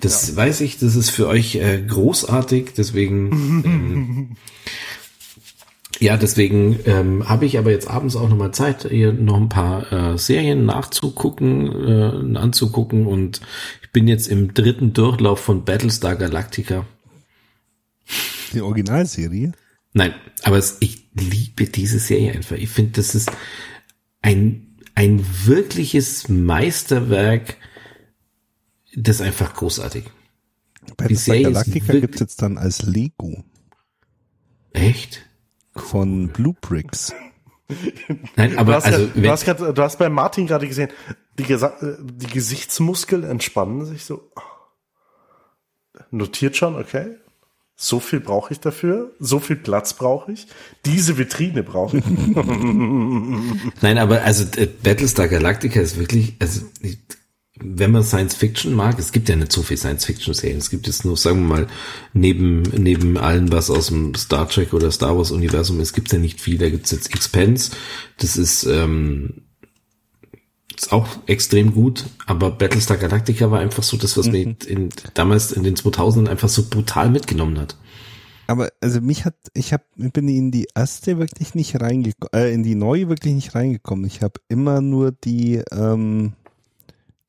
[0.00, 0.36] Das ja.
[0.36, 3.30] weiß ich, das ist für euch äh, großartig, deswegen
[3.64, 4.36] ähm,
[5.98, 9.92] ja, deswegen ähm, habe ich aber jetzt abends auch nochmal Zeit, hier noch ein paar
[9.92, 13.40] äh, Serien nachzugucken, äh, anzugucken und
[13.82, 16.86] ich bin jetzt im dritten Durchlauf von Battlestar Galactica.
[18.52, 19.52] Die Originalserie?
[19.92, 22.56] Nein, aber es, ich liebe diese Serie einfach.
[22.56, 23.30] Ich finde, das ist
[24.22, 27.56] ein, ein wirkliches Meisterwerk,
[28.94, 30.04] das ist einfach großartig.
[30.96, 33.44] Battlestar Galactica gibt's jetzt dann als Lego.
[34.72, 35.26] Echt?
[35.74, 37.12] Von Blue Bricks.
[38.36, 40.90] Nein, aber du hast, also, ja, du, hast grad, du hast bei Martin gerade gesehen,
[41.38, 44.30] die, die Gesichtsmuskeln entspannen sich so.
[46.10, 47.16] Notiert schon, okay.
[47.76, 50.46] So viel brauche ich dafür, so viel Platz brauche ich,
[50.84, 52.04] diese Vitrine brauche ich.
[53.80, 56.60] Nein, aber also äh, Battlestar Galactica ist wirklich, also
[57.62, 60.70] wenn man Science Fiction mag, es gibt ja nicht so viel Science Fiction Serien, es
[60.70, 61.66] gibt jetzt nur, sagen wir mal,
[62.12, 66.18] neben neben allen, was aus dem Star Trek oder Star Wars Universum ist, gibt's ja
[66.18, 66.58] nicht viel.
[66.58, 67.72] Da gibt's jetzt Expense,
[68.18, 69.42] das ist ähm,
[70.76, 74.32] ist auch extrem gut, aber Battlestar Galactica war einfach so das, was mhm.
[74.32, 77.76] mich in, damals in den 2000ern einfach so brutal mitgenommen hat.
[78.46, 82.64] Aber also mich hat, ich habe, bin in die erste wirklich nicht reingekommen, äh, in
[82.64, 84.06] die neue wirklich nicht reingekommen.
[84.06, 86.32] Ich habe immer nur die, ähm,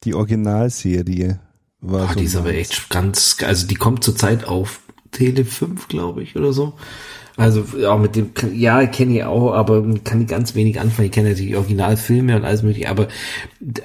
[0.03, 1.39] die Originalserie.
[1.81, 5.87] War oh, so die ist aber echt ganz, also die kommt zurzeit auf Tele 5,
[5.87, 6.73] glaube ich, oder so.
[7.37, 11.07] Also auch mit dem, ja, kenne ich auch, aber kann ganz wenig anfangen.
[11.07, 13.07] Ich kenne natürlich Originalfilme und alles mögliche, aber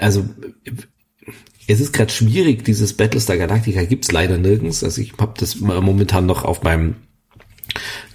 [0.00, 0.28] also
[1.66, 4.84] es ist gerade schwierig, dieses Battlestar Galactica gibt's leider nirgends.
[4.84, 6.96] Also ich habe das momentan noch auf meinem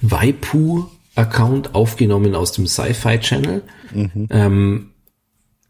[0.01, 3.63] Waipu-Account aufgenommen aus dem Sci-Fi Channel.
[3.93, 4.27] Mhm.
[4.29, 4.89] Ähm,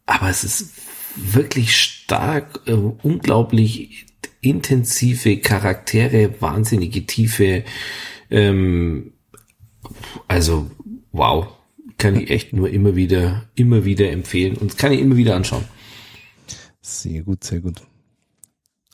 [0.05, 0.80] aber es ist
[1.15, 4.05] wirklich stark, äh, unglaublich
[4.41, 7.63] intensive Charaktere, wahnsinnige Tiefe,
[8.31, 9.13] ähm,
[10.27, 10.71] also,
[11.11, 11.47] wow.
[11.97, 15.65] Kann ich echt nur immer wieder, immer wieder empfehlen und kann ich immer wieder anschauen.
[16.81, 17.83] Sehr gut, sehr gut.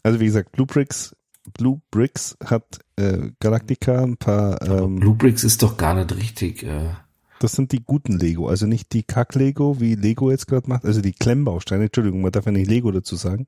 [0.04, 1.16] Also wie gesagt, Blue Bricks,
[1.54, 4.62] Blue Bricks hat äh, Galactica ein paar.
[4.62, 6.64] Ähm, Blue Bricks ist doch gar nicht richtig.
[6.64, 6.96] Äh,
[7.40, 11.02] das sind die guten Lego, also nicht die Kack-Lego, wie Lego jetzt gerade macht, also
[11.02, 13.46] die Klemmbausteine, Entschuldigung, man darf ja nicht Lego dazu sagen,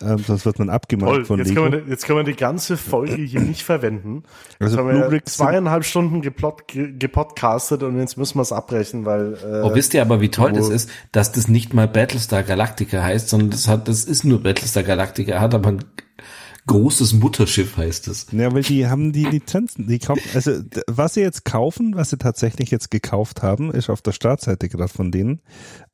[0.00, 1.62] ähm, sonst wird man abgemahnt Toll, von jetzt Lego.
[1.62, 4.22] Kann man, jetzt kann man die ganze Folge hier nicht verwenden.
[4.60, 9.34] Also haben wir zweieinhalb Stunden geplot, gepodcastet und jetzt müssen wir es abbrechen, weil...
[9.34, 13.02] Äh, oh, wisst ihr aber, wie toll das ist, dass das nicht mal Battlestar Galactica
[13.02, 15.84] heißt, sondern das hat, das ist nur Battlestar Galactica, hat aber ein
[16.68, 18.26] großes Mutterschiff heißt es.
[18.30, 22.18] Ja, weil die haben die Lizenzen, die kaufen, also was sie jetzt kaufen, was sie
[22.18, 25.40] tatsächlich jetzt gekauft haben, ist auf der Startseite gerade von denen,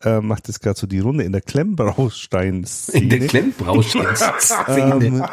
[0.02, 2.66] äh, macht jetzt gerade so die Runde in der Klemmbraustein.
[2.92, 4.06] In der Klemmbraustein.
[4.68, 5.24] ähm,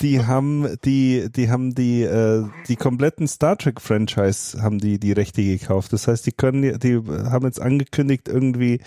[0.00, 5.12] die haben die, die haben die, äh, die kompletten Star Trek Franchise haben die die
[5.12, 5.92] Rechte gekauft.
[5.92, 8.80] Das heißt, die können, die haben jetzt angekündigt irgendwie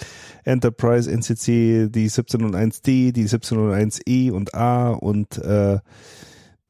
[0.44, 5.80] Enterprise, NCC, die 1701D, die 1701E und A und äh,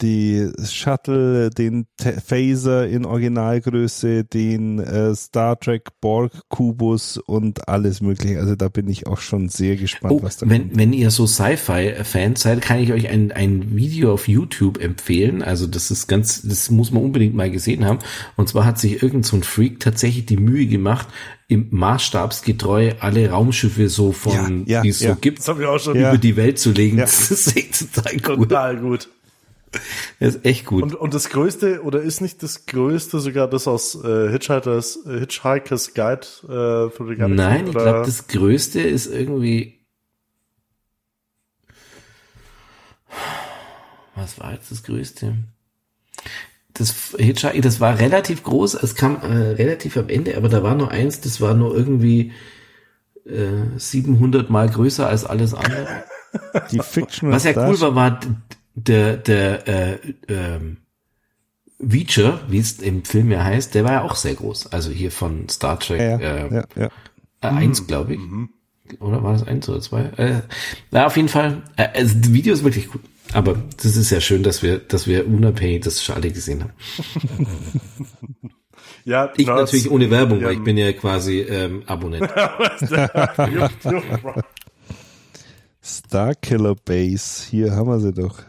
[0.04, 8.40] die Shuttle, den Phaser in Originalgröße, den äh, Star Trek Borg Kubus und alles mögliche.
[8.40, 10.78] Also da bin ich auch schon sehr gespannt, oh, was da wenn, kommt.
[10.78, 15.42] Wenn ihr so Sci-Fi-Fans seid, kann ich euch ein, ein Video auf YouTube empfehlen.
[15.42, 18.00] Also das ist ganz, das muss man unbedingt mal gesehen haben.
[18.36, 21.08] Und zwar hat sich irgend so ein Freak tatsächlich die Mühe gemacht,
[21.48, 25.14] im maßstabsgetreu alle Raumschiffe so von, ja, ja, die es ja.
[25.14, 26.98] so gibt, über die Welt zu legen.
[26.98, 28.50] Das ist echt total gut.
[28.50, 29.10] Total gut.
[30.20, 30.84] Das ist echt gut.
[30.84, 35.94] Und, und das Größte, oder ist nicht das Größte sogar das aus äh, Hitchhikers, Hitchhikers
[35.94, 37.36] Guide äh, für die Galaxie?
[37.36, 39.80] Nein, ich glaube, das Größte ist irgendwie.
[44.16, 45.36] Was war jetzt das Größte?
[46.74, 50.76] Das Hitchhiker, das war relativ groß, es kam äh, relativ am Ende, aber da war
[50.76, 52.32] nur eins, das war nur irgendwie
[53.26, 56.04] äh, 700 mal größer als alles andere.
[56.72, 58.20] Die Fiction Was ja cool war, war
[58.76, 60.78] der, der äh, ähm,
[61.80, 64.68] Veacher, wie es im Film ja heißt, der war ja auch sehr groß.
[64.68, 66.90] Also hier von Star Trek ja, äh, ja, ja.
[67.42, 67.88] Äh, eins, mhm.
[67.88, 68.20] glaube ich.
[68.20, 68.50] Mhm.
[69.00, 70.04] Oder war das eins oder zwei?
[70.18, 70.42] Äh,
[70.92, 71.64] na, auf jeden Fall.
[71.78, 73.02] Äh, also das Video ist wirklich gut.
[73.32, 76.74] Aber das ist ja schön, dass wir, dass wir unabhängig das schon alle gesehen haben.
[79.06, 82.30] ja, ich Nerds, natürlich ohne Werbung, ja, weil ich bin ja quasi ähm, Abonnent.
[85.82, 88.44] Starkiller Base, hier haben wir sie doch.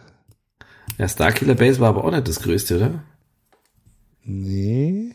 [0.98, 3.05] Ja, Starkiller Base war aber auch nicht das größte, oder?
[4.23, 5.14] Nee.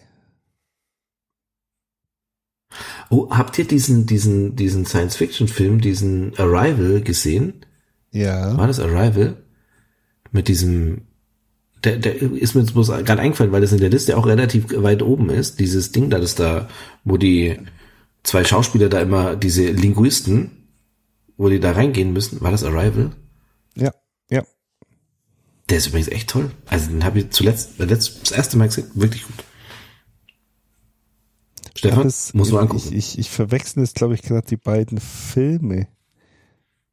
[3.09, 7.65] Oh, habt ihr diesen, diesen, diesen Science-Fiction-Film, diesen Arrival gesehen?
[8.11, 8.55] Ja.
[8.57, 9.37] War das Arrival?
[10.31, 11.07] Mit diesem,
[11.83, 14.65] der, der ist mir jetzt bloß gerade eingefallen, weil das in der Liste auch relativ
[14.75, 15.59] weit oben ist.
[15.59, 16.69] Dieses Ding da, das da,
[17.03, 17.57] wo die
[18.23, 20.67] zwei Schauspieler da immer, diese Linguisten,
[21.37, 22.41] wo die da reingehen müssen.
[22.41, 23.11] War das Arrival?
[23.75, 23.91] Ja,
[24.29, 24.43] ja.
[25.69, 26.51] Der ist übrigens echt toll.
[26.67, 28.89] Also den habe ich zuletzt, letzt, das erste Mal gesehen.
[28.95, 29.43] Wirklich gut.
[31.75, 32.89] Stefan, das, muss man angucken.
[32.89, 35.87] Ich, ich, ich verwechsel jetzt, glaube ich, gerade die beiden Filme.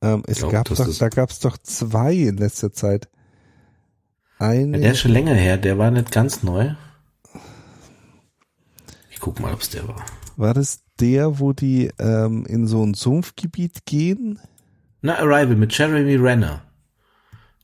[0.03, 3.09] Ähm, es glaub, gab doch, da gab es doch zwei in letzter Zeit.
[4.39, 6.75] Eine, Ja, der ist schon länger her, der war nicht ganz neu.
[9.11, 10.05] Ich guck mal, ob es der war.
[10.37, 14.39] war das der, wo die ähm, in so ein Sumpfgebiet gehen?
[15.01, 16.63] Na, Arrival mit Jeremy Renner.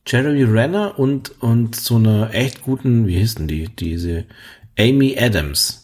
[0.05, 4.25] Jeremy Renner und, und so einer echt guten, wie hieß denn die, diese
[4.77, 5.83] Amy Adams.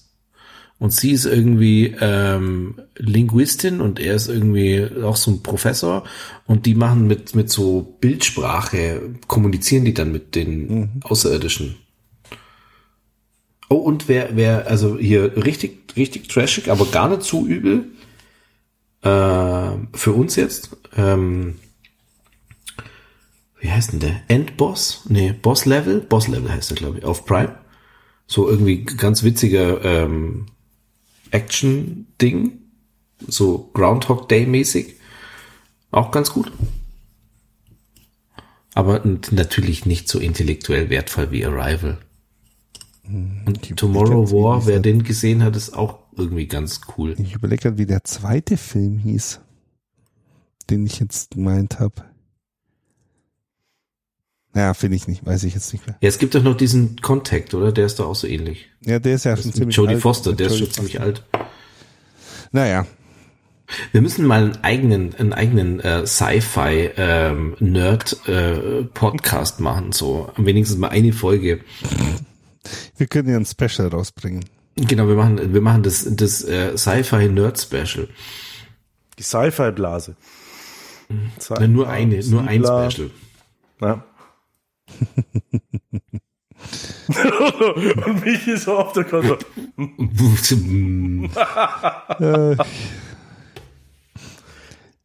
[0.78, 6.06] Und sie ist irgendwie ähm, Linguistin und er ist irgendwie auch so ein Professor
[6.48, 11.76] und die machen mit, mit so Bildsprache, kommunizieren die dann mit den Außerirdischen.
[13.68, 17.90] Oh, und wer, wer, also hier richtig, richtig trashig, aber gar nicht so übel,
[19.02, 21.56] äh, für uns jetzt, ähm,
[23.60, 24.22] wie heißt denn der?
[24.28, 25.02] Endboss?
[25.10, 26.00] Nee, Boss Level?
[26.02, 27.58] Boss Level heißt der, glaube ich, auf Prime.
[28.28, 30.46] So irgendwie ganz witziger ähm,
[31.32, 32.60] Action-Ding.
[33.28, 34.96] So Groundhog Day-mäßig.
[35.92, 36.52] Auch ganz gut.
[38.76, 41.98] Aber natürlich nicht so intellektuell wertvoll wie Arrival.
[43.06, 47.16] Und die- Tomorrow War, wer den gesehen hat, ist auch irgendwie ganz cool.
[47.20, 49.40] Ich überlege gerade, wie der zweite Film hieß,
[50.70, 52.06] den ich jetzt gemeint habe.
[54.54, 55.96] Naja, finde ich nicht, weiß ich jetzt nicht mehr.
[56.02, 57.72] Ja, es gibt doch noch diesen Contact, oder?
[57.72, 58.68] Der ist doch auch so ähnlich.
[58.84, 60.02] Ja, der ist ja schon Mit ziemlich Jodie alt.
[60.02, 61.24] Foster, der ist schon ziemlich alt.
[62.52, 62.86] Naja,
[63.92, 70.32] Wir müssen mal einen eigenen, einen eigenen äh, Sci-Fi ähm, Nerd äh, Podcast machen, so
[70.38, 71.60] wenigstens mal eine Folge.
[72.98, 74.46] wir können ja ein Special rausbringen.
[74.76, 78.08] Genau, wir machen, wir machen das, das äh, Sci-Fi Nerd Special.
[79.18, 80.16] Die Sci-Fi-Blase.
[81.68, 82.64] Nur eine, nur ein.
[82.64, 83.12] Special.
[83.82, 84.04] Ja.
[88.06, 89.38] Und Michi so auf der Konto.
[92.20, 92.56] Äh,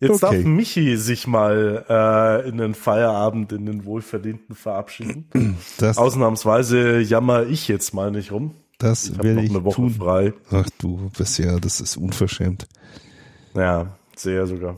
[0.00, 0.36] Jetzt Okay.
[0.36, 5.56] darf Michi sich mal äh, in den Feierabend, in den Wohlverdienten verabschieden.
[5.78, 8.54] das Ausnahmsweise jammer ich jetzt mal nicht rum.
[8.78, 9.90] das Ich werde noch ich eine Woche tun.
[9.94, 10.32] frei.
[10.50, 12.66] Ach du bist ja, das ist unverschämt.
[13.54, 14.76] Ja, sehr sogar.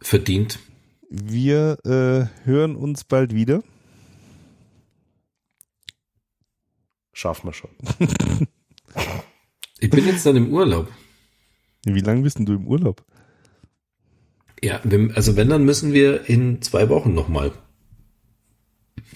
[0.00, 0.58] Verdient.
[1.12, 3.64] Wir äh, hören uns bald wieder.
[7.12, 7.70] Schaffen wir schon.
[9.80, 10.88] Ich bin jetzt dann im Urlaub.
[11.84, 13.04] Wie lange bist denn du im Urlaub?
[14.62, 14.80] Ja,
[15.14, 17.52] also wenn, dann müssen wir in zwei Wochen nochmal.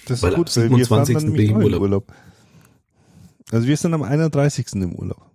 [0.06, 1.14] Das Weil ist am gut, weil wir fahren 27.
[1.14, 2.12] dann bin im in Urlaub.
[3.52, 4.72] Also wir sind am 31.
[4.74, 5.30] im Urlaub.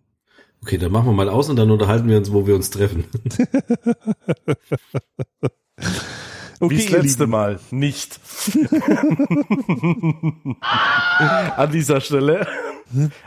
[0.62, 3.06] Okay, dann machen wir mal aus und dann unterhalten wir uns, wo wir uns treffen.
[6.62, 7.32] Okay, Wie das letzte Lieben.
[7.32, 7.60] Mal.
[7.72, 8.20] Nicht.
[11.56, 12.48] An dieser Stelle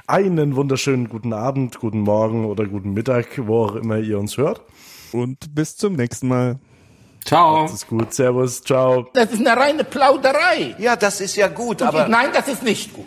[0.06, 4.60] einen wunderschönen guten Abend, guten Morgen oder guten Mittag, wo auch immer ihr uns hört.
[5.12, 6.58] Und bis zum nächsten Mal.
[7.24, 7.62] Ciao.
[7.62, 8.12] Macht's gut.
[8.12, 8.62] Servus.
[8.62, 9.06] Ciao.
[9.14, 10.74] Das ist eine reine Plauderei.
[10.78, 13.06] Ja, das ist ja gut, Und aber nein, das ist nicht gut.